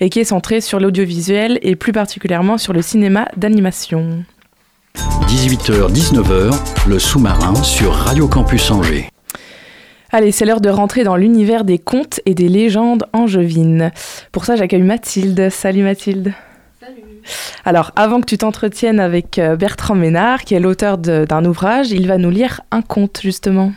et 0.00 0.08
qui 0.08 0.18
est 0.18 0.24
centrée 0.24 0.62
sur 0.62 0.80
l'audiovisuel 0.80 1.58
et 1.60 1.76
plus 1.76 1.92
particulièrement 1.92 2.56
sur 2.56 2.72
le 2.72 2.80
cinéma 2.80 3.28
d'animation. 3.36 4.24
18h-19h, 5.28 6.54
le 6.88 6.98
sous-marin 6.98 7.54
sur 7.56 7.92
Radio 7.92 8.28
Campus 8.28 8.70
Angers. 8.70 9.10
Allez, 10.16 10.30
c'est 10.30 10.44
l'heure 10.44 10.60
de 10.60 10.68
rentrer 10.68 11.02
dans 11.02 11.16
l'univers 11.16 11.64
des 11.64 11.80
contes 11.80 12.20
et 12.24 12.36
des 12.36 12.48
légendes 12.48 13.02
angevines. 13.12 13.90
Pour 14.30 14.44
ça, 14.44 14.54
j'accueille 14.54 14.84
Mathilde. 14.84 15.50
Salut 15.50 15.82
Mathilde. 15.82 16.32
Salut. 16.78 17.02
Alors, 17.64 17.90
avant 17.96 18.20
que 18.20 18.26
tu 18.26 18.38
t'entretiennes 18.38 19.00
avec 19.00 19.40
euh, 19.40 19.56
Bertrand 19.56 19.96
Ménard, 19.96 20.44
qui 20.44 20.54
est 20.54 20.60
l'auteur 20.60 20.98
d'un 20.98 21.44
ouvrage, 21.44 21.90
il 21.90 22.06
va 22.06 22.16
nous 22.16 22.30
lire 22.30 22.60
un 22.70 22.80
conte, 22.80 23.22
justement. 23.24 23.72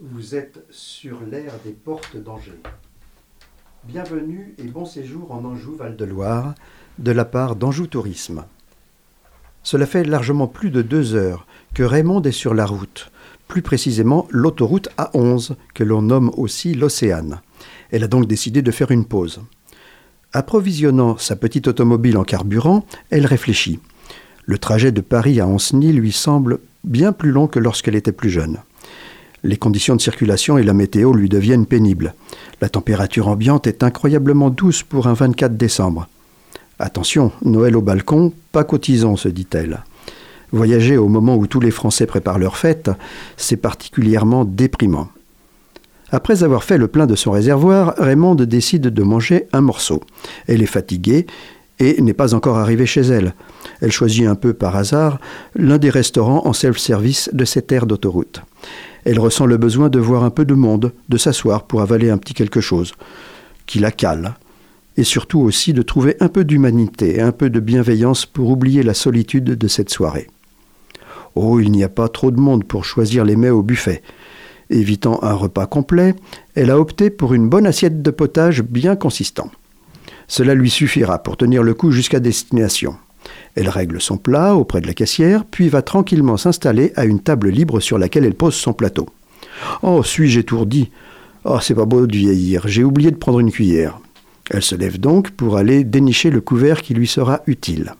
Vous 0.00 0.34
êtes 0.34 0.58
sur 0.70 1.20
l'air 1.30 1.52
des 1.64 1.70
portes 1.70 2.16
d'Angers. 2.16 2.62
Bienvenue 3.84 4.56
et 4.58 4.64
bon 4.64 4.86
séjour 4.86 5.30
en 5.30 5.44
Anjou 5.44 5.76
Val-de-Loire 5.76 6.56
de 6.98 7.12
la 7.12 7.26
part 7.26 7.54
d'Anjou 7.54 7.86
Tourisme. 7.86 8.44
Cela 9.62 9.86
fait 9.86 10.02
largement 10.02 10.48
plus 10.48 10.70
de 10.70 10.82
deux 10.82 11.14
heures 11.14 11.46
que 11.74 11.84
Raymond 11.84 12.22
est 12.22 12.32
sur 12.32 12.54
la 12.54 12.66
route 12.66 13.12
plus 13.48 13.62
précisément 13.62 14.26
l'autoroute 14.30 14.88
A11, 14.98 15.52
que 15.74 15.84
l'on 15.84 16.02
nomme 16.02 16.30
aussi 16.36 16.74
l'Océane. 16.74 17.40
Elle 17.90 18.04
a 18.04 18.08
donc 18.08 18.26
décidé 18.26 18.62
de 18.62 18.70
faire 18.70 18.90
une 18.90 19.04
pause. 19.04 19.40
Approvisionnant 20.32 21.16
sa 21.18 21.36
petite 21.36 21.68
automobile 21.68 22.18
en 22.18 22.24
carburant, 22.24 22.84
elle 23.10 23.26
réfléchit. 23.26 23.78
Le 24.44 24.58
trajet 24.58 24.92
de 24.92 25.00
Paris 25.00 25.40
à 25.40 25.46
Ancenis 25.46 25.92
lui 25.92 26.12
semble 26.12 26.58
bien 26.84 27.12
plus 27.12 27.30
long 27.30 27.46
que 27.46 27.58
lorsqu'elle 27.58 27.96
était 27.96 28.12
plus 28.12 28.30
jeune. 28.30 28.58
Les 29.42 29.56
conditions 29.56 29.96
de 29.96 30.00
circulation 30.00 30.58
et 30.58 30.62
la 30.62 30.72
météo 30.72 31.12
lui 31.12 31.28
deviennent 31.28 31.66
pénibles. 31.66 32.14
La 32.60 32.68
température 32.68 33.28
ambiante 33.28 33.66
est 33.66 33.82
incroyablement 33.82 34.50
douce 34.50 34.82
pour 34.82 35.06
un 35.06 35.14
24 35.14 35.56
décembre. 35.56 36.08
Attention, 36.78 37.32
Noël 37.44 37.76
au 37.76 37.82
balcon, 37.82 38.32
pas 38.52 38.64
cotisant, 38.64 39.16
se 39.16 39.28
dit-elle. 39.28 39.84
Voyager 40.52 40.96
au 40.96 41.08
moment 41.08 41.36
où 41.36 41.46
tous 41.46 41.60
les 41.60 41.70
Français 41.70 42.06
préparent 42.06 42.38
leur 42.38 42.56
fête, 42.56 42.90
c'est 43.36 43.56
particulièrement 43.56 44.44
déprimant. 44.44 45.08
Après 46.10 46.44
avoir 46.44 46.62
fait 46.62 46.78
le 46.78 46.86
plein 46.86 47.06
de 47.06 47.16
son 47.16 47.32
réservoir, 47.32 47.94
Raymond 47.98 48.36
décide 48.36 48.88
de 48.88 49.02
manger 49.02 49.48
un 49.52 49.60
morceau. 49.60 50.02
Elle 50.46 50.62
est 50.62 50.66
fatiguée 50.66 51.26
et 51.80 52.00
n'est 52.00 52.14
pas 52.14 52.34
encore 52.34 52.58
arrivée 52.58 52.86
chez 52.86 53.02
elle. 53.02 53.34
Elle 53.80 53.90
choisit 53.90 54.26
un 54.26 54.36
peu 54.36 54.54
par 54.54 54.76
hasard 54.76 55.18
l'un 55.54 55.78
des 55.78 55.90
restaurants 55.90 56.46
en 56.46 56.52
self-service 56.52 57.28
de 57.32 57.44
cette 57.44 57.72
aire 57.72 57.86
d'autoroute. 57.86 58.42
Elle 59.04 59.18
ressent 59.18 59.46
le 59.46 59.56
besoin 59.56 59.88
de 59.88 59.98
voir 59.98 60.24
un 60.24 60.30
peu 60.30 60.44
de 60.44 60.54
monde, 60.54 60.92
de 61.08 61.16
s'asseoir 61.16 61.64
pour 61.64 61.82
avaler 61.82 62.10
un 62.10 62.18
petit 62.18 62.34
quelque 62.34 62.60
chose, 62.60 62.92
qui 63.66 63.78
la 63.78 63.90
cale, 63.90 64.34
et 64.96 65.04
surtout 65.04 65.40
aussi 65.40 65.72
de 65.72 65.82
trouver 65.82 66.16
un 66.20 66.28
peu 66.28 66.44
d'humanité, 66.44 67.20
un 67.20 67.32
peu 67.32 67.50
de 67.50 67.60
bienveillance 67.60 68.26
pour 68.26 68.50
oublier 68.50 68.82
la 68.82 68.94
solitude 68.94 69.44
de 69.44 69.68
cette 69.68 69.90
soirée. 69.90 70.28
Oh, 71.36 71.60
il 71.60 71.70
n'y 71.70 71.84
a 71.84 71.90
pas 71.90 72.08
trop 72.08 72.30
de 72.30 72.40
monde 72.40 72.64
pour 72.64 72.86
choisir 72.86 73.24
les 73.24 73.36
mets 73.36 73.50
au 73.50 73.62
buffet. 73.62 74.02
Évitant 74.70 75.22
un 75.22 75.34
repas 75.34 75.66
complet, 75.66 76.14
elle 76.54 76.70
a 76.70 76.80
opté 76.80 77.10
pour 77.10 77.34
une 77.34 77.48
bonne 77.48 77.66
assiette 77.66 78.02
de 78.02 78.10
potage 78.10 78.62
bien 78.62 78.96
consistant. 78.96 79.50
Cela 80.28 80.54
lui 80.54 80.70
suffira 80.70 81.22
pour 81.22 81.36
tenir 81.36 81.62
le 81.62 81.74
coup 81.74 81.92
jusqu'à 81.92 82.20
destination. 82.20 82.96
Elle 83.54 83.68
règle 83.68 84.00
son 84.00 84.16
plat 84.16 84.56
auprès 84.56 84.80
de 84.80 84.86
la 84.86 84.94
caissière, 84.94 85.44
puis 85.44 85.68
va 85.68 85.82
tranquillement 85.82 86.38
s'installer 86.38 86.92
à 86.96 87.04
une 87.04 87.20
table 87.20 87.50
libre 87.50 87.80
sur 87.80 87.98
laquelle 87.98 88.24
elle 88.24 88.34
pose 88.34 88.54
son 88.54 88.72
plateau. 88.72 89.06
Oh, 89.82 90.02
suis-je 90.02 90.40
étourdie 90.40 90.90
Oh, 91.44 91.58
c'est 91.60 91.74
pas 91.74 91.84
beau 91.84 92.06
de 92.06 92.16
vieillir, 92.16 92.66
j'ai 92.66 92.82
oublié 92.82 93.10
de 93.10 93.16
prendre 93.16 93.40
une 93.40 93.52
cuillère. 93.52 94.00
Elle 94.50 94.62
se 94.62 94.74
lève 94.74 94.98
donc 94.98 95.30
pour 95.30 95.58
aller 95.58 95.84
dénicher 95.84 96.30
le 96.30 96.40
couvert 96.40 96.82
qui 96.82 96.94
lui 96.94 97.06
sera 97.06 97.42
utile. 97.46 97.94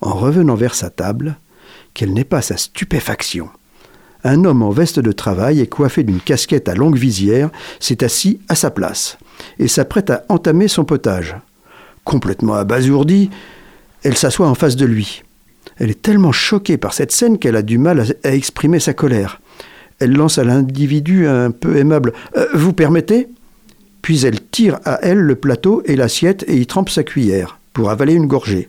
En 0.00 0.12
revenant 0.12 0.54
vers 0.54 0.74
sa 0.74 0.90
table, 0.90 1.36
quelle 1.98 2.12
n'est 2.12 2.22
pas 2.22 2.42
sa 2.42 2.56
stupéfaction. 2.56 3.48
Un 4.22 4.44
homme 4.44 4.62
en 4.62 4.70
veste 4.70 5.00
de 5.00 5.10
travail 5.10 5.58
et 5.58 5.66
coiffé 5.66 6.04
d'une 6.04 6.20
casquette 6.20 6.68
à 6.68 6.76
longue 6.76 6.96
visière 6.96 7.50
s'est 7.80 8.04
assis 8.04 8.38
à 8.48 8.54
sa 8.54 8.70
place 8.70 9.18
et 9.58 9.66
s'apprête 9.66 10.08
à 10.10 10.22
entamer 10.28 10.68
son 10.68 10.84
potage. 10.84 11.34
Complètement 12.04 12.54
abasourdie, 12.54 13.30
elle 14.04 14.16
s'assoit 14.16 14.46
en 14.46 14.54
face 14.54 14.76
de 14.76 14.86
lui. 14.86 15.24
Elle 15.78 15.90
est 15.90 16.00
tellement 16.00 16.30
choquée 16.30 16.76
par 16.76 16.94
cette 16.94 17.10
scène 17.10 17.36
qu'elle 17.36 17.56
a 17.56 17.62
du 17.62 17.78
mal 17.78 18.04
à, 18.22 18.32
exprimer 18.32 18.78
sa 18.78 18.94
colère. 18.94 19.40
Elle 19.98 20.12
lance 20.12 20.38
à 20.38 20.44
l'individu 20.44 21.26
un 21.26 21.50
peu 21.50 21.78
aimable 21.78 22.12
euh, 22.36 22.46
Vous 22.54 22.72
permettez? 22.72 23.26
Puis 24.02 24.24
elle 24.24 24.40
tire 24.40 24.78
à 24.84 25.00
elle 25.02 25.18
le 25.18 25.34
plateau 25.34 25.82
et 25.84 25.96
l'assiette 25.96 26.44
et 26.46 26.58
y 26.58 26.66
trempe 26.66 26.90
sa 26.90 27.02
cuillère 27.02 27.58
pour 27.72 27.90
avaler 27.90 28.14
une 28.14 28.28
gorgée. 28.28 28.68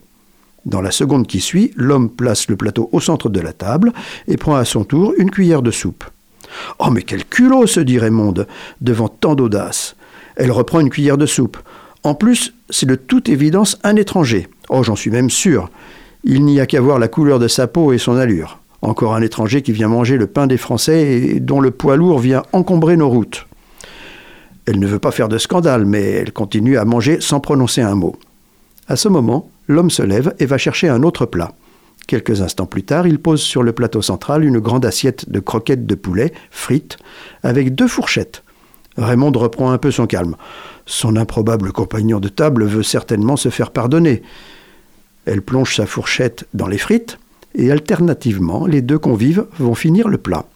Dans 0.66 0.82
la 0.82 0.90
seconde 0.90 1.26
qui 1.26 1.40
suit, 1.40 1.72
l'homme 1.74 2.10
place 2.10 2.48
le 2.48 2.56
plateau 2.56 2.88
au 2.92 3.00
centre 3.00 3.28
de 3.28 3.40
la 3.40 3.52
table 3.52 3.92
et 4.28 4.36
prend 4.36 4.56
à 4.56 4.64
son 4.64 4.84
tour 4.84 5.14
une 5.16 5.30
cuillère 5.30 5.62
de 5.62 5.70
soupe. 5.70 6.04
Oh, 6.78 6.90
mais 6.90 7.02
quel 7.02 7.24
culot 7.24 7.66
se 7.66 7.80
dit 7.80 7.98
Raymond, 7.98 8.34
devant 8.80 9.08
tant 9.08 9.34
d'audace. 9.34 9.96
Elle 10.36 10.52
reprend 10.52 10.80
une 10.80 10.90
cuillère 10.90 11.18
de 11.18 11.26
soupe. 11.26 11.58
En 12.02 12.14
plus, 12.14 12.54
c'est 12.70 12.86
de 12.86 12.94
toute 12.94 13.28
évidence 13.28 13.78
un 13.84 13.96
étranger. 13.96 14.48
Oh, 14.68 14.82
j'en 14.82 14.96
suis 14.96 15.10
même 15.10 15.30
sûr. 15.30 15.70
Il 16.24 16.44
n'y 16.44 16.60
a 16.60 16.66
qu'à 16.66 16.80
voir 16.80 16.98
la 16.98 17.08
couleur 17.08 17.38
de 17.38 17.48
sa 17.48 17.66
peau 17.66 17.92
et 17.92 17.98
son 17.98 18.16
allure. 18.16 18.58
Encore 18.82 19.14
un 19.14 19.22
étranger 19.22 19.62
qui 19.62 19.72
vient 19.72 19.88
manger 19.88 20.16
le 20.16 20.26
pain 20.26 20.46
des 20.46 20.56
Français 20.56 21.02
et 21.02 21.40
dont 21.40 21.60
le 21.60 21.70
poids 21.70 21.96
lourd 21.96 22.18
vient 22.18 22.42
encombrer 22.52 22.96
nos 22.96 23.08
routes. 23.08 23.46
Elle 24.66 24.78
ne 24.78 24.86
veut 24.86 24.98
pas 24.98 25.10
faire 25.10 25.28
de 25.28 25.38
scandale, 25.38 25.84
mais 25.84 26.02
elle 26.02 26.32
continue 26.32 26.78
à 26.78 26.84
manger 26.84 27.20
sans 27.20 27.40
prononcer 27.40 27.80
un 27.80 27.94
mot. 27.94 28.16
À 28.90 28.96
ce 28.96 29.06
moment, 29.06 29.48
l'homme 29.68 29.88
se 29.88 30.02
lève 30.02 30.34
et 30.40 30.46
va 30.46 30.58
chercher 30.58 30.88
un 30.88 31.04
autre 31.04 31.24
plat. 31.24 31.52
Quelques 32.08 32.42
instants 32.42 32.66
plus 32.66 32.82
tard, 32.82 33.06
il 33.06 33.20
pose 33.20 33.40
sur 33.40 33.62
le 33.62 33.70
plateau 33.70 34.02
central 34.02 34.44
une 34.44 34.58
grande 34.58 34.84
assiette 34.84 35.30
de 35.30 35.38
croquettes 35.38 35.86
de 35.86 35.94
poulet, 35.94 36.32
frites, 36.50 36.96
avec 37.44 37.76
deux 37.76 37.86
fourchettes. 37.86 38.42
Raymond 38.96 39.30
reprend 39.30 39.70
un 39.70 39.78
peu 39.78 39.92
son 39.92 40.08
calme. 40.08 40.34
Son 40.86 41.14
improbable 41.14 41.70
compagnon 41.70 42.18
de 42.18 42.26
table 42.26 42.64
veut 42.64 42.82
certainement 42.82 43.36
se 43.36 43.48
faire 43.48 43.70
pardonner. 43.70 44.22
Elle 45.24 45.42
plonge 45.42 45.76
sa 45.76 45.86
fourchette 45.86 46.48
dans 46.52 46.66
les 46.66 46.76
frites, 46.76 47.20
et 47.54 47.70
alternativement, 47.70 48.66
les 48.66 48.82
deux 48.82 48.98
convives 48.98 49.46
vont 49.60 49.76
finir 49.76 50.08
le 50.08 50.18
plat. 50.18 50.46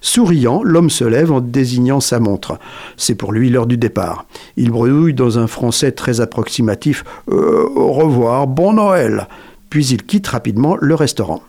Souriant, 0.00 0.62
l'homme 0.62 0.90
se 0.90 1.04
lève 1.04 1.32
en 1.32 1.40
désignant 1.40 2.00
sa 2.00 2.20
montre. 2.20 2.58
C'est 2.96 3.14
pour 3.14 3.32
lui 3.32 3.50
l'heure 3.50 3.66
du 3.66 3.76
départ. 3.76 4.26
Il 4.56 4.70
bredouille 4.70 5.14
dans 5.14 5.38
un 5.38 5.46
français 5.46 5.92
très 5.92 6.20
approximatif 6.20 7.04
euh, 7.30 7.68
Au 7.74 7.92
revoir, 7.92 8.46
bon 8.46 8.72
Noël 8.74 9.28
Puis 9.68 9.86
il 9.86 10.02
quitte 10.04 10.28
rapidement 10.28 10.76
le 10.80 10.94
restaurant. 10.94 11.42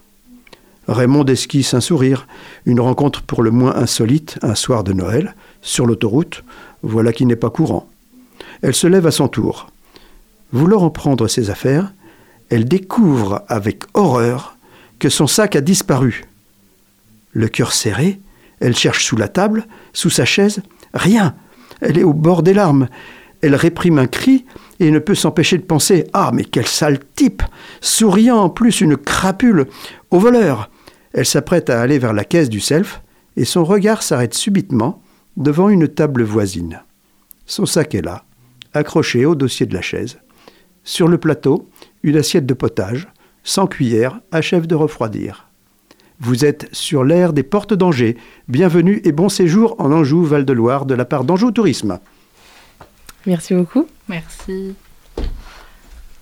Raymond 0.88 1.26
esquisse 1.26 1.74
un 1.74 1.82
sourire. 1.82 2.28
Une 2.66 2.80
rencontre 2.80 3.22
pour 3.22 3.44
le 3.44 3.52
moins 3.52 3.76
insolite, 3.76 4.40
un 4.42 4.56
soir 4.56 4.84
de 4.84 4.94
Noël, 4.94 5.36
sur 5.62 5.86
l'autoroute. 5.86 6.44
Voilà 6.84 7.14
qui 7.14 7.26
n'est 7.26 7.36
pas 7.36 7.50
courant. 7.50 7.88
Elle 8.62 8.76
se 8.76 8.88
lève 8.88 9.08
à 9.08 9.12
son 9.12 9.28
tour. 9.28 9.68
Voulant 10.52 10.80
reprendre 10.80 11.28
ses 11.28 11.50
affaires, 11.50 11.94
elle 12.50 12.66
découvre 12.66 13.44
avec 13.48 13.84
horreur 13.94 14.58
que 15.00 15.10
son 15.10 15.28
sac 15.28 15.56
a 15.56 15.62
disparu. 15.62 16.26
Le 17.34 17.48
cœur 17.48 17.74
serré, 17.74 18.20
elle 18.60 18.76
cherche 18.76 19.06
sous 19.06 19.18
la 19.18 19.28
table, 19.28 19.66
sous 19.94 20.10
sa 20.10 20.26
chaise. 20.26 20.62
Rien. 20.94 21.36
Elle 21.82 21.98
est 21.98 22.04
au 22.04 22.14
bord 22.14 22.44
des 22.44 22.54
larmes. 22.54 22.88
Elle 23.42 23.56
réprime 23.56 23.98
un 23.98 24.08
cri 24.08 24.46
et 24.80 24.92
ne 24.92 25.00
peut 25.00 25.16
s'empêcher 25.16 25.58
de 25.58 25.64
penser 25.64 26.08
Ah, 26.14 26.32
mais 26.34 26.44
quel 26.44 26.68
sale 26.68 27.00
type 27.16 27.42
Souriant 27.82 28.38
en 28.38 28.50
plus, 28.50 28.82
une 28.82 28.98
crapule 28.98 29.66
Au 30.12 30.20
voleur 30.20 30.70
Elle 31.14 31.26
s'apprête 31.26 31.70
à 31.70 31.82
aller 31.82 31.98
vers 31.98 32.14
la 32.14 32.24
caisse 32.24 32.50
du 32.50 32.60
self 32.60 33.02
et 33.36 33.46
son 33.46 33.64
regard 33.64 34.04
s'arrête 34.04 34.34
subitement 34.34 35.02
devant 35.38 35.70
une 35.70 35.88
table 35.88 36.24
voisine. 36.24 36.82
Son 37.46 37.66
sac 37.66 37.96
est 37.96 38.02
là, 38.02 38.26
accroché 38.74 39.26
au 39.26 39.36
dossier 39.36 39.66
de 39.66 39.74
la 39.74 39.82
chaise. 39.82 40.20
Sur 40.84 41.08
le 41.08 41.18
plateau, 41.18 41.70
une 42.04 42.18
assiette 42.18 42.46
de 42.46 42.54
potage, 42.54 43.08
sans 43.44 43.68
cuillère, 43.68 44.20
achève 44.32 44.68
de 44.68 44.76
refroidir. 44.76 45.51
Vous 46.24 46.46
êtes 46.46 46.70
sur 46.72 47.04
l'air 47.04 47.34
des 47.34 47.42
portes 47.42 47.74
d'Angers. 47.74 48.16
Bienvenue 48.48 49.02
et 49.06 49.12
bon 49.12 49.28
séjour 49.28 49.76
en 49.80 49.92
Anjou, 49.92 50.24
Val-de-Loire, 50.24 50.86
de 50.86 50.94
la 50.94 51.04
part 51.04 51.24
d'Anjou 51.24 51.50
Tourisme. 51.50 51.98
Merci 53.26 53.56
beaucoup. 53.56 53.88
Merci. 54.08 54.76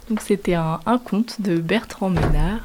Donc 0.09 0.21
c'était 0.21 0.53
un, 0.53 0.79
conte 1.03 1.41
de 1.41 1.57
Bertrand 1.57 2.09
Ménard 2.09 2.61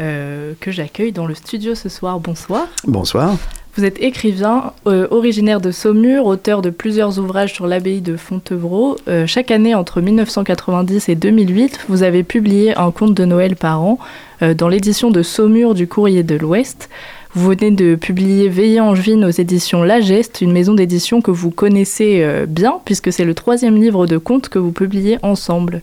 euh, 0.00 0.54
que 0.58 0.72
j'accueille 0.72 1.12
dans 1.12 1.26
le 1.26 1.36
studio 1.36 1.76
ce 1.76 1.88
soir. 1.88 2.18
Bonsoir. 2.18 2.66
Bonsoir. 2.88 3.36
Vous 3.76 3.84
êtes 3.84 4.00
écrivain, 4.00 4.72
euh, 4.86 5.08
originaire 5.10 5.60
de 5.60 5.72
Saumur, 5.72 6.26
auteur 6.26 6.62
de 6.62 6.70
plusieurs 6.70 7.18
ouvrages 7.18 7.52
sur 7.52 7.66
l'abbaye 7.66 8.00
de 8.00 8.16
Fontevraud. 8.16 8.98
Euh, 9.08 9.26
chaque 9.26 9.50
année, 9.50 9.74
entre 9.74 10.00
1990 10.00 11.08
et 11.08 11.16
2008, 11.16 11.86
vous 11.88 12.04
avez 12.04 12.22
publié 12.22 12.76
un 12.78 12.92
conte 12.92 13.14
de 13.14 13.24
Noël 13.24 13.56
par 13.56 13.82
an 13.82 13.98
euh, 14.42 14.54
dans 14.54 14.68
l'édition 14.68 15.10
de 15.10 15.24
Saumur 15.24 15.74
du 15.74 15.88
Courrier 15.88 16.22
de 16.22 16.36
l'Ouest. 16.36 16.88
Vous 17.36 17.48
venez 17.48 17.72
de 17.72 17.96
publier 17.96 18.48
Veillée 18.48 18.78
Angevine 18.78 19.24
aux 19.24 19.30
éditions 19.30 19.82
La 19.82 20.00
Geste, 20.00 20.40
une 20.40 20.52
maison 20.52 20.72
d'édition 20.72 21.20
que 21.20 21.32
vous 21.32 21.50
connaissez 21.50 22.20
euh, 22.22 22.46
bien, 22.46 22.78
puisque 22.84 23.12
c'est 23.12 23.24
le 23.24 23.34
troisième 23.34 23.74
livre 23.74 24.06
de 24.06 24.18
contes 24.18 24.48
que 24.48 24.60
vous 24.60 24.70
publiez 24.70 25.18
ensemble. 25.22 25.82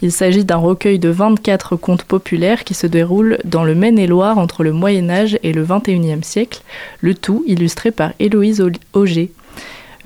Il 0.00 0.10
s'agit 0.10 0.46
d'un 0.46 0.56
recueil 0.56 0.98
de 0.98 1.10
24 1.10 1.76
contes 1.76 2.04
populaires 2.04 2.64
qui 2.64 2.72
se 2.72 2.86
déroulent 2.86 3.36
dans 3.44 3.62
le 3.62 3.74
Maine-et-Loire 3.74 4.38
entre 4.38 4.64
le 4.64 4.72
Moyen 4.72 5.10
Âge 5.10 5.38
et 5.42 5.52
le 5.52 5.66
XXIe 5.66 6.22
siècle, 6.24 6.62
le 7.02 7.14
tout 7.14 7.44
illustré 7.46 7.90
par 7.90 8.12
Héloïse 8.18 8.64
Auger. 8.94 9.32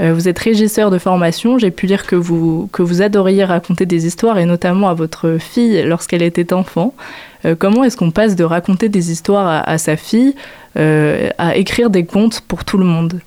Euh, 0.00 0.14
vous 0.14 0.28
êtes 0.28 0.38
régisseur 0.38 0.90
de 0.90 0.98
formation, 0.98 1.58
j'ai 1.58 1.70
pu 1.70 1.86
lire 1.86 2.06
que 2.06 2.16
vous, 2.16 2.68
que 2.72 2.82
vous 2.82 3.02
adoriez 3.02 3.44
raconter 3.44 3.84
des 3.86 4.06
histoires, 4.06 4.38
et 4.38 4.46
notamment 4.46 4.88
à 4.88 4.94
votre 4.94 5.36
fille 5.38 5.82
lorsqu'elle 5.84 6.22
était 6.22 6.52
enfant. 6.52 6.94
Euh, 7.44 7.54
comment 7.58 7.84
est-ce 7.84 7.96
qu'on 7.96 8.10
passe 8.10 8.34
de 8.34 8.44
raconter 8.44 8.88
des 8.88 9.10
histoires 9.10 9.62
à, 9.66 9.78
sa 9.78 9.96
fille 9.96 10.34
à 10.76 11.56
écrire 11.56 11.90
des 11.90 12.04
contes 12.04 12.42
pour 12.42 12.64
tout 12.64 12.78
le 12.78 12.84
monde 12.84 13.20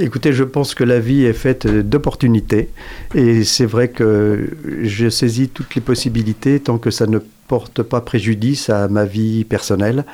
Écoutez, 0.00 0.32
je 0.32 0.44
pense 0.44 0.76
que 0.76 0.84
la 0.84 1.00
vie 1.00 1.24
est 1.24 1.32
faite 1.32 1.66
d'opportunités 1.66 2.68
et 3.16 3.42
c'est 3.42 3.66
vrai 3.66 3.88
que 3.88 4.48
je 4.82 5.08
saisis 5.08 5.48
toutes 5.48 5.74
les 5.74 5.80
possibilités 5.80 6.60
tant 6.60 6.78
que 6.78 6.92
ça 6.92 7.08
ne 7.08 7.18
porte 7.48 7.82
pas 7.82 8.00
préjudice 8.00 8.70
à 8.70 8.86
ma 8.86 9.04
vie 9.04 9.42
personnelle. 9.42 10.04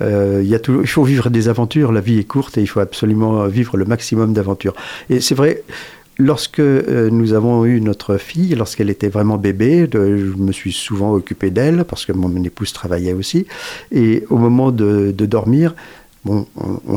Euh, 0.00 0.42
il 0.44 0.86
faut 0.88 1.04
vivre 1.04 1.30
des 1.30 1.46
aventures, 1.48 1.92
la 1.92 2.00
vie 2.00 2.18
est 2.18 2.24
courte 2.24 2.58
et 2.58 2.62
il 2.62 2.66
faut 2.66 2.80
absolument 2.80 3.46
vivre 3.46 3.76
le 3.76 3.84
maximum 3.84 4.32
d'aventures. 4.32 4.74
Et 5.10 5.20
c'est 5.20 5.36
vrai, 5.36 5.62
lorsque 6.20 6.60
euh, 6.60 7.10
nous 7.10 7.32
avons 7.32 7.64
eu 7.64 7.80
notre 7.80 8.16
fille, 8.18 8.54
lorsqu'elle 8.54 8.90
était 8.90 9.08
vraiment 9.08 9.38
bébé, 9.38 9.88
je 9.92 9.98
me 10.36 10.52
suis 10.52 10.72
souvent 10.72 11.12
occupé 11.12 11.50
d'elle 11.50 11.84
parce 11.84 12.04
que 12.04 12.12
mon 12.12 12.42
épouse 12.44 12.72
travaillait 12.72 13.14
aussi. 13.14 13.46
Et 13.90 14.24
au 14.30 14.36
moment 14.36 14.70
de, 14.70 15.12
dormir, 15.12 15.74
on, 16.26 16.44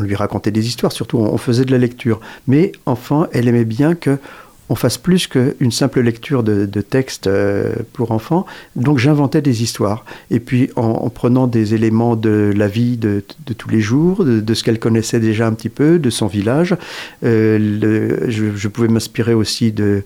lui 0.01 0.15
racontait 0.15 0.51
des 0.51 0.67
histoires, 0.67 0.91
surtout 0.91 1.17
on, 1.17 1.37
faisait 1.37 1.65
de 1.65 1.71
la 1.71 1.77
lecture. 1.77 2.19
Mais 2.47 2.73
enfin, 2.85 3.27
elle 3.31 3.47
aimait 3.47 3.65
bien 3.65 3.95
que 3.95 4.17
on 4.69 4.75
fasse 4.75 4.97
plus 4.97 5.27
qu'une 5.27 5.71
simple 5.71 6.01
lecture 6.01 6.43
de, 6.43 6.65
de 6.65 6.81
texte 6.81 7.27
euh, 7.27 7.75
pour 7.93 8.11
enfants. 8.11 8.45
Donc 8.75 8.97
j'inventais 8.97 9.41
des 9.41 9.61
histoires. 9.61 10.05
Et 10.31 10.39
puis 10.39 10.69
en, 10.75 10.83
en, 10.83 11.09
prenant 11.09 11.47
des 11.47 11.73
éléments 11.73 12.15
de 12.15 12.53
la 12.55 12.67
vie 12.67 12.97
de, 12.97 13.23
tous 13.57 13.69
les 13.69 13.81
jours, 13.81 14.23
de, 14.23 14.53
ce 14.53 14.63
qu'elle 14.63 14.79
connaissait 14.79 15.19
déjà 15.19 15.47
un 15.47 15.53
petit 15.53 15.69
peu, 15.69 15.99
de 15.99 16.09
son 16.09 16.27
village, 16.27 16.75
euh, 17.23 18.17
je, 18.29 18.67
pouvais 18.67 18.87
m'inspirer 18.87 19.33
aussi 19.33 19.71
de 19.71 20.03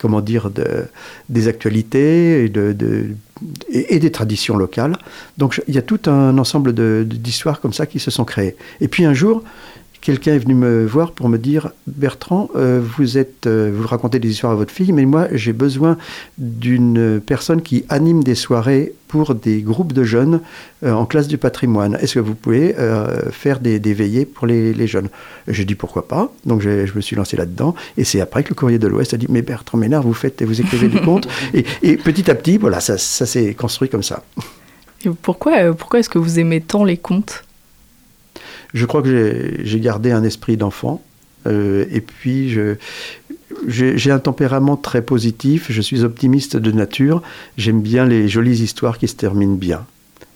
comment 0.00 0.20
dire, 0.20 0.50
de, 0.50 0.86
des 1.28 1.48
actualités 1.48 2.44
et, 2.44 3.98
des 3.98 4.12
traditions 4.12 4.56
locales. 4.56 4.96
Donc 5.36 5.60
il 5.68 5.74
y 5.74 5.78
a 5.78 5.82
tout 5.82 6.00
un 6.06 6.38
ensemble 6.38 6.72
d'histoires 7.04 7.60
comme 7.60 7.72
ça 7.72 7.86
qui 7.86 7.98
se 7.98 8.10
sont 8.10 8.24
créées. 8.24 8.56
Et 8.80 8.88
puis 8.88 9.04
un 9.04 9.14
jour, 9.14 9.42
quelqu'un 10.08 10.32
est 10.32 10.38
venu 10.38 10.54
me 10.54 10.86
voir 10.86 11.12
pour 11.12 11.28
me 11.28 11.36
dire 11.36 11.70
Bertrand, 11.86 12.48
euh, 12.56 12.80
vous 12.82 13.18
êtes, 13.18 13.46
euh, 13.46 13.70
vous 13.70 13.86
racontez 13.86 14.18
des 14.18 14.30
histoires 14.30 14.52
à 14.52 14.54
votre 14.54 14.72
fille, 14.72 14.90
mais 14.92 15.04
moi 15.04 15.28
j'ai 15.32 15.52
besoin 15.52 15.98
d'une 16.38 17.20
personne 17.20 17.60
qui 17.60 17.84
anime 17.90 18.24
des 18.24 18.34
soirées 18.34 18.94
pour 19.08 19.34
des 19.34 19.60
groupes 19.60 19.92
de 19.92 20.04
jeunes 20.04 20.40
euh, 20.82 20.92
en 20.92 21.04
classe 21.04 21.28
du 21.28 21.36
patrimoine. 21.36 21.98
Est-ce 22.00 22.14
que 22.14 22.20
vous 22.20 22.34
pouvez 22.34 22.74
faire 23.30 23.60
des, 23.60 23.78
des, 23.80 23.92
veillées 23.92 24.24
pour 24.24 24.46
les, 24.46 24.72
les 24.72 24.86
jeunes? 24.86 25.10
J'ai 25.46 25.66
dit 25.66 25.74
pourquoi 25.74 26.08
pas. 26.08 26.32
Donc 26.46 26.62
je 26.62 26.90
me 26.94 27.02
suis 27.02 27.14
lancé 27.14 27.36
là-dedans. 27.36 27.74
Et 27.98 28.04
c'est 28.04 28.22
après 28.22 28.44
que 28.44 28.48
le 28.48 28.54
Courrier 28.54 28.78
de 28.78 28.86
l'Ouest 28.86 29.12
a 29.12 29.18
dit 29.18 29.26
mais 29.28 29.42
Bertrand 29.42 29.76
Ménard, 29.76 30.04
vous 30.04 30.14
faites, 30.14 30.42
vous 30.42 30.58
écrivez 30.58 30.88
des 30.88 31.02
contes. 31.02 31.28
Et, 31.52 31.66
et, 31.82 31.98
petit 31.98 32.30
à 32.30 32.34
petit, 32.34 32.56
voilà, 32.56 32.80
ça, 32.80 32.96
ça 32.96 33.26
s'est 33.26 33.52
construit 33.52 33.90
comme 33.90 34.02
ça. 34.02 34.22
Et 35.04 35.10
pourquoi, 35.20 35.74
pourquoi 35.74 36.00
est-ce 36.00 36.08
que 36.08 36.18
vous 36.18 36.38
aimez 36.38 36.62
tant 36.62 36.84
les 36.84 36.96
contes? 36.96 37.44
Je 38.74 38.86
crois 38.86 39.02
que 39.02 39.58
j'ai 39.62 39.80
gardé 39.80 40.10
un 40.10 40.22
esprit 40.24 40.56
d'enfant. 40.56 41.02
Euh, 41.46 41.86
et 41.90 42.00
puis, 42.00 42.56
j'ai 43.66 44.10
un 44.10 44.18
tempérament 44.18 44.76
très 44.76 45.02
positif. 45.02 45.66
Je 45.70 45.80
suis 45.80 46.04
optimiste 46.04 46.56
de 46.56 46.72
nature. 46.72 47.22
J'aime 47.56 47.80
bien 47.80 48.04
les 48.04 48.28
jolies 48.28 48.62
histoires 48.62 48.98
qui 48.98 49.08
se 49.08 49.16
terminent 49.16 49.56
bien. 49.56 49.86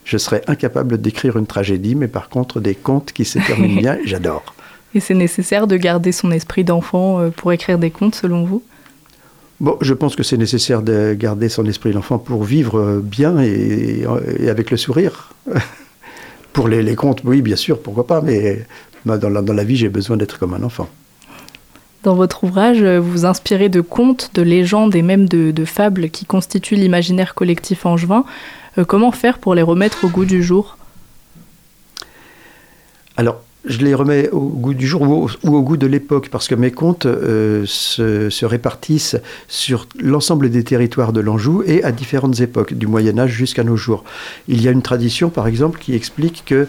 Je 0.05 0.17
serais 0.17 0.41
incapable 0.47 0.99
d'écrire 0.99 1.37
une 1.37 1.45
tragédie, 1.45 1.95
mais 1.95 2.07
par 2.07 2.29
contre, 2.29 2.59
des 2.59 2.75
contes 2.75 3.13
qui 3.13 3.23
se 3.23 3.39
terminent 3.39 3.79
bien, 3.79 3.97
j'adore. 4.05 4.43
Et 4.95 4.99
c'est 4.99 5.13
nécessaire 5.13 5.65
de 5.65 5.77
garder 5.77 6.11
son 6.11 6.31
esprit 6.31 6.63
d'enfant 6.63 7.19
euh, 7.19 7.29
pour 7.29 7.51
écrire 7.51 7.79
des 7.79 7.89
contes, 7.89 8.15
selon 8.15 8.43
vous? 8.43 8.61
Bon, 9.59 9.77
je 9.81 9.93
pense 9.93 10.15
que 10.15 10.23
c'est 10.23 10.37
nécessaire 10.37 10.81
de 10.81 11.15
garder 11.17 11.47
son 11.47 11.65
esprit 11.65 11.93
d'enfant 11.93 12.17
pour 12.17 12.43
vivre 12.43 12.99
bien 13.01 13.39
et, 13.41 14.03
et 14.39 14.49
avec 14.49 14.71
le 14.71 14.77
sourire. 14.77 15.33
Pour 16.53 16.67
les, 16.67 16.83
les, 16.83 16.95
contes, 16.95 17.21
oui, 17.25 17.41
bien 17.41 17.55
sûr, 17.55 17.81
pourquoi 17.81 18.05
pas, 18.05 18.21
mais 18.21 18.65
dans 19.05 19.29
la, 19.29 19.41
dans 19.41 19.53
la 19.53 19.63
vie, 19.63 19.75
j'ai 19.75 19.89
besoin 19.89 20.17
d'être 20.17 20.37
comme 20.39 20.53
un 20.53 20.63
enfant. 20.63 20.87
Dans 22.03 22.15
votre 22.15 22.43
ouvrage, 22.43 22.83
vous 22.83 23.11
vous 23.11 23.25
inspirez 23.25 23.69
de 23.69 23.81
contes, 23.81 24.31
de 24.33 24.41
légendes 24.41 24.93
et 24.93 25.01
même 25.01 25.27
de, 25.27 25.51
de 25.51 25.65
fables 25.65 26.09
qui 26.09 26.25
constituent 26.25 26.75
l'imaginaire 26.75 27.33
collectif 27.33 27.85
angevin. 27.85 28.25
Euh, 28.77 28.85
comment 28.85 29.11
faire 29.11 29.39
pour 29.39 29.55
les 29.55 29.61
remettre 29.61 30.03
au 30.03 30.09
goût 30.09 30.25
du 30.25 30.43
jour? 30.43 30.77
Alors, 33.15 33.41
je 33.65 33.79
les 33.79 33.93
remets 33.95 34.29
au 34.31 34.41
goût 34.41 34.73
du 34.73 34.85
jour 34.85 35.01
ou 35.01 35.29
au, 35.43 35.61
goût 35.61 35.77
de 35.77 35.87
l'époque, 35.87 36.29
parce 36.29 36.47
que 36.47 36.55
mes 36.55 36.71
contes 36.71 37.05
euh, 37.05 37.63
se, 37.65 38.29
se, 38.29 38.45
répartissent 38.45 39.17
sur 39.47 39.87
l'ensemble 39.99 40.49
des 40.49 40.63
territoires 40.63 41.13
de 41.13 41.21
l'Anjou 41.21 41.63
et 41.65 41.83
à 41.83 41.91
différentes 41.91 42.41
époques, 42.41 42.73
du 42.73 42.87
Moyen 42.87 43.17
Âge 43.17 43.31
jusqu'à 43.31 43.63
nos 43.63 43.77
jours. 43.77 44.03
Il 44.47 44.61
y 44.61 44.67
a 44.67 44.71
une 44.71 44.81
tradition, 44.81 45.29
par 45.29 45.47
exemple, 45.47 45.79
qui 45.79 45.95
explique 45.95 46.43
que, 46.45 46.67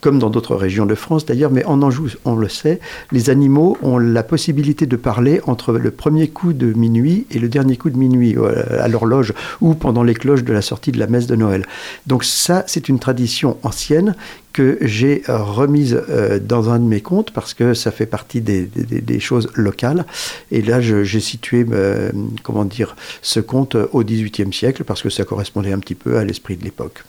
comme 0.00 0.18
dans 0.18 0.30
d'autres 0.30 0.56
régions 0.56 0.86
de 0.86 0.94
France 0.94 1.26
d'ailleurs, 1.26 1.50
mais 1.50 1.64
en 1.64 1.80
Anjou, 1.82 2.08
on 2.24 2.34
le 2.34 2.48
sait, 2.48 2.80
les 3.12 3.30
animaux 3.30 3.76
ont 3.82 3.98
la 3.98 4.22
possibilité 4.22 4.86
de 4.86 4.96
parler 4.96 5.40
entre 5.46 5.72
le 5.72 5.90
premier 5.90 6.28
coup 6.28 6.52
de 6.52 6.72
minuit 6.72 7.26
et 7.30 7.38
le 7.38 7.48
dernier 7.48 7.76
coup 7.76 7.90
de 7.90 7.96
minuit 7.96 8.36
à 8.78 8.88
l'horloge 8.88 9.32
ou 9.60 9.74
pendant 9.74 10.02
les 10.02 10.14
cloches 10.14 10.44
de 10.44 10.52
la 10.52 10.62
sortie 10.62 10.92
de 10.92 10.98
la 10.98 11.06
messe 11.06 11.26
de 11.26 11.36
Noël. 11.36 11.66
Donc 12.06 12.24
ça, 12.24 12.64
c'est 12.66 12.88
une 12.88 12.98
tradition 12.98 13.56
ancienne 13.62 14.14
que 14.52 14.78
j'ai 14.80 15.22
remise 15.28 16.00
euh, 16.08 16.38
dans 16.38 16.70
un 16.70 16.78
de 16.78 16.84
mes 16.84 17.00
contes 17.00 17.30
parce 17.32 17.54
que 17.54 17.74
ça 17.74 17.90
fait 17.90 18.06
partie 18.06 18.40
des, 18.40 18.62
des, 18.64 19.00
des 19.00 19.20
choses 19.20 19.50
locales. 19.54 20.04
Et 20.50 20.62
là, 20.62 20.80
j'ai 20.80 21.20
situé, 21.20 21.64
euh, 21.72 22.10
comment 22.42 22.64
dire, 22.64 22.96
ce 23.22 23.40
conte 23.40 23.76
au 23.92 24.04
XVIIIe 24.04 24.52
siècle 24.52 24.84
parce 24.84 25.02
que 25.02 25.10
ça 25.10 25.24
correspondait 25.24 25.72
un 25.72 25.78
petit 25.78 25.94
peu 25.94 26.18
à 26.18 26.24
l'esprit 26.24 26.56
de 26.56 26.64
l'époque. 26.64 27.04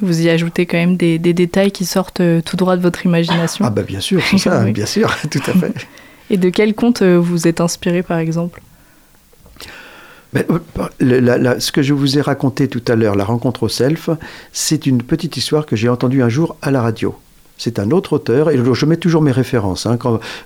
Vous 0.00 0.22
y 0.22 0.30
ajoutez 0.30 0.66
quand 0.66 0.78
même 0.78 0.96
des, 0.96 1.18
des, 1.18 1.34
détails 1.34 1.70
qui 1.70 1.84
sortent 1.84 2.20
euh, 2.20 2.40
tout 2.40 2.56
droit 2.56 2.76
de 2.76 2.82
votre 2.82 3.04
imagination. 3.04 3.64
Ah 3.64 3.70
bah 3.70 3.82
bien 3.82 4.00
sûr, 4.00 4.22
c'est 4.28 4.38
ça, 4.38 4.62
oui. 4.64 4.72
bien 4.72 4.86
sûr, 4.86 5.14
tout 5.30 5.42
à 5.46 5.52
fait. 5.52 5.72
Et 6.30 6.38
de 6.38 6.48
quel 6.48 6.74
conte 6.74 7.02
vous 7.02 7.46
êtes 7.46 7.60
inspiré 7.60 8.02
par 8.02 8.18
exemple? 8.18 8.62
La, 11.00 11.38
la, 11.38 11.60
ce 11.60 11.72
que 11.72 11.82
je 11.82 11.92
vous 11.92 12.18
ai 12.18 12.20
raconté 12.20 12.68
tout 12.68 12.82
à 12.88 12.96
l'heure, 12.96 13.14
la 13.14 13.24
rencontre 13.24 13.64
au 13.64 13.68
self, 13.68 14.10
c'est 14.52 14.86
une 14.86 15.02
petite 15.02 15.36
histoire 15.36 15.66
que 15.66 15.76
j'ai 15.76 15.88
entendue 15.88 16.22
un 16.22 16.28
jour 16.28 16.56
à 16.62 16.70
la 16.70 16.82
radio. 16.82 17.14
C'est 17.58 17.78
un 17.78 17.90
autre 17.90 18.14
auteur, 18.14 18.50
et 18.50 18.58
je 18.58 18.86
mets 18.86 18.96
toujours 18.96 19.22
mes 19.22 19.30
références. 19.30 19.86
Hein, 19.86 19.98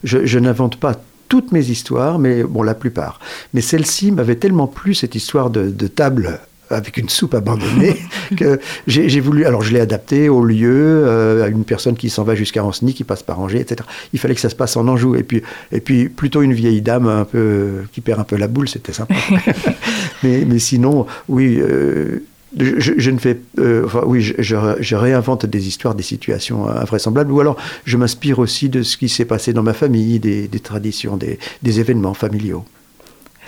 je, 0.04 0.38
n'invente 0.38 0.76
pas 0.76 1.00
toutes 1.28 1.52
mes 1.52 1.70
histoires, 1.70 2.18
mais 2.18 2.42
bon, 2.42 2.62
la 2.62 2.74
plupart. 2.74 3.20
Mais 3.54 3.60
celle-ci 3.60 4.12
m'avait 4.12 4.36
tellement 4.36 4.66
plu, 4.66 4.94
cette 4.94 5.14
histoire 5.14 5.50
de 5.50 5.86
table 5.86 6.40
avec 6.70 6.96
une 6.96 7.08
soupe 7.08 7.34
abandonnée 7.34 7.96
que 8.36 8.60
j'ai 8.86 9.20
voulu 9.20 9.44
alors 9.44 9.62
je 9.62 9.72
l'ai 9.72 9.80
adapté 9.80 10.28
au 10.28 10.44
lieu 10.44 11.04
euh, 11.06 11.44
à 11.44 11.48
une 11.48 11.64
personne 11.64 11.96
qui 11.96 12.10
s'en 12.10 12.24
va 12.24 12.34
jusqu'à 12.34 12.64
Anceny 12.64 12.94
qui 12.94 13.04
passe 13.04 13.22
par 13.22 13.40
Angers 13.40 13.60
etc 13.60 13.88
il 14.12 14.18
fallait 14.18 14.34
que 14.34 14.40
ça 14.40 14.50
se 14.50 14.56
passe 14.56 14.76
en 14.76 14.88
Anjou 14.88 15.14
et 15.16 15.22
puis 15.22 15.42
et 15.72 15.80
puis 15.80 16.08
plutôt 16.08 16.42
une 16.42 16.52
vieille 16.52 16.82
dame 16.82 17.06
un 17.06 17.24
peu 17.24 17.82
qui 17.92 18.00
perd 18.00 18.20
un 18.20 18.24
peu 18.24 18.36
la 18.36 18.48
boule 18.48 18.68
c'était 18.68 18.92
sympa. 18.92 19.14
Mais, 20.22 20.44
mais 20.46 20.58
sinon 20.58 21.06
oui 21.28 21.58
euh, 21.60 22.24
je, 22.58 22.92
je, 22.96 23.10
ne 23.10 23.18
fais 23.18 23.38
euh, 23.58 23.84
enfin 23.84 24.02
oui 24.06 24.22
je, 24.22 24.34
je, 24.38 24.56
je 24.80 24.96
réinvente 24.96 25.44
des 25.44 25.68
histoires 25.68 25.94
des 25.94 26.02
situations 26.02 26.68
invraisemblables 26.68 27.30
ou 27.32 27.40
alors 27.40 27.56
je 27.84 27.96
m'inspire 27.96 28.38
aussi 28.38 28.68
de 28.68 28.82
ce 28.82 28.96
qui 28.96 29.08
s'est 29.08 29.26
passé 29.26 29.52
dans 29.52 29.62
ma 29.62 29.74
famille 29.74 30.18
des, 30.18 30.48
des 30.48 30.60
traditions 30.60 31.16
des, 31.16 31.38
des 31.62 31.80
événements 31.80 32.14
familiaux 32.14 32.64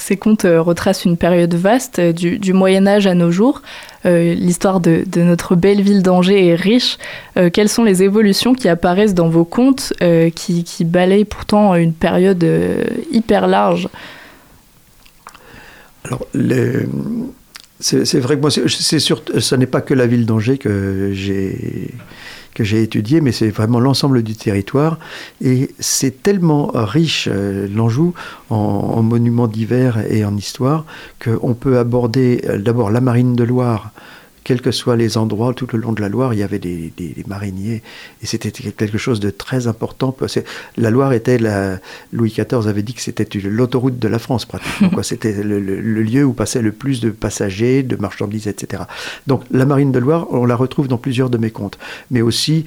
ces 0.09 0.17
contes 0.17 0.47
euh, 0.47 0.63
retracent 0.63 1.05
une 1.05 1.19
période 1.19 1.53
vaste 1.55 1.99
euh, 1.99 2.13
du, 2.13 2.53
Moyen 2.55 2.87
Âge 2.87 3.07
à 3.07 3.15
nos 3.15 3.31
jours. 3.31 3.61
Euh, 4.07 4.33
L'histoire 4.33 4.81
de, 4.81 5.05
notre 5.17 5.55
belle 5.55 5.83
ville 5.83 6.03
d'Angers 6.03 6.47
est 6.49 6.55
riche. 6.55 6.97
Quelles 7.53 7.69
sont 7.69 7.85
les 7.85 8.03
évolutions 8.03 8.55
qui 8.55 8.69
apparaissent 8.69 9.15
dans 9.15 9.29
vos 9.29 9.45
contes 9.45 9.93
qui, 10.35 10.85
balayent 10.85 11.25
pourtant 11.25 11.75
une 11.75 11.93
période 11.93 12.45
hyper 13.13 13.47
large? 13.47 13.89
Alors, 16.05 16.27
c'est 17.81 18.21
vrai 18.21 18.37
que 18.37 18.41
moi, 18.41 18.51
c'est 18.51 18.99
ce 18.99 19.55
n'est 19.55 19.67
pas 19.67 19.81
que 19.81 19.95
la 19.95 20.07
ville 20.07 20.27
d'Angers 20.27 20.59
que 20.59 21.11
j'ai 21.13 21.93
que 22.59 22.65
j'ai 22.65 22.83
étudié, 22.83 23.21
mais 23.21 23.31
c'est 23.31 23.51
vraiment 23.51 23.79
l'ensemble 23.79 24.25
du 24.25 24.35
territoire. 24.35 24.99
Et 25.41 25.71
c'est 25.79 26.25
tellement 26.25 26.73
riche, 26.75 27.29
euh, 27.31 27.69
l'Anjou, 27.73 28.15
en, 28.51 28.57
en 28.57 29.03
monuments 29.03 29.47
divers 29.47 29.99
et 30.11 30.25
en 30.25 30.37
histoire, 30.37 30.85
qu'on 31.23 31.55
peut 31.55 31.79
aborder 31.79 32.43
euh, 32.49 32.59
d'abord 32.59 32.91
la 32.91 33.01
marine 33.01 33.37
de 33.37 33.45
Loire, 33.45 33.93
quels 34.49 34.63
que 34.63 34.71
soient 34.71 34.97
les 34.97 35.19
endroits, 35.19 35.53
tout 35.53 35.69
le 35.75 35.79
long 35.79 35.93
de 35.93 36.01
la 36.01 36.09
Loire, 36.09 36.33
il 36.33 36.39
y 36.41 36.43
avait 36.43 36.59
des, 36.59 36.91
des- 36.97 37.11
des 37.11 37.25
mariniers. 37.27 37.83
Et 38.23 38.27
c'était 38.27 38.51
quelque 38.51 38.97
chose 38.97 39.21
de 39.21 39.29
très 39.29 39.67
important. 39.67 40.17
La 40.79 40.89
Loire 40.91 41.13
était, 41.13 41.37
la, 41.37 41.79
Louis 42.15 42.31
XIV 42.31 42.67
avait 42.67 42.81
dit 42.83 42.95
que 42.95 43.03
c'était 43.03 43.29
l'autoroute 43.41 43.99
de 43.99 44.09
la 44.09 44.19
France, 44.19 44.47
pratiquement. 44.47 45.03
C'était 45.03 45.35
le, 45.43 45.61
le- 45.61 45.81
le 45.83 46.03
lieu 46.03 46.25
où 46.25 46.33
passaient 46.33 46.63
le 46.63 46.73
plus 46.73 47.01
de 47.03 47.11
passagers, 47.11 47.83
de 47.83 47.97
marchandises, 47.97 48.47
etc. 48.49 48.85
Donc 49.27 49.43
la 49.51 49.67
marine 49.67 49.93
de 49.93 49.99
Loire, 49.99 50.27
on 50.31 50.47
la 50.47 50.57
retrouve 50.57 50.89
dans 50.89 50.97
plusieurs 50.97 51.29
de 51.29 51.37
mes 51.37 51.51
contes. 51.51 51.79
Mais 52.11 52.23
aussi 52.23 52.65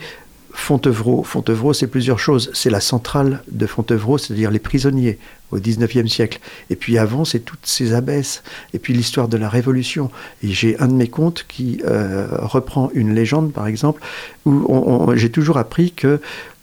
Fontevraud. 0.54 1.24
Fontevraud, 1.24 1.74
c'est 1.74 1.88
plusieurs 1.88 2.20
choses. 2.20 2.52
C'est 2.54 2.70
la 2.70 2.82
centrale 2.82 3.44
de 3.52 3.66
Fontevraud, 3.66 4.18
c'est-à-dire 4.18 4.52
les 4.52 4.60
prisonniers 4.60 5.18
au 5.52 5.58
XIXe 5.58 6.12
siècle. 6.12 6.40
Et 6.70 6.76
puis 6.76 6.98
avant, 6.98 7.26
c'est 7.26 7.40
toutes 7.40 7.66
ces 7.66 7.94
abbesses. 7.94 8.44
Et 8.74 8.80
puis 8.80 8.94
l'histoire 8.94 9.28
de 9.28 9.38
la 9.38 9.50
Révolution. 9.50 10.10
Et 10.44 10.50
j'ai 10.50 10.80
un 10.80 10.88
de 10.88 10.94
mes 10.94 11.08
contes 11.08 11.46
qui 11.48 11.82
euh, 11.86 12.28
reprend 12.32 12.90
une 12.94 13.14
légende, 13.14 13.52
par 13.52 13.68
exemple, 13.68 14.02
où 14.46 15.12
j'ai 15.16 15.30
toujours 15.30 15.58
appris 15.58 15.92
que 15.92 16.20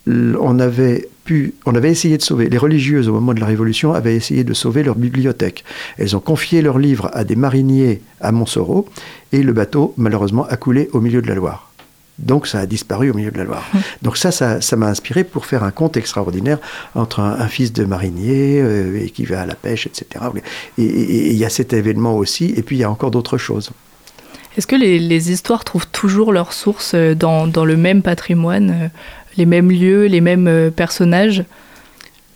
on 0.09 0.59
avait 0.59 1.09
pu, 1.25 1.55
on 1.67 1.75
avait 1.75 1.91
essayé 1.91 2.17
de 2.17 2.23
sauver, 2.23 2.49
les 2.49 2.59
religieuses 2.59 3.09
au 3.09 3.13
moment 3.13 3.35
de 3.35 3.41
la 3.41 3.47
Révolution 3.47 3.93
avaient 3.93 4.17
essayé 4.17 4.45
de 4.45 4.55
sauver 4.55 4.83
leur 4.83 4.95
bibliothèque. 4.95 5.65
Elles 5.99 6.17
ont 6.17 6.21
confié 6.21 6.63
leurs 6.63 6.79
livres 6.79 7.11
à 7.13 7.25
des 7.25 7.37
mariniers 7.37 8.01
à 8.21 8.33
Montsoreau 8.33 8.89
et 9.33 9.43
le 9.43 9.53
bateau, 9.53 9.93
malheureusement, 9.97 10.47
a 10.47 10.57
coulé 10.57 10.89
au 10.93 11.01
milieu 11.01 11.21
de 11.21 11.29
la 11.29 11.35
Loire. 11.35 11.68
Donc 12.19 12.47
ça 12.49 12.59
a 12.61 12.67
disparu 12.67 13.11
au 13.11 13.15
milieu 13.15 13.31
de 13.31 13.39
la 13.39 13.45
Loire. 13.45 13.65
Donc 14.03 14.17
ça, 14.17 14.31
ça 14.33 14.61
ça 14.61 14.77
m'a 14.77 14.89
inspiré 14.89 15.23
pour 15.25 15.47
faire 15.47 15.63
un 15.63 15.71
conte 15.71 15.97
extraordinaire 15.97 16.59
entre 16.95 17.21
un, 17.21 17.39
un 17.39 17.49
fils 17.49 17.73
de 17.73 17.85
marinier 17.85 18.61
euh, 18.61 19.01
et 19.05 19.11
qui 19.11 19.25
va 19.25 19.43
à 19.43 19.47
la 19.47 19.55
pêche, 19.55 19.87
etc. 19.87 20.25
Et- 20.79 21.31
il 21.31 21.37
y 21.37 21.45
a 21.45 21.49
cet 21.51 21.73
événement 21.73 22.17
aussi, 22.17 22.53
et 22.57 22.63
puis 22.63 22.77
il 22.77 22.81
y 22.81 22.85
a 22.85 22.91
encore 22.91 23.11
d'autres 23.13 23.39
choses. 23.39 23.71
Est-ce 24.57 24.67
que 24.67 24.75
les, 24.77 24.99
les 24.99 25.31
histoires 25.31 25.63
trouvent 25.63 25.87
toujours 25.87 26.33
leur 26.33 26.53
source 26.53 26.93
euh, 26.95 27.15
dans, 27.15 27.47
dans 27.47 27.65
le 27.65 27.77
même 27.77 28.03
patrimoine, 28.03 28.71
euh, 28.71 28.89
les 29.37 29.47
mêmes 29.47 29.71
lieux, 29.71 30.07
les 30.07 30.21
mêmes 30.21 30.71
personnages? 30.75 31.45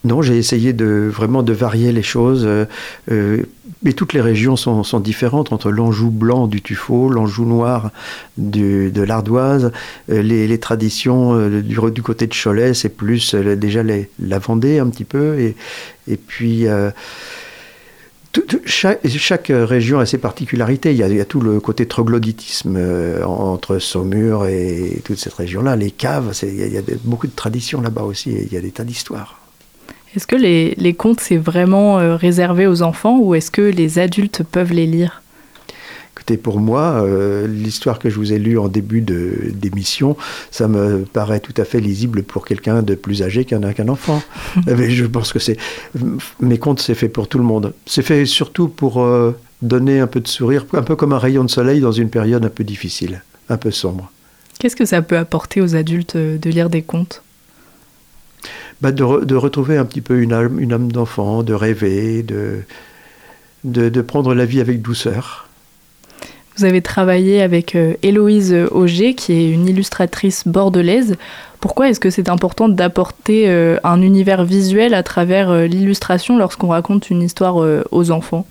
Non, 0.04 0.20
j'ai 0.20 0.36
essayé 0.36 0.72
de 0.72 1.08
vraiment 1.12 1.42
de 1.44 1.52
varier 1.52 1.92
les 1.92 2.02
choses. 2.02 2.44
euh, 2.44 2.64
euh, 3.10 3.42
mais 3.84 3.92
toutes 3.94 4.12
les 4.12 4.20
régions 4.20 4.54
sont, 4.56 4.84
sont 4.84 5.00
différentes 5.00 5.52
entre 5.52 5.70
l'Anjou 5.72 6.10
blanc 6.10 6.46
du 6.46 6.60
tuffeau, 6.62 7.08
l'Anjou 7.08 7.44
noir 7.44 7.90
de 8.36 9.02
l'ardoise. 9.02 9.72
Euh, 10.10 10.22
les, 10.22 10.46
les 10.46 10.58
traditions 10.58 11.34
euh, 11.34 11.62
du, 11.62 11.76
du 11.92 12.02
côté 12.02 12.26
de 12.28 12.34
Cholet, 12.34 12.74
c'est 12.74 12.88
plus 12.90 13.34
euh, 13.34 13.56
déjà 13.56 13.82
les- 13.82 14.08
la 14.20 14.38
Vendée 14.38 14.78
un 14.78 14.88
petit 14.88 15.04
peu. 15.04 15.38
Et, 15.38 15.56
et 16.08 16.16
puis. 16.16 16.66
euh, 16.68 16.90
chaque, 18.64 19.50
région 19.50 19.98
a 19.98 20.06
ses 20.06 20.16
particularités. 20.18 20.92
Il 20.92 20.96
y 20.98 21.20
a, 21.20 21.24
tout 21.26 21.40
le 21.40 21.60
côté 21.60 21.86
troglodytisme 21.86 22.76
euh, 22.78 23.22
entre 23.24 23.78
Saumur 23.78 24.46
et 24.46 25.02
toute 25.04 25.18
cette 25.18 25.34
région-là. 25.34 25.76
Les 25.76 25.90
caves, 25.90 26.32
il 26.42 26.56
y 26.56 26.62
a, 26.62 26.66
il 26.66 26.72
y 26.72 26.78
a 26.78 26.82
beaucoup 27.04 27.26
de 27.26 27.32
traditions 27.36 27.82
là-bas 27.82 28.04
aussi. 28.04 28.30
et 28.30 28.44
il 28.46 28.52
y 28.52 28.56
a 28.56 28.60
des 28.62 28.70
tas 28.70 28.84
d'histoires. 28.84 29.41
Est-ce 30.14 30.26
que 30.26 30.36
les, 30.36 30.74
les 30.76 30.94
contes, 30.94 31.20
c'est 31.20 31.36
vraiment 31.38 31.98
euh, 31.98 32.16
réservé 32.16 32.66
aux 32.66 32.82
enfants 32.82 33.18
ou 33.18 33.34
est-ce 33.34 33.50
que 33.50 33.62
les 33.62 33.98
adultes 33.98 34.42
peuvent 34.42 34.72
les 34.72 34.86
lire? 34.86 35.22
Écoutez, 36.14 36.36
pour 36.36 36.60
moi, 36.60 37.02
euh, 37.02 37.46
l'histoire 37.48 37.98
que 37.98 38.10
je 38.10 38.16
vous 38.16 38.32
ai 38.32 38.38
lue 38.38 38.58
en 38.58 38.68
début 38.68 39.00
de- 39.00 39.50
d'émission, 39.54 40.16
ça 40.50 40.68
me 40.68 41.04
paraît 41.04 41.40
tout 41.40 41.54
à 41.56 41.64
fait 41.64 41.80
lisible 41.80 42.22
pour 42.22 42.44
quelqu'un 42.44 42.82
de 42.82 42.94
plus 42.94 43.22
âgé 43.22 43.44
qu'un 43.46 43.72
qu'un 43.72 43.88
enfant. 43.88 44.22
Mais 44.66 44.90
je 44.90 45.06
pense 45.06 45.32
que 45.32 45.38
c'est 45.38 45.56
mes 46.40 46.58
contes, 46.58 46.80
c'est 46.80 46.94
fait 46.94 47.08
pour 47.08 47.26
tout 47.26 47.38
le 47.38 47.44
monde. 47.44 47.72
C'est 47.86 48.02
fait 48.02 48.26
surtout 48.26 48.68
pour 48.68 49.00
euh, 49.02 49.32
donner 49.62 49.98
un 50.00 50.06
peu 50.06 50.20
de 50.20 50.28
sourire, 50.28 50.66
un 50.74 50.82
peu 50.82 50.94
comme 50.94 51.12
un 51.14 51.18
rayon 51.18 51.42
de 51.44 51.50
soleil 51.50 51.80
dans 51.80 51.90
une 51.92 52.10
période 52.10 52.44
un 52.44 52.50
peu 52.50 52.62
difficile, 52.64 53.22
un 53.48 53.56
peu 53.56 53.70
sombre. 53.70 54.12
Qu'est-ce 54.58 54.76
que 54.76 54.84
ça 54.84 55.00
peut 55.02 55.16
apporter 55.18 55.60
aux 55.62 55.74
adultes 55.74 56.16
de 56.16 56.50
lire 56.50 56.68
des 56.70 56.82
contes? 56.82 57.22
Bah, 58.82 58.90
de, 58.90 59.04
re- 59.04 59.24
de 59.24 59.36
retrouver 59.36 59.76
un 59.76 59.84
petit 59.84 60.00
peu 60.00 60.20
une 60.20 60.32
âme, 60.32 60.58
une 60.58 60.72
âme 60.72 60.90
d'enfant, 60.90 61.44
de 61.44 61.54
rêver, 61.54 62.24
de, 62.24 62.64
de, 63.62 64.02
prendre 64.02 64.34
la 64.34 64.44
vie 64.44 64.60
avec 64.60 64.82
douceur. 64.82 65.48
Vous 66.56 66.64
avez 66.64 66.82
travaillé 66.82 67.42
avec 67.42 67.76
euh, 67.76 67.94
Héloïse 68.02 68.52
Auger, 68.72 69.14
qui 69.14 69.34
est 69.34 69.50
une 69.50 69.68
illustratrice 69.68 70.48
bordelaise. 70.48 71.14
Pourquoi 71.60 71.90
est-ce 71.90 72.00
que 72.00 72.10
c'est 72.10 72.28
important 72.28 72.68
d'apporter 72.68 73.48
euh, 73.48 73.78
un 73.84 74.02
univers 74.02 74.44
visuel 74.44 74.94
à 74.94 75.04
travers 75.04 75.48
euh, 75.50 75.66
l'illustration 75.66 76.36
lorsqu'on 76.36 76.68
raconte 76.68 77.08
une 77.08 77.22
histoire 77.22 77.64
aux 77.92 78.10
enfants? 78.10 78.46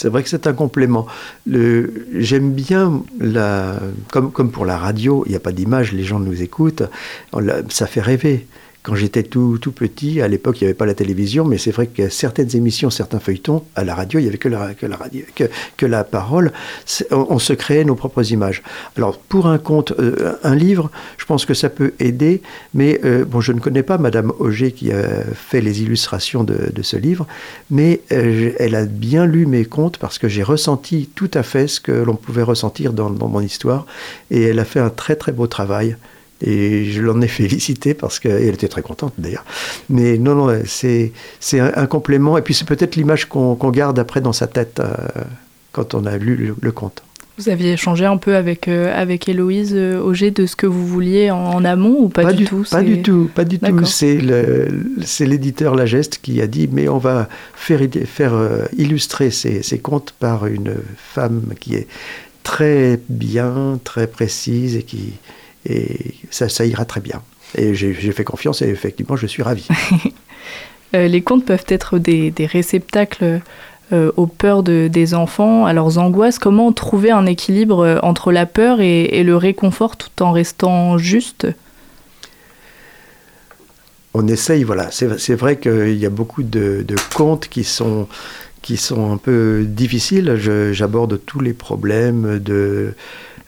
C'est 0.00 0.08
vrai 0.08 0.22
que 0.22 0.28
c'est 0.28 0.46
un 0.46 0.52
complément. 0.52 1.08
J'aime 1.44 2.52
bien, 2.52 3.02
la, 3.18 3.80
comme, 4.12 4.30
comme 4.30 4.52
pour 4.52 4.64
la 4.64 4.78
radio, 4.78 5.24
il 5.26 5.30
n'y 5.30 5.34
a 5.34 5.40
pas 5.40 5.50
d'image, 5.50 5.92
les 5.92 6.04
gens 6.04 6.20
nous 6.20 6.40
écoutent, 6.40 6.84
ça 7.68 7.88
fait 7.88 8.00
rêver. 8.00 8.46
Quand 8.82 8.94
j'étais 8.94 9.24
tout, 9.24 9.58
tout 9.60 9.72
petit, 9.72 10.20
à 10.20 10.28
l'époque, 10.28 10.60
il 10.60 10.64
n'y 10.64 10.68
avait 10.68 10.74
pas 10.74 10.86
la 10.86 10.94
télévision, 10.94 11.44
mais 11.44 11.58
c'est 11.58 11.72
vrai 11.72 11.88
que 11.88 12.08
certaines 12.08 12.56
émissions, 12.56 12.90
certains 12.90 13.18
feuilletons, 13.18 13.64
à 13.74 13.84
la 13.84 13.94
radio, 13.94 14.20
il 14.20 14.22
n'y 14.22 14.28
avait 14.28 14.38
que 14.38 14.48
la, 14.48 14.72
que 14.74 14.86
la, 14.86 14.96
radio, 14.96 15.22
que, 15.34 15.44
que 15.76 15.84
la 15.84 16.04
parole. 16.04 16.52
On 17.10 17.38
se 17.38 17.52
créait 17.52 17.84
nos 17.84 17.96
propres 17.96 18.32
images. 18.32 18.62
Alors, 18.96 19.18
pour 19.18 19.48
un 19.48 19.58
conte, 19.58 19.92
euh, 19.98 20.36
un 20.44 20.54
livre, 20.54 20.90
je 21.18 21.24
pense 21.24 21.44
que 21.44 21.54
ça 21.54 21.68
peut 21.68 21.92
aider, 21.98 22.40
mais 22.72 23.00
euh, 23.04 23.24
bon, 23.24 23.40
je 23.40 23.52
ne 23.52 23.60
connais 23.60 23.82
pas 23.82 23.98
Madame 23.98 24.32
Auger 24.38 24.72
qui 24.72 24.92
a 24.92 25.24
fait 25.34 25.60
les 25.60 25.82
illustrations 25.82 26.44
de, 26.44 26.70
de 26.72 26.82
ce 26.82 26.96
livre, 26.96 27.26
mais 27.70 28.00
euh, 28.12 28.52
elle 28.58 28.74
a 28.74 28.84
bien 28.84 29.26
lu 29.26 29.46
mes 29.46 29.64
contes 29.64 29.98
parce 29.98 30.18
que 30.18 30.28
j'ai 30.28 30.42
ressenti 30.42 31.10
tout 31.14 31.30
à 31.34 31.42
fait 31.42 31.66
ce 31.66 31.80
que 31.80 31.92
l'on 31.92 32.14
pouvait 32.14 32.42
ressentir 32.42 32.92
dans, 32.92 33.10
dans 33.10 33.28
mon 33.28 33.40
histoire, 33.40 33.86
et 34.30 34.42
elle 34.44 34.60
a 34.60 34.64
fait 34.64 34.80
un 34.80 34.90
très 34.90 35.16
très 35.16 35.32
beau 35.32 35.46
travail. 35.46 35.96
Et 36.40 36.84
je 36.84 37.02
l'en 37.02 37.20
ai 37.20 37.26
félicité 37.28 37.94
parce 37.94 38.20
qu'elle 38.20 38.54
était 38.54 38.68
très 38.68 38.82
contente 38.82 39.14
d'ailleurs. 39.18 39.44
Mais 39.90 40.18
non, 40.18 40.34
non, 40.36 40.56
c'est 40.64 41.12
un, 41.54 41.72
un 41.74 41.86
complément. 41.86 42.38
Et 42.38 42.42
puis 42.42 42.54
c'est 42.54 42.66
peut-être 42.66 42.94
l'image 42.94 43.28
qu'on 43.28 43.54
garde 43.70 43.98
après 43.98 44.20
dans 44.20 44.32
sa 44.32 44.46
tête 44.46 44.78
euh, 44.78 44.94
quand 45.72 45.94
on 45.94 46.06
a 46.06 46.16
lu 46.16 46.36
le, 46.36 46.54
le 46.60 46.72
conte. 46.72 47.02
Vous 47.38 47.48
aviez 47.48 47.72
échangé 47.72 48.04
un 48.04 48.16
peu 48.16 48.34
avec, 48.36 48.66
euh, 48.68 48.92
avec 48.96 49.28
Héloïse 49.28 49.72
euh, 49.74 50.00
Auger 50.00 50.30
de 50.32 50.46
ce 50.46 50.54
que 50.56 50.66
vous 50.66 50.86
vouliez 50.86 51.30
en, 51.30 51.38
en 51.38 51.64
amont 51.64 51.96
ou 51.98 52.08
pas, 52.08 52.32
du, 52.32 52.44
tout? 52.44 52.64
Pas 52.70 52.82
du 52.82 53.02
tout, 53.02 53.30
pas 53.34 53.44
du 53.44 53.58
tout. 53.58 53.84
C'est 53.84 55.26
l'éditeur 55.26 55.74
Lageste 55.74 56.20
qui 56.22 56.40
a 56.40 56.46
dit 56.46 56.68
mais 56.70 56.88
on 56.88 56.98
va 56.98 57.28
faire, 57.54 57.80
faire 58.06 58.34
illustrer 58.76 59.30
ces, 59.30 59.62
ces 59.62 59.78
contes 59.78 60.14
par 60.18 60.46
une 60.46 60.74
femme 60.96 61.54
qui 61.58 61.74
est 61.74 61.88
très 62.44 63.00
bien, 63.08 63.78
très 63.84 64.06
précise 64.06 64.76
et 64.76 64.82
qui 64.82 65.14
et 65.66 66.14
ça, 66.30 66.48
ça 66.48 66.64
ira 66.66 66.84
très 66.84 67.00
bien. 67.00 67.22
Et 67.56 67.74
j'ai 67.74 67.94
fait 68.12 68.24
confiance 68.24 68.60
et 68.62 68.68
effectivement 68.68 69.16
je 69.16 69.26
suis 69.26 69.42
ravi. 69.42 69.66
Euh, 70.94 71.06
les 71.06 71.20
contes 71.20 71.44
peuvent 71.44 71.66
être 71.68 71.98
des, 71.98 72.30
des 72.30 72.46
réceptacles 72.46 73.42
euh, 73.92 74.10
aux 74.16 74.26
peurs 74.26 74.62
de- 74.62 74.88
des 74.90 75.12
enfants, 75.12 75.66
à 75.66 75.74
leurs 75.74 75.98
angoisses. 75.98 76.38
Comment 76.38 76.72
trouver 76.72 77.10
un 77.10 77.26
équilibre 77.26 77.84
euh, 77.84 77.98
entre 78.02 78.32
la 78.32 78.46
peur 78.46 78.80
et, 78.80 79.02
et 79.02 79.22
le 79.22 79.36
réconfort 79.36 79.98
tout 79.98 80.22
en 80.22 80.32
restant 80.32 80.96
juste? 80.96 81.46
On 84.14 84.26
essaye, 84.26 84.64
voilà. 84.64 84.90
C'est 84.90 85.34
vrai 85.34 85.58
qu'il 85.58 85.98
y 85.98 86.06
a 86.06 86.10
beaucoup 86.10 86.42
de, 86.42 86.82
de 86.86 86.96
contes 87.14 87.48
qui 87.48 87.64
sont, 87.64 88.08
qui 88.62 88.76
sont 88.78 89.12
un 89.12 89.16
peu 89.18 89.64
difficiles. 89.68 90.36
J'aborde 90.72 91.20
tous 91.26 91.40
les 91.40 91.52
problèmes 91.52 92.38
de 92.38 92.94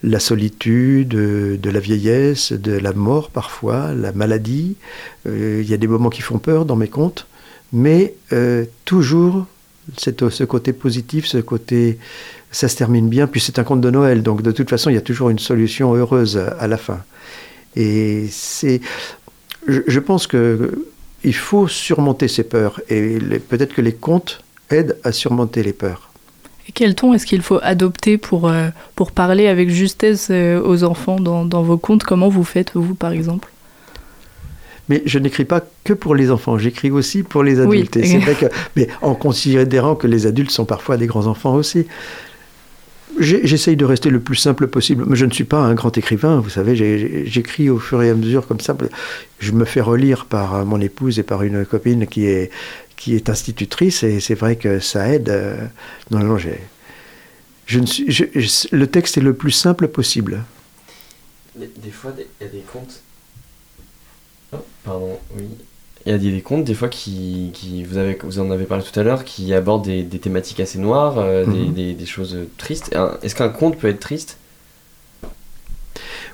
la 0.03 0.19
solitude, 0.21 1.09
de, 1.09 1.71
la 1.71 1.81
vieillesse, 1.81 2.53
de 2.53 2.73
la 2.73 2.93
mort 2.93 3.31
parfois, 3.31 3.93
la 3.95 4.13
maladie. 4.13 4.77
Euh, 5.27 5.61
Il 5.63 5.69
y 5.71 5.75
a 5.75 5.77
des 5.77 5.87
moments 5.89 6.11
qui 6.11 6.23
font 6.23 6.39
peur 6.39 6.65
dans 6.65 6.77
mes 6.77 6.89
contes, 6.89 7.27
mais 7.73 8.15
euh, 8.33 8.65
toujours 8.85 9.47
cette- 9.97 10.29
ce 10.31 10.45
côté 10.45 10.73
positif, 10.73 11.27
ce 11.27 11.39
côté 11.39 11.99
ça 12.51 12.69
se 12.69 12.77
termine 12.77 13.09
bien. 13.09 13.27
Puis 13.27 13.41
c'est 13.41 13.59
un 13.59 13.65
conte 13.65 13.81
de 13.81 13.91
Noël, 13.91 14.23
donc 14.23 14.43
de 14.43 14.53
toute 14.53 14.71
façon 14.71 14.91
il 14.91 14.95
y 14.95 14.99
a 14.99 15.03
toujours 15.03 15.31
une 15.31 15.39
solution 15.39 15.95
heureuse 15.95 16.37
à 16.59 16.67
la 16.67 16.77
fin. 16.77 17.01
Et 17.77 18.27
c'est 18.31 18.81
je, 19.67 20.01
pense 20.01 20.27
que 20.27 20.87
il 21.23 21.35
faut 21.35 21.69
surmonter 21.69 22.29
ses 22.29 22.45
peurs 22.45 22.81
et 22.89 23.19
peut-être 23.49 23.75
que 23.75 23.83
les 23.83 23.93
contes 23.93 24.43
aident 24.71 24.97
à 25.05 25.13
surmonter 25.13 25.63
les 25.63 25.75
peurs. 25.75 26.10
Et 26.71 26.73
quel 26.73 26.95
ton 26.95 27.13
est-ce 27.15 27.27
qu'il 27.27 27.43
faut 27.43 27.59
adopter 27.65 28.17
pour, 28.17 28.49
euh, 28.49 28.69
pour 28.95 29.11
parler 29.11 29.49
avec 29.49 29.71
justesse 29.71 30.29
euh, 30.31 30.63
aux 30.65 30.85
enfants 30.85 31.19
dans, 31.19 31.45
dans 31.45 31.65
vos 31.65 31.79
contes? 31.79 32.05
Comment 32.05 32.29
vous 32.29 32.45
faites, 32.45 32.71
vous, 32.75 32.95
par 32.95 33.11
exemple? 33.11 33.49
Mais 34.89 35.03
je 35.05 35.19
n'écris 35.19 35.45
pas 35.45 35.63
que 35.83 35.93
pour 35.93 36.15
les 36.15 36.31
enfants, 36.31 36.59
j'écris 36.59 36.93
aussi 36.93 37.25
pour 37.25 37.43
les 37.43 37.59
Oui. 37.59 37.79
adultes. 37.79 37.97
Et 37.97 38.05
c'est 38.05 38.19
vrai 38.19 38.37
que, 38.37 38.47
mais 38.77 38.87
en 39.03 39.17
considérant 39.17 39.97
que 39.97 40.07
les 40.07 40.29
adultes 40.29 40.53
sont 40.53 40.65
parfois 40.65 40.97
des 40.97 41.09
grands 41.09 41.27
enfants 41.27 41.55
aussi. 41.57 41.87
J'essaye 43.19 43.75
de 43.75 43.85
rester 43.85 44.09
le 44.09 44.21
plus 44.21 44.37
simple 44.37 44.69
possible. 44.69 45.03
Mais 45.09 45.17
je 45.17 45.27
ne 45.27 45.33
suis 45.33 45.43
pas 45.43 45.59
un 45.59 45.75
grand 45.75 45.99
écrivain, 45.99 46.39
vous 46.39 46.51
savez, 46.51 46.77
j'écris 47.27 47.69
au 47.69 47.81
fur 47.81 48.01
et 48.01 48.11
à 48.11 48.15
mesure 48.15 48.47
comme 48.47 48.61
ça. 48.61 48.77
Je 49.41 49.51
me 49.51 49.65
fais 49.65 49.81
relire 49.81 50.25
par 50.25 50.65
mon 50.65 50.81
épouse 50.81 51.19
et 51.19 51.25
par 51.25 51.43
une 51.43 51.65
copine 51.67 52.07
qui 52.07 52.27
est, 52.27 52.53
qui 53.01 53.17
est 53.17 53.31
institutrice, 53.31 54.03
et 54.03 54.21
c'est 54.21 54.35
vrai 54.35 54.57
que 54.57 54.79
ça 54.79 55.09
aide. 55.09 55.33
Non, 56.11 56.21
non, 56.21 56.39
j'ai. 56.39 56.61
Je 57.65 57.79
ne 57.79 57.87
suis, 57.87 58.07
le 58.73 58.87
texte 58.89 59.17
est 59.17 59.23
le 59.23 59.33
plus 59.33 59.53
simple 59.53 59.89
possible. 59.89 60.45
Des 61.57 61.91
fois, 61.91 62.13
il 62.19 62.45
y 62.45 62.49
a 62.49 62.53
des 62.53 62.65
contes. 62.73 63.01
Oh, 64.53 64.59
pardon, 64.85 65.19
oui. 65.37 65.45
Il 66.05 66.13
y 66.13 66.15
a 66.15 66.19
des, 66.19 66.41
contes, 66.41 66.65
des 66.65 66.75
fois, 66.75 66.89
qui, 66.89 67.53
qui, 67.55 67.85
vous, 67.85 67.97
avez, 67.97 68.19
vous 68.23 68.41
en 68.41 68.51
avez 68.51 68.65
parlé 68.65 68.83
tout 68.83 68.99
à 68.99 69.03
l'heure, 69.03 69.25
qui 69.25 69.55
abordent 69.55 69.85
des, 69.85 70.03
des, 70.03 70.19
thématiques 70.19 70.59
assez 70.59 70.79
noires, 70.79 71.19
euh, 71.19 71.47
mhm. 71.47 71.73
des, 71.73 71.95
des, 71.95 72.07
choses 72.07 72.37
tristes. 72.59 72.95
Est-ce 73.23 73.35
qu'un 73.35 73.51
conte 73.51 73.79
peut 73.79 73.89
être 73.89 74.01
triste? 74.01 74.39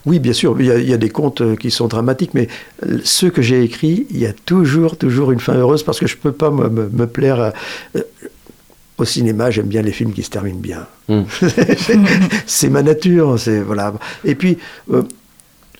Oui, 0.06 0.18
bien 0.18 0.32
sûr, 0.32 0.56
il 0.60 0.66
y, 0.66 0.92
a, 0.92 0.96
des 0.96 1.10
contes 1.10 1.40
euh, 1.40 1.56
qui 1.56 1.70
sont 1.70 1.88
dramatiques, 1.88 2.32
mais 2.32 2.48
euh, 2.86 2.98
ceux 3.04 3.30
que 3.30 3.42
j'ai 3.42 3.62
écrits, 3.62 4.06
il 4.10 4.18
y 4.18 4.26
a 4.26 4.32
toujours, 4.32 4.96
toujours 4.96 5.32
une 5.32 5.40
fin 5.40 5.54
heureuse 5.54 5.82
parce 5.82 6.00
que 6.00 6.06
je 6.06 6.16
ne 6.16 6.20
peux 6.20 6.32
pas 6.32 6.50
me, 6.50 6.68
me, 6.68 7.06
plaire. 7.06 7.52
au 8.98 9.04
cinéma, 9.04 9.50
j'aime 9.50 9.66
bien 9.66 9.82
les 9.82 9.92
films 9.92 10.12
qui 10.12 10.22
se 10.22 10.30
terminent 10.30 10.60
bien. 10.60 10.86
Hmm. 11.08 11.24
c'est 12.46 12.70
ma 12.70 12.82
nature, 12.82 13.38
c'est 13.38 13.60
voilà. 13.60 13.94
Et 14.24 14.34
puis, 14.34 14.58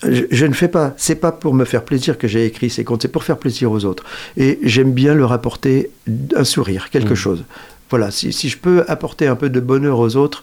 je, 0.02 0.46
ne 0.46 0.52
fais 0.52 0.68
pas, 0.68 0.94
c'est 0.96 1.16
pas 1.16 1.32
pour 1.32 1.54
me 1.54 1.64
faire 1.64 1.84
plaisir 1.84 2.18
que 2.18 2.28
j'ai 2.28 2.44
écrit 2.44 2.70
ces 2.70 2.84
contes, 2.84 3.02
c'est 3.02 3.08
pour 3.08 3.24
faire 3.24 3.38
plaisir 3.38 3.70
aux 3.72 3.84
autres. 3.84 4.04
Et 4.36 4.58
j'aime 4.62 4.92
bien 4.92 5.14
leur 5.14 5.32
apporter 5.32 5.90
un 6.34 6.44
sourire, 6.44 6.90
quelque 6.90 7.12
mm. 7.12 7.16
chose. 7.16 7.44
Voilà, 7.88 8.10
si, 8.10 8.32
je 8.32 8.58
peux 8.58 8.84
apporter 8.88 9.28
un 9.28 9.36
peu 9.36 9.48
de 9.48 9.60
bonheur 9.60 10.00
aux 10.00 10.16
autres, 10.16 10.42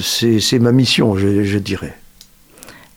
c'est 0.00 0.58
ma 0.58 0.72
mission, 0.72 1.16
je, 1.16 1.58
dirais. 1.58 1.94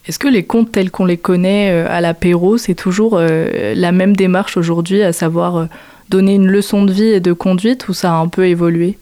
Est-ce 0.07 0.19
que 0.19 0.27
les 0.27 0.43
contes 0.43 0.71
tels 0.71 0.91
qu'on 0.91 1.05
les 1.05 1.17
connaît 1.17 1.71
euh, 1.71 1.87
à 1.89 1.99
l'apéro, 1.99 2.57
c'est 2.57 2.75
toujours 2.75 3.17
euh, 3.17 3.73
la 3.75 3.91
même 3.91 4.15
démarche 4.15 4.55
aujourd'hui, 4.55 5.01
à 5.01 5.13
savoir 5.13 5.55
euh, 5.55 5.65
donner 6.09 6.35
une 6.35 6.47
leçon 6.47 6.83
de 6.83 6.91
vie 6.91 7.05
et 7.05 7.19
de 7.19 7.33
conduite, 7.33 7.87
ou 7.89 7.93
ça 7.93 8.13
a 8.13 8.17
un 8.17 8.27
peu 8.27 8.45
évolué? 8.47 8.99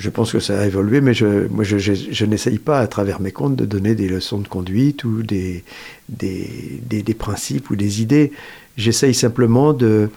Je 0.00 0.10
pense 0.10 0.32
que 0.32 0.40
ça 0.40 0.60
a 0.60 0.66
évolué, 0.66 1.00
mais 1.00 1.14
je, 1.14 1.46
moi, 1.46 1.62
je, 1.62 2.24
n'essaye 2.24 2.58
pas, 2.58 2.80
à 2.80 2.88
travers 2.88 3.20
mes 3.20 3.30
contes, 3.30 3.54
de 3.54 3.64
donner 3.64 3.94
des 3.94 4.08
leçons 4.08 4.38
de 4.38 4.48
conduite 4.48 5.04
ou 5.04 5.22
des, 5.22 5.62
des, 6.08 6.82
des, 6.88 7.14
principes 7.14 7.70
ou 7.70 7.76
des 7.76 8.02
idées. 8.02 8.32
J'essaye 8.76 9.14
simplement 9.14 9.72
de, 9.72 10.10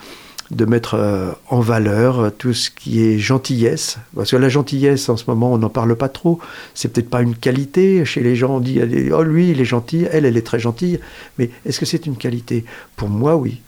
de 0.51 0.65
mettre 0.65 0.95
euh, 0.95 1.31
en 1.49 1.59
valeur 1.59 2.31
tout 2.37 2.53
ce 2.53 2.69
qui 2.69 3.01
est 3.01 3.17
gentillesse. 3.17 3.97
Parce 4.15 4.31
que 4.31 4.35
la 4.35 4.49
gentillesse, 4.49 5.09
en 5.09 5.17
ce 5.17 5.25
moment, 5.27 5.53
on 5.53 5.57
n'en 5.57 5.69
parle 5.69 5.95
pas 5.95 6.09
trop. 6.09 6.39
C'est 6.73 6.93
peut-être 6.93 7.09
pas 7.09 7.21
une 7.21 7.35
qualité. 7.35 8.05
Chez 8.05 8.21
les 8.21 8.35
gens, 8.35 8.57
on 8.57 8.59
dit 8.59 8.79
Oh, 9.11 9.23
lui, 9.23 9.49
il 9.49 9.61
est 9.61 9.65
gentil, 9.65 10.05
elle, 10.11 10.25
elle 10.25 10.37
est 10.37 10.45
très 10.45 10.59
gentille. 10.59 10.99
Mais 11.37 11.49
est-ce 11.65 11.79
que 11.79 11.85
c'est 11.85 12.05
une 12.05 12.17
qualité? 12.17 12.65
Pour 12.95 13.09
moi, 13.09 13.35
oui. 13.35 13.61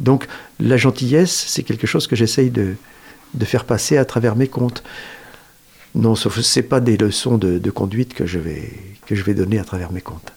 Donc, 0.00 0.26
la 0.60 0.76
gentillesse, 0.76 1.44
c'est 1.48 1.62
quelque 1.62 1.86
chose 1.86 2.06
que 2.06 2.16
j'essaye 2.16 2.50
de, 2.50 2.74
de 3.34 3.44
faire 3.44 3.64
passer 3.64 3.96
à 3.96 4.04
travers 4.04 4.36
mes 4.36 4.48
contes. 4.48 4.82
Non, 5.94 6.14
ce 6.14 6.60
pas 6.60 6.80
des 6.80 6.96
leçons 6.96 7.36
de, 7.36 7.70
conduite 7.70 8.14
que 8.14 8.26
je, 8.26 8.38
vais, 8.38 8.72
que 9.06 9.14
je 9.14 9.22
vais 9.22 9.34
donner 9.34 9.58
à 9.58 9.64
travers 9.64 9.92
mes 9.92 10.00
contes. 10.00 10.32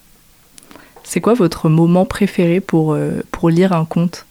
C'est 1.03 1.21
quoi 1.21 1.33
votre 1.33 1.69
moment 1.69 2.05
préféré 2.05 2.59
pour, 2.59 2.93
euh, 2.93 3.21
pour 3.31 3.49
lire 3.49 3.71
un 3.71 3.85
conte 3.85 4.25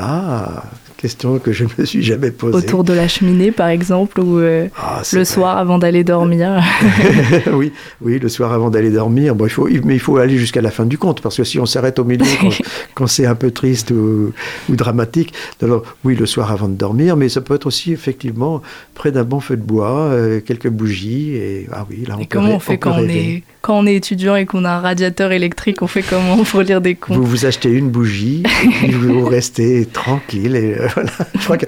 Ah, 0.00 0.62
question 0.96 1.40
que 1.40 1.50
je 1.50 1.64
ne 1.64 1.70
me 1.76 1.84
suis 1.84 2.04
jamais 2.04 2.30
posée. 2.30 2.56
Autour 2.56 2.84
de 2.84 2.92
la 2.92 3.08
cheminée, 3.08 3.50
par 3.50 3.66
exemple, 3.66 4.20
ou 4.20 4.38
euh, 4.38 4.68
ah, 4.76 5.02
le 5.12 5.24
soir 5.24 5.58
avant 5.58 5.76
d'aller 5.76 6.04
dormir. 6.04 6.62
oui, 7.52 7.72
oui, 8.00 8.20
le 8.20 8.28
soir 8.28 8.52
avant 8.52 8.70
d'aller 8.70 8.90
dormir. 8.90 9.34
Bon, 9.34 9.46
il 9.46 9.50
faut, 9.50 9.68
mais 9.84 9.94
il 9.94 10.00
faut 10.00 10.18
aller 10.18 10.38
jusqu'à 10.38 10.60
la 10.60 10.70
fin 10.70 10.86
du 10.86 10.98
conte, 10.98 11.20
parce 11.20 11.36
que 11.36 11.42
si 11.42 11.58
on 11.58 11.66
s'arrête 11.66 11.98
au 11.98 12.04
milieu 12.04 12.24
quand, 12.94 13.08
c'est 13.08 13.26
un 13.26 13.34
peu 13.34 13.50
triste 13.50 13.90
ou, 13.90 14.32
dramatique, 14.68 15.34
alors 15.60 15.82
oui, 16.04 16.14
le 16.14 16.26
soir 16.26 16.52
avant 16.52 16.68
de 16.68 16.76
dormir, 16.76 17.16
mais 17.16 17.28
ça 17.28 17.40
peut 17.40 17.56
être 17.56 17.66
aussi 17.66 17.92
effectivement 17.92 18.62
près 18.94 19.10
d'un 19.10 19.24
bon 19.24 19.40
feu 19.40 19.56
de 19.56 19.62
bois, 19.62 20.10
euh, 20.12 20.40
quelques 20.40 20.70
bougies, 20.70 21.34
et 21.34 21.68
ah 21.72 21.84
oui, 21.90 22.04
là 22.06 22.14
on 22.16 22.20
et 22.20 22.26
comment 22.26 22.54
on 22.54 22.60
fait 22.60 22.78
quand 22.78 22.92
on 22.92 23.08
est 23.08 23.42
quand 23.68 23.78
on 23.78 23.86
est 23.86 23.96
étudiant 23.96 24.34
et 24.34 24.46
qu'on 24.46 24.64
a 24.64 24.70
un 24.70 24.80
radiateur 24.80 25.30
électrique, 25.30 25.82
on 25.82 25.86
fait 25.86 26.00
comment 26.00 26.42
pour 26.42 26.62
lire 26.62 26.80
des 26.80 26.94
contes 26.94 27.18
Vous 27.18 27.26
vous 27.26 27.44
achetez 27.44 27.68
une 27.68 27.90
bougie, 27.90 28.42
vous 28.90 29.26
restez 29.26 29.84
tranquille 29.84 30.56
et 30.56 30.78
euh, 30.78 30.88
Je 31.34 31.44
crois 31.44 31.58
que 31.58 31.66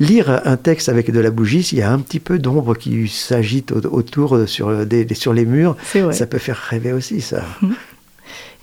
lire 0.00 0.40
un 0.46 0.56
texte 0.56 0.88
avec 0.88 1.10
de 1.10 1.20
la 1.20 1.30
bougie, 1.30 1.62
s'il 1.62 1.76
y 1.76 1.82
a 1.82 1.92
un 1.92 1.98
petit 1.98 2.20
peu 2.20 2.38
d'ombre 2.38 2.74
qui 2.74 3.06
s'agite 3.06 3.72
autour 3.72 4.34
euh, 4.34 4.46
sur, 4.46 4.86
des, 4.86 5.06
sur 5.12 5.34
les 5.34 5.44
murs, 5.44 5.76
ça 6.10 6.26
peut 6.26 6.38
faire 6.38 6.56
rêver 6.56 6.94
aussi, 6.94 7.20
ça. 7.20 7.44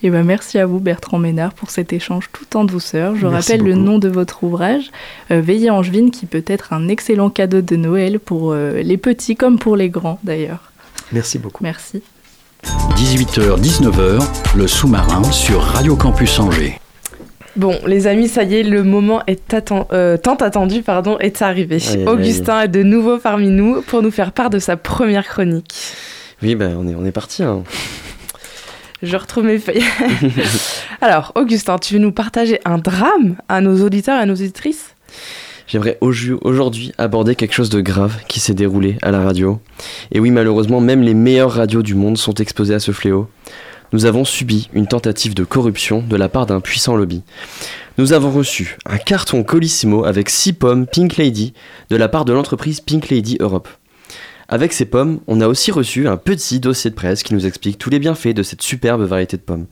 Et 0.02 0.08
eh 0.08 0.10
ben 0.10 0.24
merci 0.24 0.58
à 0.58 0.66
vous 0.66 0.80
Bertrand 0.80 1.18
Ménard 1.18 1.54
pour 1.54 1.70
cet 1.70 1.92
échange 1.92 2.28
tout 2.32 2.56
en 2.56 2.64
douceur. 2.64 3.14
Je 3.14 3.26
rappelle 3.26 3.62
le 3.62 3.74
nom 3.74 4.00
de 4.00 4.08
votre 4.08 4.42
ouvrage, 4.42 4.90
euh, 5.30 5.40
Veiller 5.40 5.70
Angevine, 5.70 6.10
qui 6.10 6.26
peut 6.26 6.44
être 6.48 6.72
un 6.72 6.88
excellent 6.88 7.30
cadeau 7.30 7.62
de 7.62 7.76
Noël 7.76 8.18
pour 8.18 8.50
euh, 8.50 8.82
les 8.82 8.96
petits 8.96 9.36
comme 9.36 9.60
pour 9.60 9.76
les 9.76 9.90
grands 9.90 10.18
d'ailleurs. 10.24 10.72
Merci 11.12 11.38
beaucoup. 11.38 11.62
Merci. 11.62 12.02
18h-19h, 12.96 14.56
le 14.56 14.66
sous-marin 14.66 15.22
sur 15.24 15.60
Radio 15.60 15.96
Campus 15.96 16.38
Angers. 16.38 16.80
Bon, 17.56 17.78
les 17.86 18.06
amis, 18.06 18.28
ça 18.28 18.42
y 18.42 18.56
est, 18.56 18.62
le 18.62 18.82
moment 18.82 19.22
est 19.26 19.54
euh, 19.92 20.16
tant 20.16 20.34
attendu 20.34 20.82
pardon, 20.82 21.18
est 21.18 21.40
arrivé. 21.42 21.78
Augustin 22.06 22.62
est 22.62 22.68
de 22.68 22.82
nouveau 22.82 23.18
parmi 23.18 23.48
nous 23.48 23.82
pour 23.82 24.02
nous 24.02 24.10
faire 24.10 24.32
part 24.32 24.50
de 24.50 24.58
sa 24.58 24.76
première 24.76 25.26
chronique. 25.26 25.74
Oui, 26.42 26.56
ben 26.56 26.76
on 26.78 26.88
est, 26.88 26.94
on 26.94 27.04
est 27.04 27.12
parti. 27.12 27.42
Hein. 27.42 27.62
Je 29.02 29.16
retrouve 29.16 29.44
mes 29.44 29.58
feuilles. 29.58 29.84
Alors, 31.00 31.32
Augustin, 31.34 31.78
tu 31.78 31.94
veux 31.94 32.00
nous 32.00 32.12
partager 32.12 32.60
un 32.64 32.78
drame 32.78 33.36
à 33.48 33.60
nos 33.60 33.84
auditeurs 33.84 34.18
et 34.18 34.22
à 34.22 34.26
nos 34.26 34.34
auditrices? 34.34 34.94
J'aimerais 35.66 35.98
aujourd'hui 36.00 36.92
aborder 36.98 37.34
quelque 37.34 37.54
chose 37.54 37.70
de 37.70 37.80
grave 37.80 38.18
qui 38.28 38.40
s'est 38.40 38.54
déroulé 38.54 38.98
à 39.02 39.10
la 39.10 39.22
radio. 39.22 39.60
Et 40.12 40.20
oui, 40.20 40.30
malheureusement, 40.30 40.80
même 40.80 41.02
les 41.02 41.14
meilleures 41.14 41.52
radios 41.52 41.82
du 41.82 41.94
monde 41.94 42.18
sont 42.18 42.34
exposées 42.34 42.74
à 42.74 42.80
ce 42.80 42.92
fléau 42.92 43.28
nous 43.94 44.06
avons 44.06 44.24
subi 44.24 44.68
une 44.72 44.88
tentative 44.88 45.34
de 45.34 45.44
corruption 45.44 46.02
de 46.02 46.16
la 46.16 46.28
part 46.28 46.46
d'un 46.46 46.60
puissant 46.60 46.96
lobby. 46.96 47.22
Nous 47.96 48.12
avons 48.12 48.32
reçu 48.32 48.76
un 48.86 48.98
carton 48.98 49.44
Colissimo 49.44 50.04
avec 50.04 50.30
6 50.30 50.54
pommes 50.54 50.86
Pink 50.88 51.16
Lady 51.16 51.52
de 51.90 51.96
la 51.96 52.08
part 52.08 52.24
de 52.24 52.32
l'entreprise 52.32 52.80
Pink 52.80 53.08
Lady 53.08 53.36
Europe. 53.38 53.68
Avec 54.48 54.72
ces 54.72 54.84
pommes, 54.84 55.20
on 55.28 55.40
a 55.40 55.46
aussi 55.46 55.70
reçu 55.70 56.08
un 56.08 56.16
petit 56.16 56.58
dossier 56.58 56.90
de 56.90 56.96
presse 56.96 57.22
qui 57.22 57.34
nous 57.34 57.46
explique 57.46 57.78
tous 57.78 57.88
les 57.88 58.00
bienfaits 58.00 58.34
de 58.34 58.42
cette 58.42 58.62
superbe 58.62 59.02
variété 59.02 59.36
de 59.36 59.42
pommes. 59.42 59.66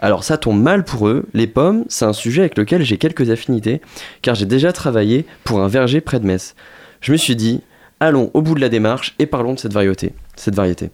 Alors 0.00 0.24
ça 0.24 0.38
tombe 0.38 0.60
mal 0.60 0.84
pour 0.84 1.08
eux, 1.08 1.26
les 1.34 1.46
pommes, 1.46 1.84
c'est 1.88 2.06
un 2.06 2.14
sujet 2.14 2.42
avec 2.42 2.56
lequel 2.56 2.82
j'ai 2.82 2.96
quelques 2.96 3.30
affinités, 3.30 3.82
car 4.22 4.34
j'ai 4.34 4.46
déjà 4.46 4.72
travaillé 4.72 5.26
pour 5.44 5.60
un 5.60 5.68
verger 5.68 6.00
près 6.00 6.18
de 6.20 6.26
Metz. 6.26 6.54
Je 7.02 7.12
me 7.12 7.18
suis 7.18 7.36
dit, 7.36 7.60
allons 8.00 8.30
au 8.32 8.40
bout 8.40 8.54
de 8.54 8.60
la 8.60 8.70
démarche 8.70 9.14
et 9.18 9.26
parlons 9.26 9.52
de 9.52 9.58
cette 9.58 9.74
variété. 9.74 10.14
Cette 10.36 10.54
variété. 10.54 10.90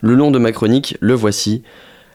Le 0.00 0.14
long 0.14 0.30
de 0.30 0.38
ma 0.38 0.52
chronique, 0.52 0.96
le 1.00 1.14
voici. 1.14 1.62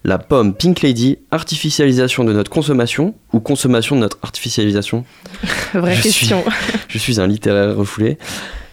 La 0.03 0.17
pomme 0.17 0.53
Pink 0.53 0.81
Lady, 0.81 1.17
artificialisation 1.31 2.23
de 2.23 2.31
notre 2.31 2.51
consommation 2.51 3.15
ou 3.33 3.41
consommation 3.41 3.95
de 3.95 4.01
notre 4.01 4.17
artificialisation? 4.21 5.03
Vraie 5.73 5.99
question. 5.99 6.43
je 6.87 6.97
suis 6.97 7.19
un 7.19 7.27
littéraire 7.27 7.75
refoulé. 7.75 8.17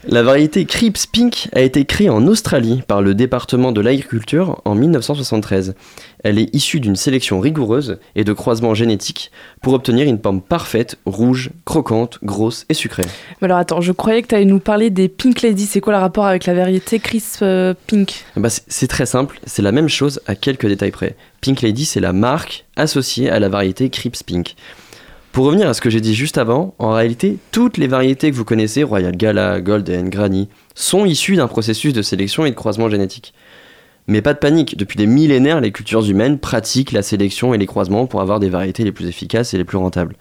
La 0.06 0.22
variété 0.22 0.66
Crips 0.66 1.06
Pink 1.06 1.48
a 1.54 1.62
été 1.62 1.86
créée 1.86 2.10
en 2.10 2.26
Australie 2.26 2.82
par 2.86 3.00
le 3.00 3.14
département 3.14 3.72
de 3.72 3.80
l'agriculture 3.80 4.60
en 4.66 4.74
1973. 4.74 5.74
Elle 6.22 6.38
est 6.38 6.54
issue 6.54 6.78
d'une 6.78 6.94
sélection 6.94 7.40
rigoureuse 7.40 7.98
et 8.14 8.22
de 8.22 8.32
croisements 8.34 8.74
génétiques 8.74 9.30
pour 9.62 9.72
obtenir 9.72 10.06
une 10.06 10.18
pomme 10.18 10.42
parfaite, 10.42 10.98
rouge, 11.06 11.50
croquante, 11.64 12.18
grosse 12.22 12.66
et 12.68 12.74
sucrée. 12.74 13.04
Mais 13.40 13.46
alors 13.46 13.58
attends, 13.58 13.80
je 13.80 13.92
croyais 13.92 14.20
que 14.20 14.28
tu 14.28 14.34
allais 14.34 14.44
nous 14.44 14.60
parler 14.60 14.90
des 14.90 15.08
Pink 15.08 15.40
Lady. 15.40 15.64
C'est 15.64 15.80
quoi 15.80 15.94
le 15.94 16.00
rapport 16.00 16.26
avec 16.26 16.44
la 16.44 16.54
variété 16.54 16.98
Crisp 16.98 17.38
euh, 17.40 17.72
Pink? 17.86 18.24
Bah, 18.36 18.50
C'est 18.50 18.88
très 18.88 19.06
simple, 19.06 19.40
c'est 19.46 19.62
la 19.62 19.72
même 19.72 19.88
chose 19.88 20.20
à 20.26 20.34
quelques 20.34 20.66
détails 20.66 20.90
près. 20.90 21.16
Pink 21.40 21.62
Lady, 21.62 21.86
c'est 21.86 22.00
la 22.00 22.12
marque 22.12 22.66
associée 22.76 23.30
à 23.30 23.38
la 23.38 23.48
variété 23.48 23.88
Crips 23.88 24.22
Pink. 24.22 24.54
Pour 25.34 25.46
revenir 25.46 25.68
à 25.68 25.74
ce 25.74 25.80
que 25.80 25.90
j'ai 25.90 26.00
dit 26.00 26.14
juste 26.14 26.38
avant, 26.38 26.76
en 26.78 26.92
réalité, 26.92 27.38
toutes 27.50 27.76
les 27.76 27.88
variétés 27.88 28.30
que 28.30 28.36
vous 28.36 28.44
connaissez, 28.44 28.84
Royal 28.84 29.16
Gala, 29.16 29.60
Golden, 29.60 30.08
Granny, 30.08 30.48
sont 30.76 31.04
issues 31.06 31.34
d'un 31.34 31.48
processus 31.48 31.92
de 31.92 32.02
sélection 32.02 32.46
et 32.46 32.50
de 32.50 32.54
croisement 32.54 32.88
génétique. 32.88 33.34
Mais 34.06 34.22
pas 34.22 34.32
de 34.32 34.38
panique, 34.38 34.76
depuis 34.76 34.96
des 34.96 35.08
millénaires, 35.08 35.60
les 35.60 35.72
cultures 35.72 36.08
humaines 36.08 36.38
pratiquent 36.38 36.92
la 36.92 37.02
sélection 37.02 37.52
et 37.52 37.58
les 37.58 37.66
croisements 37.66 38.06
pour 38.06 38.20
avoir 38.20 38.38
des 38.38 38.48
variétés 38.48 38.84
les 38.84 38.92
plus 38.92 39.08
efficaces 39.08 39.54
et 39.54 39.58
les 39.58 39.64
plus 39.64 39.76
rentables. 39.76 40.14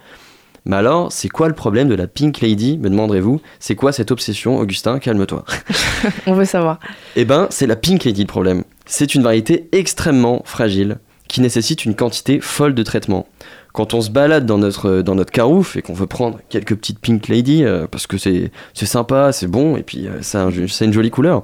Mais 0.65 0.77
alors, 0.77 1.11
c'est 1.11 1.29
quoi 1.29 1.47
le 1.47 1.53
problème 1.53 1.89
de 1.89 1.95
la 1.95 2.07
Pink 2.07 2.41
Lady, 2.41 2.79
me 2.79 2.89
demanderez-vous? 2.89 3.39
C'est 3.59 3.75
quoi 3.75 3.91
cette 3.91 4.09
obsession, 4.09 4.57
Augustin 4.57 4.97
Calme-toi. 4.97 5.45
On 6.25 6.33
veut 6.33 6.45
savoir. 6.45 6.79
Eh 7.15 7.25
ben, 7.25 7.45
c'est 7.51 7.67
la 7.67 7.75
Pink 7.75 8.03
Lady 8.03 8.21
le 8.21 8.27
problème. 8.27 8.63
C'est 8.87 9.13
une 9.13 9.21
variété 9.21 9.69
extrêmement 9.73 10.41
fragile, 10.43 10.97
qui 11.27 11.39
nécessite 11.39 11.85
une 11.85 11.93
quantité 11.93 12.39
folle 12.41 12.73
de 12.73 12.81
traitement. 12.81 13.27
Quand 13.73 13.95
on 13.95 14.01
se 14.01 14.11
balade 14.11 14.45
dans 14.45 14.59
notre, 14.59 15.01
dans 15.01 15.15
notre 15.15 15.31
carouf 15.31 15.75
et 15.75 15.81
qu'on 15.81 15.93
veut 15.95 16.05
prendre 16.05 16.39
quelques 16.49 16.75
petites 16.75 16.99
Pink 16.99 17.27
Lady, 17.27 17.63
euh, 17.63 17.87
parce 17.89 18.05
que 18.05 18.17
c'est 18.17 18.51
sympa, 18.75 19.31
c'est 19.31 19.47
bon, 19.47 19.77
et 19.77 19.81
puis 19.83 20.07
euh, 20.07 20.19
c'est 20.21 20.37
un- 20.37 20.51
c'est 20.69 20.85
une 20.85 20.93
jolie 20.93 21.09
couleur, 21.09 21.41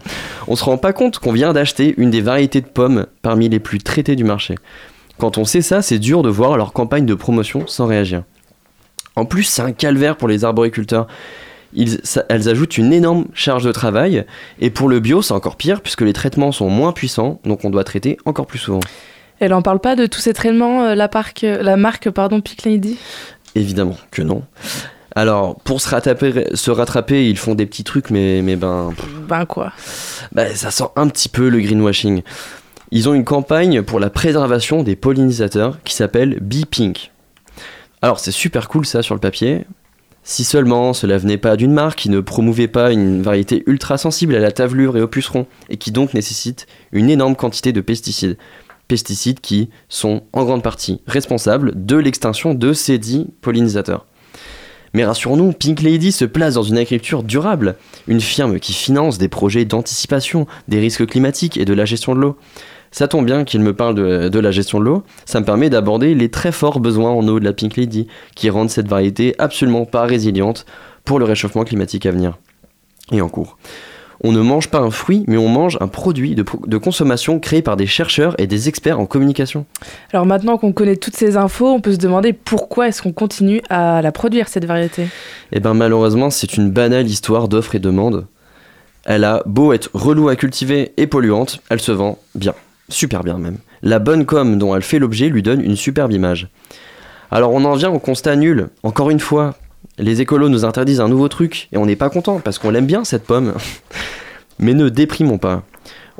on 0.48 0.56
se 0.56 0.64
rend 0.64 0.78
pas 0.78 0.94
compte 0.94 1.18
qu'on 1.18 1.32
vient 1.32 1.54
d'acheter 1.54 1.96
une 1.98 2.12
des 2.12 2.22
variétés 2.22 2.62
de 2.62 2.68
pommes 2.68 3.08
parmi 3.24 3.50
les 3.50 3.60
plus 3.60 3.80
traitées 3.80 4.16
du 4.16 4.24
marché. 4.24 4.56
Quand 5.18 5.40
on 5.40 5.44
sait 5.44 5.62
ça, 5.64 5.82
c'est 5.82 5.98
dur 6.00 6.22
de 6.22 6.30
voir 6.30 6.56
leur 6.56 6.72
campagne 6.72 7.06
de 7.08 7.16
promotion 7.16 7.66
sans 7.66 7.88
réagir. 7.88 8.22
En 9.16 9.26
plus, 9.26 9.44
c'est 9.44 9.64
un 9.64 9.72
calvaire 9.72 10.16
pour 10.16 10.28
les 10.28 10.46
arboriculteurs. 10.46 11.08
Ça- 12.04 12.26
elles 12.30 12.48
ajoutent 12.48 12.78
une 12.78 12.94
énorme 12.94 13.26
charge 13.34 13.64
de 13.64 13.72
travail, 13.72 14.24
et 14.62 14.70
pour 14.70 14.88
le 14.88 15.00
bio, 15.00 15.22
c'est 15.24 15.34
encore 15.34 15.56
pire, 15.56 15.82
puisque 15.82 16.02
les 16.02 16.14
traitements 16.14 16.52
sont 16.52 16.70
moins 16.70 16.94
puissants, 16.94 17.40
donc 17.44 17.66
on 17.66 17.70
doit 17.72 17.84
traiter 17.84 18.18
encore 18.26 18.46
plus 18.46 18.60
souvent. 18.60 18.80
Elle 19.40 19.54
en 19.54 19.62
parle 19.62 19.80
pas 19.80 19.96
de 19.96 20.06
tous 20.06 20.20
ces 20.20 20.34
traitements, 20.34 20.84
euh, 20.84 20.96
la, 20.96 21.08
parc- 21.08 21.42
la 21.44 21.78
marque 21.78 22.10
pardon, 22.10 22.42
Pink 22.42 22.64
Lady? 22.64 22.98
Évidemment 23.56 23.98
que 24.12 24.22
non. 24.22 24.44
Alors, 25.16 25.56
pour 25.62 25.82
se 25.82 25.90
rattraper, 25.90 26.46
se 26.54 26.72
rattraper 26.72 27.30
ils 27.30 27.38
font 27.38 27.56
des 27.56 27.66
petits 27.66 27.84
trucs, 27.84 28.10
mais, 28.12 28.42
mais 28.44 28.56
ben, 28.56 28.94
Ben 29.28 29.46
quoi? 29.46 29.74
Bah, 30.32 30.54
ça 30.54 30.72
sent 30.72 30.86
un 30.96 31.08
petit 31.08 31.30
peu 31.30 31.50
le 31.50 31.60
greenwashing. 31.60 32.22
Ils 32.92 33.10
ont 33.10 33.14
une 33.14 33.26
campagne 33.26 33.82
pour 33.82 34.00
la 34.00 34.10
préservation 34.10 34.84
des 34.84 34.96
pollinisateurs 34.96 35.80
qui 35.84 35.96
s'appelle 35.96 36.38
Bee 36.42 36.66
Pink. 36.66 37.12
Alors, 38.02 38.20
c'est 38.20 38.32
super 38.32 38.68
cool 38.68 38.86
ça 38.86 39.02
sur 39.02 39.16
le 39.16 39.20
papier. 39.20 39.66
Si 40.24 40.44
seulement 40.44 40.94
cela 40.94 41.18
venait 41.18 41.38
pas 41.38 41.56
d'une 41.56 41.74
marque 41.74 42.00
qui 42.00 42.10
ne 42.10 42.20
promouvait 42.20 42.68
pas 42.68 42.92
une 42.92 43.22
variété 43.22 43.64
ultra 43.66 43.98
sensible 43.98 44.36
à 44.36 44.40
la 44.40 44.52
tavelure 44.52 44.96
et 44.96 45.02
au 45.02 45.08
puceron, 45.08 45.48
et 45.70 45.78
qui 45.78 45.92
donc 45.92 46.14
nécessite 46.14 46.68
une 46.92 47.10
énorme 47.10 47.36
quantité 47.36 47.74
de 47.74 47.82
pesticides. 47.82 48.38
Pesticides 48.90 49.40
qui 49.40 49.70
sont 49.88 50.24
en 50.34 50.44
grande 50.44 50.64
partie 50.64 51.00
responsables 51.08 51.72
de 51.76 51.96
l'extinction 51.96 52.54
de 52.54 52.74
ces 52.74 52.98
dits 52.98 53.28
pollinisateurs. 53.40 54.06
Mais 54.94 55.06
rassurons-nous, 55.06 55.54
Pink 55.54 55.82
Lady 55.82 56.12
se 56.12 56.26
place 56.26 56.56
dans 56.56 56.64
une 56.64 56.78
agriculture 56.78 57.22
durable, 57.22 57.76
une 58.08 58.20
firme 58.20 58.60
qui 58.60 58.74
finance 58.74 59.20
des 59.20 59.28
projets 59.28 59.64
d'anticipation 59.64 60.48
des 60.68 60.80
risques 60.80 61.06
climatiques 61.06 61.58
et 61.58 61.66
de 61.66 61.74
la 61.74 61.86
gestion 61.86 62.16
de 62.16 62.20
l'eau. 62.20 62.38
Ça 62.92 63.08
tombe 63.08 63.26
bien 63.26 63.44
qu'il 63.44 63.62
me 63.62 63.76
parle 63.76 63.94
de, 63.94 64.30
de 64.30 64.40
la 64.40 64.50
gestion 64.50 64.80
de 64.80 64.86
l'eau, 64.86 65.04
ça 65.26 65.40
me 65.40 65.46
permet 65.46 65.70
d'aborder 65.70 66.16
les 66.16 66.30
très 66.30 66.52
forts 66.52 66.80
besoins 66.80 67.12
en 67.12 67.28
eau 67.28 67.40
de 67.40 67.46
la 67.46 67.54
Pink 67.54 67.78
Lady, 67.78 68.08
qui 68.36 68.50
rendent 68.50 68.72
cette 68.72 68.88
variété 68.88 69.36
absolument 69.38 69.86
pas 69.86 70.06
résiliente 70.06 70.66
pour 71.06 71.20
le 71.20 71.26
réchauffement 71.26 71.64
climatique 71.64 72.08
à 72.08 72.12
venir 72.12 72.40
et 73.12 73.22
en 73.22 73.30
cours. 73.30 73.58
On 74.22 74.32
ne 74.32 74.42
mange 74.42 74.68
pas 74.70 74.80
un 74.80 74.92
fruit, 74.92 75.24
mais 75.28 75.38
on 75.38 75.48
mange 75.48 75.78
un 75.80 75.88
produit 75.88 76.36
de, 76.36 76.78
consommation 76.78 77.40
créé 77.40 77.62
par 77.62 77.78
des 77.78 77.88
chercheurs 77.88 78.36
et 78.38 78.48
des 78.48 78.68
experts 78.68 79.00
en 79.00 79.06
communication. 79.06 79.66
Alors 80.12 80.26
maintenant 80.26 80.58
qu'on 80.58 80.74
connaît 80.74 80.98
toutes 80.98 81.16
ces 81.16 81.38
infos, 81.38 81.68
on 81.68 81.80
peut 81.80 81.94
se 81.94 81.98
demander 81.98 82.34
pourquoi 82.34 82.88
est-ce 82.88 83.02
qu'on 83.02 83.14
continue 83.14 83.62
à 83.70 84.02
la 84.02 84.12
produire, 84.12 84.50
cette 84.50 84.66
variété? 84.66 85.08
Eh 85.52 85.60
ben 85.60 85.74
malheureusement, 85.74 86.30
c'est 86.30 86.58
une 86.58 86.70
banale 86.70 87.08
histoire 87.08 87.48
d'offre 87.48 87.76
et 87.76 87.80
demande. 87.80 88.28
Elle 89.06 89.24
a 89.24 89.42
beau 89.46 89.72
être 89.72 89.90
relou 89.94 90.28
à 90.28 90.36
cultiver 90.36 90.92
et 90.98 91.08
polluante, 91.08 91.62
elle 91.70 91.80
se 91.80 91.94
vend 91.94 92.18
bien, 92.36 92.54
super 92.90 93.24
bien 93.24 93.38
même. 93.38 93.58
La 93.82 94.00
bonne 94.00 94.26
com 94.26 94.58
dont 94.58 94.76
elle 94.76 94.82
fait 94.82 95.00
l'objet 95.00 95.30
lui 95.30 95.42
donne 95.42 95.62
une 95.62 95.78
superbe 95.78 96.12
image. 96.12 96.50
Alors 97.32 97.54
on 97.54 97.64
en 97.64 97.76
vient 97.76 97.92
au 97.92 98.00
constat 98.00 98.36
nul. 98.36 98.68
Encore 98.84 99.10
une 99.10 99.20
fois, 99.20 99.56
les 99.98 100.22
écolos 100.22 100.50
nous 100.50 100.66
interdisent 100.66 101.02
un 101.02 101.10
nouveau 101.10 101.28
truc 101.28 101.68
et 101.72 101.78
on 101.78 101.86
n'est 101.86 101.96
pas 101.96 102.10
content 102.10 102.40
parce 102.40 102.58
qu'on 102.58 102.72
l'aime 102.72 102.86
bien 102.86 103.04
cette 103.04 103.26
pomme. 103.26 103.54
Mais 104.60 104.74
ne 104.74 104.90
déprimons 104.90 105.38
pas. 105.38 105.64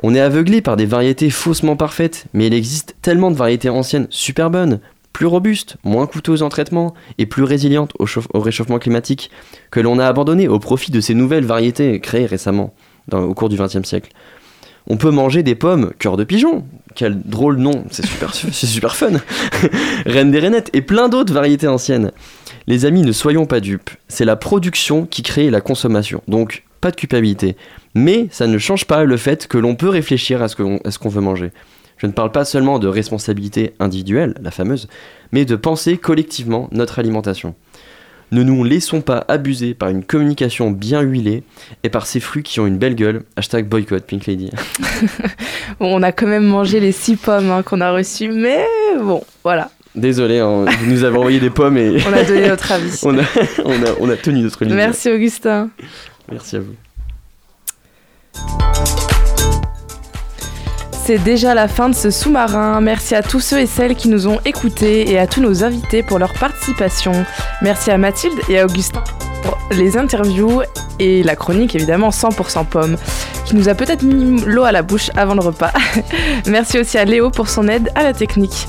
On 0.02 0.14
est 0.14 0.20
aveuglé 0.20 0.62
par 0.62 0.76
des 0.76 0.86
variétés 0.86 1.30
faussement 1.30 1.76
parfaites, 1.76 2.24
mais 2.32 2.46
il 2.46 2.54
existe 2.54 2.96
tellement 3.02 3.30
de 3.30 3.36
variétés 3.36 3.68
anciennes 3.68 4.06
super 4.10 4.50
bonnes, 4.50 4.80
plus 5.12 5.26
robustes, 5.26 5.76
moins 5.84 6.06
coûteuses 6.06 6.42
en 6.42 6.48
traitement 6.48 6.94
et 7.18 7.26
plus 7.26 7.42
résilientes 7.42 7.92
au, 7.98 8.06
chauffe- 8.06 8.28
au 8.32 8.40
réchauffement 8.40 8.78
climatique 8.78 9.30
que 9.70 9.80
l'on 9.80 9.98
a 9.98 10.06
abandonné 10.06 10.48
au 10.48 10.58
profit 10.58 10.90
de 10.90 11.00
ces 11.00 11.14
nouvelles 11.14 11.44
variétés 11.44 12.00
créées 12.00 12.26
récemment 12.26 12.72
au 13.12 13.34
cours 13.34 13.48
du 13.48 13.56
XXe 13.56 13.86
siècle. 13.86 14.12
On 14.86 14.96
peut 14.96 15.10
manger 15.10 15.42
des 15.42 15.54
pommes 15.54 15.92
cœur 15.98 16.16
de 16.16 16.24
pigeon, 16.24 16.64
quel 16.94 17.20
drôle 17.20 17.58
nom, 17.58 17.84
c'est 17.90 18.06
super, 18.06 18.34
super 18.52 18.96
fun. 18.96 19.12
Reine 20.06 20.30
des 20.30 20.38
rainettes 20.38 20.70
et 20.72 20.80
plein 20.80 21.08
d'autres 21.08 21.34
variétés 21.34 21.68
anciennes. 21.68 22.12
Les 22.66 22.86
amis, 22.86 23.02
ne 23.02 23.12
soyons 23.12 23.46
pas 23.46 23.60
dupes, 23.60 23.90
c'est 24.08 24.24
la 24.24 24.36
production 24.36 25.04
qui 25.04 25.22
crée 25.22 25.50
la 25.50 25.60
consommation, 25.60 26.22
donc 26.28 26.64
pas 26.80 26.90
de 26.90 26.96
culpabilité. 26.96 27.56
Mais 27.94 28.28
ça 28.30 28.46
ne 28.46 28.58
change 28.58 28.84
pas 28.84 29.04
le 29.04 29.16
fait 29.16 29.46
que 29.46 29.58
l'on 29.58 29.74
peut 29.74 29.88
réfléchir 29.88 30.42
à 30.42 30.48
ce 30.48 30.54
qu'on 30.98 31.08
veut 31.08 31.20
manger. 31.20 31.52
Je 31.98 32.06
ne 32.06 32.12
parle 32.12 32.32
pas 32.32 32.46
seulement 32.46 32.78
de 32.78 32.88
responsabilité 32.88 33.74
individuelle, 33.78 34.34
la 34.40 34.50
fameuse, 34.50 34.88
mais 35.32 35.44
de 35.44 35.54
penser 35.54 35.98
collectivement 35.98 36.68
notre 36.72 36.98
alimentation. 36.98 37.54
Ne 38.32 38.42
nous 38.44 38.62
laissons 38.62 39.00
pas 39.00 39.24
abuser 39.26 39.74
par 39.74 39.88
une 39.88 40.04
communication 40.04 40.70
bien 40.70 41.00
huilée 41.00 41.42
et 41.82 41.88
par 41.88 42.06
ces 42.06 42.20
fruits 42.20 42.44
qui 42.44 42.60
ont 42.60 42.66
une 42.66 42.78
belle 42.78 42.94
gueule. 42.94 43.24
Hashtag 43.36 43.68
boycott 43.68 44.04
Pink 44.04 44.26
Lady. 44.26 44.50
Bon, 45.78 45.96
on 45.96 46.02
a 46.02 46.12
quand 46.12 46.26
même 46.26 46.44
mangé 46.44 46.78
les 46.78 46.92
six 46.92 47.16
pommes 47.16 47.50
hein, 47.50 47.62
qu'on 47.62 47.80
a 47.80 47.90
reçues, 47.90 48.28
mais 48.28 48.66
bon, 49.00 49.22
voilà. 49.42 49.70
Désolé, 49.94 50.38
hein, 50.38 50.66
vous 50.66 50.90
nous 50.90 51.04
avez 51.04 51.16
envoyé 51.16 51.40
des 51.40 51.48
pommes 51.48 51.78
et 51.78 51.96
On 52.06 52.12
a 52.12 52.22
donné 52.22 52.48
notre 52.48 52.70
avis. 52.72 53.00
on, 53.04 53.18
a, 53.18 53.22
on, 53.64 53.82
a, 53.82 53.94
on 54.00 54.10
a 54.10 54.16
tenu 54.16 54.40
notre 54.40 54.64
ligne. 54.64 54.74
Merci 54.74 55.10
Augustin. 55.10 55.70
Merci 56.30 56.56
à 56.56 56.60
vous. 56.60 56.74
C'est 61.04 61.18
déjà 61.18 61.54
la 61.54 61.66
fin 61.66 61.88
de 61.88 61.94
ce 61.94 62.10
sous-marin. 62.10 62.80
Merci 62.80 63.16
à 63.16 63.22
tous 63.22 63.40
ceux 63.40 63.58
et 63.58 63.66
celles 63.66 63.96
qui 63.96 64.08
nous 64.08 64.28
ont 64.28 64.38
écoutés 64.44 65.10
et 65.10 65.18
à 65.18 65.26
tous 65.26 65.40
nos 65.40 65.64
invités 65.64 66.04
pour 66.04 66.20
leur 66.20 66.32
participation. 66.34 67.12
Merci 67.62 67.90
à 67.90 67.98
Mathilde 67.98 68.38
et 68.48 68.60
à 68.60 68.66
Augustin 68.66 69.02
pour 69.42 69.58
les 69.72 69.96
interviews 69.96 70.62
et 71.00 71.22
la 71.24 71.34
chronique 71.34 71.74
évidemment 71.74 72.10
100% 72.10 72.66
pomme 72.66 72.96
qui 73.44 73.56
nous 73.56 73.68
a 73.68 73.74
peut-être 73.74 74.02
mis 74.02 74.40
l'eau 74.42 74.62
à 74.62 74.70
la 74.70 74.82
bouche 74.82 75.10
avant 75.16 75.34
le 75.34 75.40
repas. 75.40 75.72
Merci 76.46 76.78
aussi 76.78 76.96
à 76.96 77.04
Léo 77.04 77.30
pour 77.30 77.48
son 77.48 77.66
aide 77.66 77.90
à 77.96 78.04
la 78.04 78.12
technique. 78.12 78.68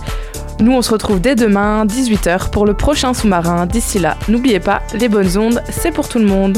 Nous 0.60 0.72
on 0.72 0.82
se 0.82 0.90
retrouve 0.90 1.22
dès 1.22 1.36
demain 1.36 1.86
18h 1.86 2.50
pour 2.50 2.66
le 2.66 2.74
prochain 2.74 3.14
sous-marin. 3.14 3.68
D'ici 3.68 4.00
là, 4.00 4.18
n'oubliez 4.30 4.60
pas, 4.60 4.82
les 4.96 5.10
bonnes 5.10 5.38
ondes, 5.38 5.62
c'est 5.70 5.92
pour 5.92 6.10
tout 6.10 6.18
le 6.18 6.26
monde. 6.26 6.58